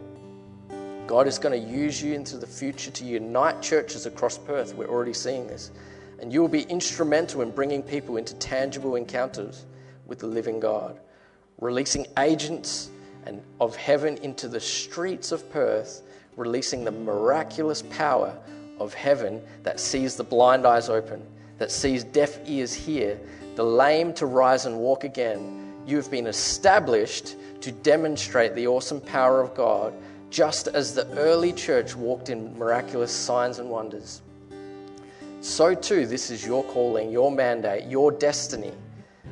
God 1.07 1.27
is 1.27 1.39
going 1.39 1.61
to 1.61 1.69
use 1.69 2.03
you 2.03 2.15
into 2.15 2.37
the 2.37 2.47
future 2.47 2.91
to 2.91 3.05
unite 3.05 3.61
churches 3.61 4.07
across 4.07 4.39
Perth. 4.39 4.75
We're 4.75 4.89
already 4.89 5.15
seeing 5.15 5.47
this. 5.47 5.71
And 6.21 6.33
you 6.33 6.41
will 6.41 6.49
be 6.49 6.63
instrumental 6.63 7.43
in 7.43 7.51
bringing 7.51 7.83
people 7.83 8.17
into 8.17 8.35
tangible 8.37 8.97
encounters 8.97 9.67
with 10.07 10.19
the 10.19 10.27
living 10.27 10.59
God, 10.59 10.99
releasing 11.61 12.07
agents 12.19 12.91
and 13.25 13.43
of 13.61 13.77
heaven 13.77 14.17
into 14.19 14.49
the 14.49 14.61
streets 14.61 15.33
of 15.33 15.49
Perth, 15.51 16.03
releasing 16.37 16.85
the 16.85 16.91
miraculous 16.91 17.83
power 17.83 18.37
of 18.81 18.95
heaven 18.95 19.43
that 19.63 19.79
sees 19.79 20.17
the 20.17 20.25
blind 20.25 20.67
eyes 20.67 20.89
open, 20.89 21.23
that 21.59 21.71
sees 21.71 22.05
deaf 22.05 22.39
ears 22.47 22.73
hear, 22.73 23.19
the 23.55 23.65
lame 23.65 24.13
to 24.15 24.27
rise 24.27 24.67
and 24.67 24.77
walk 24.77 25.05
again. 25.05 25.73
You 25.87 25.97
have 25.97 26.11
been 26.11 26.27
established 26.27 27.37
to 27.61 27.73
demonstrate 27.73 28.55
the 28.55 28.67
awesome 28.67 29.01
power 29.01 29.41
of 29.41 29.55
God, 29.55 29.93
just 30.31 30.69
as 30.69 30.95
the 30.95 31.07
early 31.19 31.53
church 31.53 31.97
walked 31.97 32.29
in 32.29 32.57
miraculous 32.59 33.11
signs 33.11 33.59
and 33.59 33.69
wonders 33.69 34.23
so 35.41 35.75
too 35.75 36.07
this 36.07 36.31
is 36.31 36.45
your 36.45 36.65
calling, 36.65 37.11
your 37.11 37.31
mandate, 37.31 37.89
your 37.89 38.11
destiny. 38.13 38.73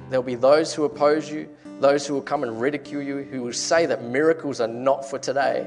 There'll 0.08 0.22
be 0.22 0.34
those 0.34 0.72
who 0.72 0.84
oppose 0.84 1.30
you, 1.30 1.48
those 1.80 2.06
who 2.06 2.14
will 2.14 2.22
come 2.22 2.42
and 2.42 2.60
ridicule 2.60 3.02
you, 3.02 3.22
who 3.22 3.42
will 3.42 3.52
say 3.52 3.86
that 3.86 4.04
miracles 4.04 4.60
are 4.60 4.68
not 4.68 5.08
for 5.08 5.18
today. 5.18 5.66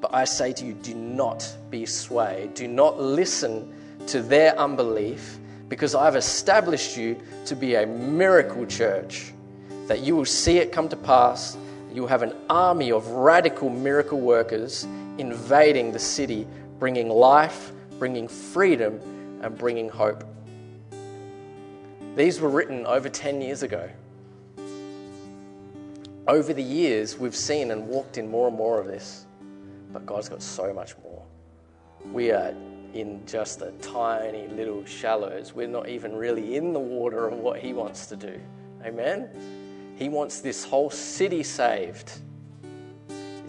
But 0.00 0.12
I 0.12 0.24
say 0.24 0.52
to 0.52 0.66
you, 0.66 0.74
do 0.74 0.94
not 0.94 1.48
be 1.70 1.86
swayed. 1.86 2.54
Do 2.54 2.68
not 2.68 3.00
listen 3.00 3.72
to 4.08 4.20
their 4.20 4.58
unbelief, 4.58 5.38
because 5.68 5.94
I've 5.94 6.16
established 6.16 6.96
you 6.96 7.18
to 7.46 7.56
be 7.56 7.76
a 7.76 7.86
miracle 7.86 8.66
church, 8.66 9.32
that 9.86 10.00
you 10.00 10.14
will 10.14 10.26
see 10.26 10.58
it 10.58 10.72
come 10.72 10.88
to 10.90 10.96
pass. 10.96 11.56
You'll 11.92 12.08
have 12.08 12.22
an 12.22 12.34
army 12.50 12.92
of 12.92 13.06
radical 13.08 13.70
miracle 13.70 14.20
workers 14.20 14.84
invading 15.16 15.92
the 15.92 15.98
city, 15.98 16.46
bringing 16.78 17.08
life, 17.08 17.72
bringing 17.98 18.28
freedom, 18.28 19.00
and 19.44 19.56
bringing 19.56 19.90
hope. 19.90 20.24
These 22.16 22.40
were 22.40 22.48
written 22.48 22.86
over 22.86 23.08
10 23.08 23.40
years 23.40 23.62
ago. 23.62 23.90
over 26.26 26.54
the 26.54 26.62
years, 26.62 27.18
we've 27.18 27.36
seen 27.36 27.70
and 27.70 27.86
walked 27.86 28.16
in 28.16 28.30
more 28.30 28.48
and 28.48 28.56
more 28.56 28.80
of 28.80 28.86
this, 28.86 29.26
but 29.92 30.06
God's 30.06 30.30
got 30.30 30.40
so 30.40 30.72
much 30.72 30.94
more. 31.02 31.22
We 32.10 32.30
are 32.30 32.54
in 32.94 33.20
just 33.26 33.58
the 33.58 33.72
tiny 33.82 34.48
little 34.48 34.86
shallows. 34.86 35.54
We're 35.54 35.68
not 35.68 35.88
even 35.88 36.16
really 36.16 36.56
in 36.56 36.72
the 36.72 36.80
water 36.80 37.28
of 37.28 37.34
what 37.34 37.60
He 37.60 37.74
wants 37.74 38.06
to 38.06 38.16
do. 38.16 38.40
Amen? 38.82 39.28
He 39.96 40.08
wants 40.08 40.40
this 40.40 40.64
whole 40.64 40.88
city 40.88 41.42
saved. 41.42 42.10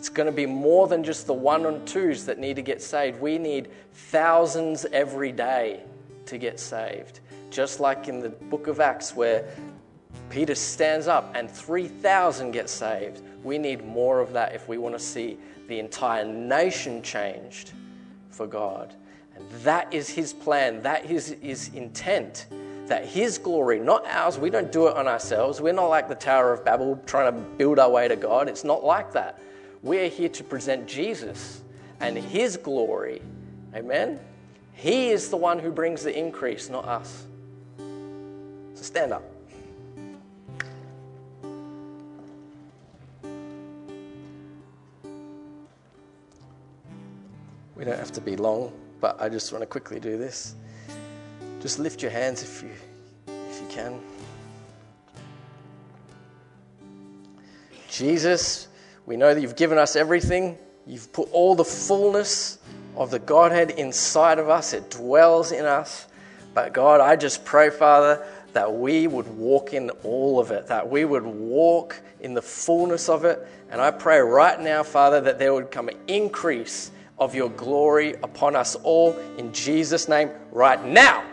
It's 0.05 0.13
going 0.13 0.27
to 0.27 0.31
be 0.31 0.45
more 0.45 0.87
than 0.87 1.03
just 1.03 1.25
the 1.25 1.33
one 1.33 1.65
and 1.65 1.83
twos 1.87 2.25
that 2.25 2.37
need 2.37 2.57
to 2.57 2.61
get 2.61 2.79
saved. 2.79 3.19
We 3.19 3.39
need 3.39 3.69
thousands 3.91 4.85
every 4.93 5.31
day 5.31 5.81
to 6.27 6.37
get 6.37 6.59
saved. 6.59 7.21
Just 7.49 7.79
like 7.79 8.07
in 8.07 8.19
the 8.19 8.29
book 8.29 8.67
of 8.67 8.79
Acts, 8.79 9.15
where 9.15 9.47
Peter 10.29 10.53
stands 10.53 11.07
up 11.07 11.31
and 11.33 11.49
3,000 11.49 12.51
get 12.51 12.69
saved. 12.69 13.23
We 13.43 13.57
need 13.57 13.83
more 13.83 14.19
of 14.19 14.31
that 14.33 14.53
if 14.53 14.67
we 14.67 14.77
want 14.77 14.93
to 14.93 15.03
see 15.03 15.39
the 15.67 15.79
entire 15.79 16.23
nation 16.23 17.01
changed 17.01 17.71
for 18.29 18.45
God. 18.45 18.93
And 19.35 19.49
that 19.63 19.91
is 19.91 20.07
his 20.07 20.33
plan, 20.33 20.83
that 20.83 21.09
is 21.09 21.35
his 21.41 21.69
intent. 21.69 22.45
That 22.85 23.07
his 23.07 23.39
glory, 23.39 23.79
not 23.79 24.05
ours, 24.05 24.37
we 24.37 24.51
don't 24.51 24.71
do 24.71 24.85
it 24.85 24.95
on 24.95 25.07
ourselves. 25.07 25.61
We're 25.61 25.73
not 25.73 25.87
like 25.87 26.07
the 26.07 26.13
Tower 26.13 26.53
of 26.53 26.63
Babel 26.63 27.01
trying 27.07 27.33
to 27.33 27.39
build 27.57 27.79
our 27.79 27.89
way 27.89 28.07
to 28.07 28.15
God. 28.15 28.47
It's 28.47 28.63
not 28.63 28.83
like 28.83 29.11
that. 29.13 29.39
We're 29.85 30.09
here 30.09 30.29
to 30.29 30.43
present 30.43 30.87
Jesus 30.87 31.61
and 31.99 32.17
his 32.17 32.57
glory. 32.57 33.21
Amen? 33.75 34.19
He 34.73 35.11
is 35.11 35.29
the 35.29 35.37
one 35.37 35.59
who 35.59 35.69
brings 35.69 36.01
the 36.01 36.17
increase, 36.17 36.71
not 36.71 36.85
us. 36.85 37.27
So 37.77 38.81
stand 38.81 39.13
up. 39.13 39.21
We 47.75 47.85
don't 47.85 47.99
have 47.99 48.11
to 48.13 48.21
be 48.21 48.35
long, 48.35 48.73
but 48.99 49.21
I 49.21 49.29
just 49.29 49.51
want 49.51 49.61
to 49.61 49.67
quickly 49.67 49.99
do 49.99 50.17
this. 50.17 50.55
Just 51.61 51.77
lift 51.77 52.01
your 52.01 52.09
hands 52.09 52.41
if 52.41 52.63
you, 52.63 52.71
if 53.27 53.61
you 53.61 53.67
can. 53.69 53.99
Jesus, 57.87 58.69
we 59.05 59.17
know 59.17 59.33
that 59.33 59.41
you've 59.41 59.55
given 59.55 59.77
us 59.77 59.95
everything. 59.95 60.57
You've 60.87 61.11
put 61.13 61.29
all 61.31 61.55
the 61.55 61.65
fullness 61.65 62.59
of 62.95 63.11
the 63.11 63.19
Godhead 63.19 63.71
inside 63.71 64.39
of 64.39 64.49
us, 64.49 64.73
it 64.73 64.89
dwells 64.89 65.51
in 65.51 65.65
us. 65.65 66.07
But 66.53 66.73
God, 66.73 67.01
I 67.01 67.17
just 67.17 67.43
pray, 67.43 67.69
Father, 67.69 68.25
that 68.53 68.73
we 68.73 69.07
would 69.07 69.27
walk 69.37 69.73
in 69.73 69.89
all 70.03 70.39
of 70.39 70.51
it, 70.51 70.67
that 70.67 70.89
we 70.89 71.03
would 71.03 71.25
walk 71.25 71.99
in 72.21 72.33
the 72.33 72.41
fullness 72.41 73.09
of 73.09 73.25
it. 73.25 73.45
And 73.69 73.81
I 73.81 73.91
pray 73.91 74.19
right 74.19 74.59
now, 74.59 74.81
Father, 74.81 75.19
that 75.21 75.37
there 75.37 75.53
would 75.53 75.71
come 75.71 75.89
an 75.89 75.97
increase 76.07 76.91
of 77.19 77.35
your 77.35 77.49
glory 77.49 78.13
upon 78.23 78.55
us 78.55 78.75
all 78.75 79.11
in 79.37 79.51
Jesus' 79.51 80.07
name 80.07 80.29
right 80.51 80.83
now. 80.85 81.25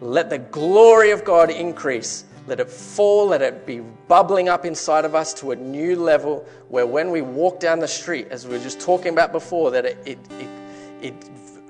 Let 0.00 0.30
the 0.30 0.38
glory 0.38 1.10
of 1.10 1.24
God 1.24 1.50
increase. 1.50 2.24
Let 2.46 2.58
it 2.58 2.68
fall, 2.68 3.28
let 3.28 3.42
it 3.42 3.66
be 3.66 3.80
bubbling 4.08 4.48
up 4.48 4.64
inside 4.64 5.04
of 5.04 5.14
us 5.14 5.32
to 5.34 5.52
a 5.52 5.56
new 5.56 5.96
level 5.96 6.44
where 6.68 6.86
when 6.86 7.10
we 7.10 7.22
walk 7.22 7.60
down 7.60 7.78
the 7.78 7.88
street, 7.88 8.28
as 8.30 8.46
we 8.46 8.56
were 8.56 8.62
just 8.62 8.80
talking 8.80 9.12
about 9.12 9.30
before, 9.30 9.70
that 9.70 9.84
it, 9.84 9.98
it, 10.04 10.18
it, 10.40 10.48
it 11.00 11.14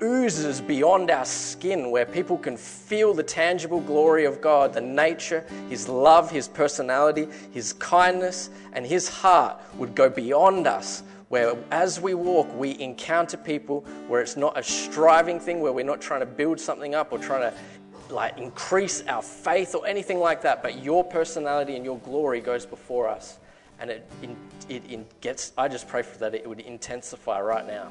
oozes 0.01 0.59
beyond 0.61 1.11
our 1.11 1.25
skin, 1.25 1.91
where 1.91 2.05
people 2.05 2.37
can 2.37 2.57
feel 2.57 3.13
the 3.13 3.23
tangible 3.23 3.79
glory 3.81 4.25
of 4.25 4.41
God, 4.41 4.73
the 4.73 4.81
nature, 4.81 5.45
His 5.69 5.87
love, 5.87 6.29
His 6.31 6.47
personality, 6.47 7.27
His 7.51 7.73
kindness, 7.73 8.49
and 8.73 8.85
His 8.85 9.07
heart 9.07 9.61
would 9.77 9.95
go 9.95 10.09
beyond 10.09 10.67
us, 10.67 11.03
where 11.29 11.55
as 11.71 11.99
we 11.99 12.13
walk, 12.13 12.47
we 12.57 12.79
encounter 12.79 13.37
people 13.37 13.81
where 14.07 14.21
it's 14.21 14.37
not 14.37 14.57
a 14.57 14.63
striving 14.63 15.39
thing, 15.39 15.61
where 15.61 15.71
we're 15.71 15.85
not 15.85 16.01
trying 16.01 16.19
to 16.19 16.25
build 16.25 16.59
something 16.59 16.93
up 16.93 17.11
or 17.11 17.17
trying 17.17 17.49
to 17.49 17.57
like 18.09 18.37
increase 18.37 19.03
our 19.07 19.21
faith 19.21 19.75
or 19.75 19.85
anything 19.87 20.19
like 20.19 20.41
that, 20.41 20.61
but 20.61 20.83
your 20.83 21.03
personality 21.03 21.75
and 21.75 21.85
your 21.85 21.97
glory 21.99 22.41
goes 22.41 22.65
before 22.65 23.07
us. 23.07 23.39
And 23.79 23.89
it, 23.89 24.09
it, 24.69 24.83
it 24.89 25.21
gets, 25.21 25.51
I 25.57 25.67
just 25.67 25.87
pray 25.87 26.03
for 26.03 26.17
that 26.19 26.33
it 26.33 26.47
would 26.47 26.59
intensify 26.59 27.41
right 27.41 27.65
now. 27.65 27.89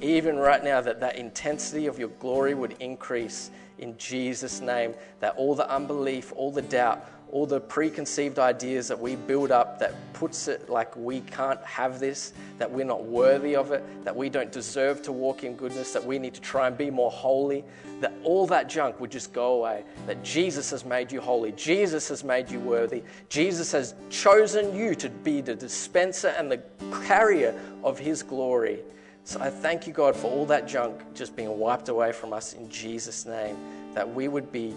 Even 0.00 0.36
right 0.36 0.62
now, 0.62 0.80
that 0.80 1.00
that 1.00 1.16
intensity 1.16 1.86
of 1.86 1.98
your 1.98 2.08
glory 2.20 2.54
would 2.54 2.76
increase 2.80 3.50
in 3.78 3.96
Jesus' 3.98 4.60
name, 4.60 4.94
that 5.20 5.34
all 5.36 5.54
the 5.54 5.68
unbelief, 5.70 6.32
all 6.36 6.50
the 6.50 6.62
doubt, 6.62 7.08
all 7.30 7.46
the 7.46 7.60
preconceived 7.60 8.38
ideas 8.38 8.88
that 8.88 8.98
we 8.98 9.16
build 9.16 9.50
up 9.50 9.78
that 9.78 9.92
puts 10.12 10.48
it 10.48 10.68
like 10.70 10.94
we 10.96 11.20
can't 11.20 11.62
have 11.62 12.00
this, 12.00 12.32
that 12.58 12.70
we're 12.70 12.84
not 12.84 13.04
worthy 13.04 13.54
of 13.54 13.70
it, 13.72 13.84
that 14.04 14.14
we 14.14 14.28
don't 14.30 14.50
deserve 14.50 15.02
to 15.02 15.12
walk 15.12 15.44
in 15.44 15.54
goodness, 15.54 15.92
that 15.92 16.04
we 16.04 16.18
need 16.18 16.34
to 16.34 16.40
try 16.40 16.66
and 16.66 16.76
be 16.76 16.90
more 16.90 17.10
holy, 17.10 17.64
that 18.00 18.12
all 18.24 18.46
that 18.46 18.68
junk 18.68 18.98
would 19.00 19.10
just 19.10 19.32
go 19.32 19.54
away. 19.58 19.84
That 20.06 20.22
Jesus 20.24 20.70
has 20.70 20.84
made 20.84 21.12
you 21.12 21.20
holy, 21.20 21.52
Jesus 21.52 22.08
has 22.08 22.24
made 22.24 22.50
you 22.50 22.60
worthy, 22.60 23.02
Jesus 23.28 23.72
has 23.72 23.94
chosen 24.08 24.74
you 24.74 24.94
to 24.94 25.10
be 25.10 25.40
the 25.40 25.54
dispenser 25.54 26.28
and 26.28 26.50
the 26.50 26.62
carrier 27.04 27.58
of 27.84 27.98
His 27.98 28.22
glory. 28.22 28.80
So 29.24 29.38
I 29.40 29.50
thank 29.50 29.86
you, 29.86 29.92
God, 29.92 30.16
for 30.16 30.30
all 30.30 30.46
that 30.46 30.66
junk 30.66 31.02
just 31.14 31.36
being 31.36 31.58
wiped 31.58 31.90
away 31.90 32.12
from 32.12 32.32
us 32.32 32.54
in 32.54 32.70
Jesus' 32.70 33.26
name, 33.26 33.58
that 33.92 34.08
we 34.08 34.28
would 34.28 34.50
be 34.50 34.74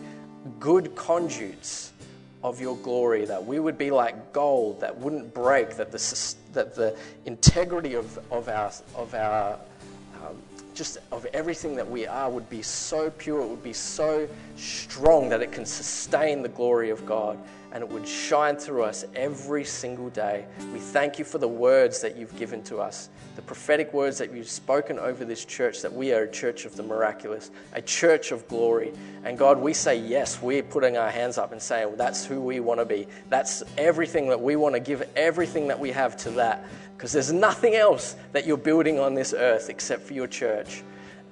good 0.60 0.94
conduits 0.96 1.94
of 2.44 2.60
your 2.60 2.78
glory, 2.78 3.26
that 3.26 3.46
we 3.46 3.60
would 3.60 3.78
be 3.78 3.92
like 3.92 4.34
gold 4.34 4.82
that 4.82 4.98
wouldn't 4.98 5.34
break, 5.34 5.76
that 5.76 5.92
the, 5.92 6.36
that 6.54 6.76
the 6.76 6.98
integrity 7.26 7.94
of, 7.94 8.20
of 8.32 8.50
our, 8.50 8.72
of 8.96 9.14
our 9.14 9.60
um, 10.24 10.38
just 10.74 10.98
of 11.12 11.26
everything 11.34 11.76
that 11.76 11.90
we 11.90 12.08
are 12.08 12.30
would 12.30 12.50
be 12.50 12.62
so 12.62 13.10
pure, 13.12 13.42
it 13.42 13.48
would 13.48 13.64
be 13.64 13.74
so 13.74 14.28
strong 14.56 15.30
that 15.30 15.42
it 15.42 15.52
can 15.52 15.66
sustain 15.66 16.42
the 16.42 16.50
glory 16.50 16.90
of 16.90 17.06
God 17.06 17.38
and 17.72 17.84
it 17.84 17.90
would 17.90 18.08
shine 18.08 18.56
through 18.56 18.84
us 18.84 19.06
every 19.16 19.64
single 19.64 20.10
day. 20.10 20.46
We 20.74 20.80
thank 20.80 21.20
you 21.20 21.26
for 21.26 21.38
the 21.38 21.48
words 21.48 22.02
that 22.02 22.18
you've 22.18 22.36
given 22.38 22.64
to 22.64 22.80
us, 22.80 23.10
the 23.36 23.42
prophetic 23.42 23.94
words 23.94 24.18
that 24.18 24.34
you've 24.34 24.50
spoken 24.50 25.00
over 25.00 25.24
this 25.24 25.46
church, 25.46 25.82
that 25.82 25.94
we 25.94 26.14
are 26.14 26.24
a 26.24 26.32
church 26.32 26.66
of 26.66 26.76
the 26.76 26.84
miraculous, 26.84 27.52
a 27.74 27.82
church 27.82 28.32
of 28.32 28.48
glory. 28.48 28.92
And 29.24 29.38
God, 29.38 29.60
we 29.60 29.74
say 29.74 29.98
yes, 29.98 30.42
we're 30.42 30.64
putting 30.64 30.98
our 30.98 31.10
hands 31.10 31.38
up 31.38 31.52
and 31.52 31.62
saying, 31.62 31.88
well, 31.88 31.98
that's 31.98 32.26
who 32.26 32.42
we 32.42 32.60
want 32.60 32.80
to 32.80 32.86
be. 32.86 33.08
That's 33.30 33.64
everything 33.78 34.28
that 34.30 34.42
we 34.42 34.56
want 34.56 34.76
to 34.76 34.80
give, 34.80 35.08
everything 35.16 35.68
that 35.70 35.80
we 35.80 35.92
have 35.92 36.18
to 36.18 36.32
that. 36.32 36.66
Because 36.98 37.14
there's 37.14 37.32
nothing 37.32 37.76
else 37.76 38.16
that 38.34 38.46
you're 38.46 38.58
building 38.58 39.00
on 39.00 39.16
this 39.16 39.34
earth 39.34 39.70
except 39.70 40.04
for 40.04 40.14
your 40.14 40.28
church. 40.28 40.84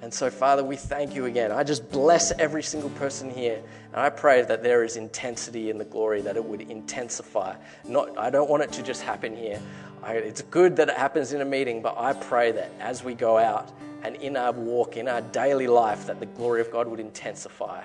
And 0.02 0.12
so, 0.12 0.30
Father, 0.30 0.64
we 0.64 0.76
thank 0.76 1.14
you 1.14 1.26
again. 1.26 1.52
I 1.52 1.62
just 1.62 1.90
bless 1.90 2.32
every 2.32 2.62
single 2.62 2.88
person 2.90 3.28
here. 3.30 3.62
And 3.92 4.00
I 4.00 4.08
pray 4.08 4.40
that 4.42 4.62
there 4.62 4.82
is 4.82 4.96
intensity 4.96 5.68
in 5.68 5.76
the 5.76 5.84
glory, 5.84 6.22
that 6.22 6.36
it 6.36 6.44
would 6.44 6.62
intensify. 6.62 7.54
Not, 7.86 8.16
I 8.16 8.30
don't 8.30 8.48
want 8.48 8.62
it 8.62 8.72
to 8.72 8.82
just 8.82 9.02
happen 9.02 9.36
here. 9.36 9.60
I, 10.02 10.14
it's 10.14 10.42
good 10.42 10.76
that 10.76 10.88
it 10.88 10.96
happens 10.96 11.32
in 11.32 11.40
a 11.40 11.44
meeting, 11.44 11.82
but 11.82 11.96
I 11.98 12.12
pray 12.12 12.52
that 12.52 12.70
as 12.80 13.04
we 13.04 13.14
go 13.14 13.38
out 13.38 13.72
and 14.02 14.16
in 14.16 14.36
our 14.36 14.52
walk, 14.52 14.96
in 14.96 15.08
our 15.08 15.20
daily 15.20 15.66
life, 15.66 16.06
that 16.06 16.20
the 16.20 16.26
glory 16.26 16.60
of 16.60 16.70
God 16.70 16.88
would 16.88 17.00
intensify 17.00 17.82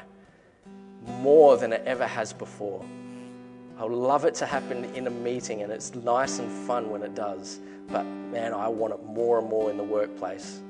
more 1.05 1.57
than 1.57 1.73
it 1.73 1.83
ever 1.85 2.07
has 2.07 2.33
before. 2.33 2.83
I 3.77 3.83
would 3.83 3.93
love 3.93 4.23
it 4.25 4.33
to 4.35 4.45
happen 4.45 4.85
in 4.95 5.07
a 5.07 5.11
meeting, 5.11 5.61
and 5.61 5.71
it's 5.71 5.93
nice 5.93 6.39
and 6.39 6.49
fun 6.65 6.89
when 6.89 7.03
it 7.03 7.13
does. 7.13 7.59
But 7.89 8.03
man, 8.03 8.53
I 8.53 8.69
want 8.69 8.93
it 8.93 9.03
more 9.03 9.39
and 9.39 9.49
more 9.49 9.69
in 9.69 9.77
the 9.77 9.83
workplace 9.83 10.61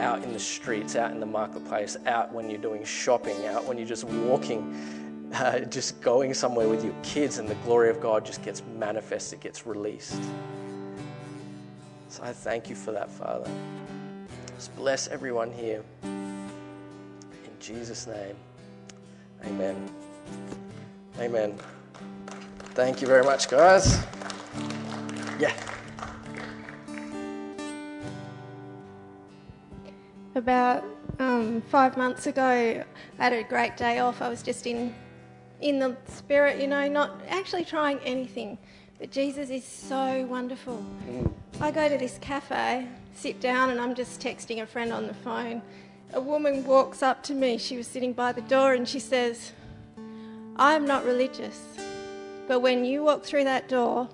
out 0.00 0.22
in 0.22 0.32
the 0.32 0.38
streets, 0.38 0.96
out 0.96 1.10
in 1.10 1.20
the 1.20 1.26
marketplace, 1.26 1.96
out 2.06 2.32
when 2.32 2.48
you're 2.48 2.60
doing 2.60 2.84
shopping, 2.84 3.46
out 3.46 3.64
when 3.64 3.78
you're 3.78 3.86
just 3.86 4.04
walking, 4.04 5.30
uh, 5.34 5.60
just 5.60 6.00
going 6.00 6.34
somewhere 6.34 6.68
with 6.68 6.84
your 6.84 6.94
kids, 7.02 7.38
and 7.38 7.48
the 7.48 7.54
glory 7.56 7.90
of 7.90 8.00
God 8.00 8.24
just 8.24 8.42
gets 8.42 8.62
manifested, 8.76 9.40
gets 9.40 9.66
released. 9.66 10.20
So 12.08 12.22
I 12.22 12.32
thank 12.32 12.70
you 12.70 12.74
for 12.74 12.92
that, 12.92 13.10
Father. 13.10 13.50
Just 14.56 14.74
bless 14.76 15.08
everyone 15.08 15.52
here. 15.52 15.84
In 16.02 17.50
Jesus' 17.60 18.06
name, 18.06 18.34
amen. 19.44 19.90
Amen. 21.20 21.58
Thank 22.74 23.00
you 23.00 23.06
very 23.06 23.24
much, 23.24 23.48
guys. 23.48 23.98
Yeah. 25.38 25.52
About 30.34 30.84
um, 31.18 31.60
five 31.70 31.96
months 31.96 32.26
ago, 32.26 32.84
I 33.18 33.22
had 33.22 33.32
a 33.32 33.42
great 33.42 33.76
day 33.76 33.98
off. 33.98 34.22
I 34.22 34.28
was 34.28 34.42
just 34.42 34.66
in, 34.66 34.94
in 35.60 35.78
the 35.78 35.96
spirit, 36.06 36.60
you 36.60 36.68
know, 36.68 36.88
not 36.88 37.20
actually 37.28 37.64
trying 37.64 37.98
anything. 38.00 38.56
But 38.98 39.10
Jesus 39.10 39.50
is 39.50 39.64
so 39.64 40.26
wonderful. 40.26 40.84
Mm. 41.08 41.32
I 41.60 41.72
go 41.72 41.88
to 41.88 41.98
this 41.98 42.18
cafe, 42.20 42.86
sit 43.14 43.40
down, 43.40 43.70
and 43.70 43.80
I'm 43.80 43.96
just 43.96 44.20
texting 44.20 44.62
a 44.62 44.66
friend 44.66 44.92
on 44.92 45.08
the 45.08 45.14
phone. 45.14 45.60
A 46.12 46.20
woman 46.20 46.64
walks 46.64 47.02
up 47.02 47.24
to 47.24 47.34
me. 47.34 47.58
She 47.58 47.76
was 47.76 47.88
sitting 47.88 48.12
by 48.12 48.30
the 48.30 48.42
door 48.42 48.74
and 48.74 48.88
she 48.88 49.00
says, 49.00 49.52
I'm 50.54 50.86
not 50.86 51.04
religious, 51.04 51.60
but 52.46 52.60
when 52.60 52.84
you 52.84 53.02
walk 53.02 53.24
through 53.24 53.42
that 53.44 53.68
door, 53.68 54.08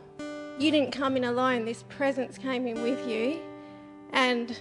you 0.58 0.70
didn't 0.70 0.92
come 0.92 1.18
in 1.18 1.24
alone, 1.24 1.66
this 1.66 1.82
presence 1.90 2.38
came 2.38 2.66
in 2.66 2.82
with 2.82 3.06
you. 3.06 3.40
And 4.14 4.58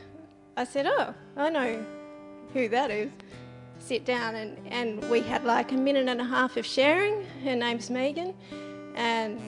I 0.58 0.66
said, 0.66 0.86
Oh, 0.86 1.14
I 1.38 1.50
know 1.50 1.86
who 2.52 2.68
that 2.68 2.92
is. 2.92 3.12
Sit 3.80 4.04
down, 4.04 4.36
and, 4.36 4.58
and 4.68 5.10
we 5.10 5.22
had 5.22 5.46
like 5.46 5.72
a 5.72 5.78
minute 5.78 6.10
and 6.10 6.20
a 6.20 6.26
half 6.26 6.58
of 6.58 6.66
sharing. 6.66 7.26
Her 7.44 7.56
name's 7.56 7.90
Megan. 7.90 8.34
And 8.96 9.40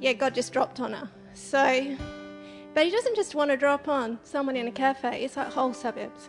yeah, 0.00 0.12
God 0.12 0.34
just 0.34 0.52
dropped 0.52 0.80
on 0.80 0.92
her. 0.92 1.08
So, 1.32 1.96
but 2.74 2.84
He 2.84 2.90
doesn't 2.90 3.16
just 3.16 3.34
want 3.34 3.50
to 3.50 3.56
drop 3.56 3.88
on 3.88 4.18
someone 4.24 4.56
in 4.56 4.66
a 4.68 4.72
cafe, 4.72 5.24
it's 5.24 5.36
like 5.36 5.52
whole 5.52 5.72
suburbs, 5.72 6.28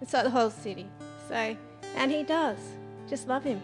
it's 0.00 0.12
like 0.12 0.24
the 0.24 0.30
whole 0.30 0.50
city. 0.50 0.86
So, 1.28 1.56
and 1.96 2.10
He 2.10 2.22
does. 2.22 2.58
Just 3.08 3.26
love 3.26 3.44
Him. 3.44 3.60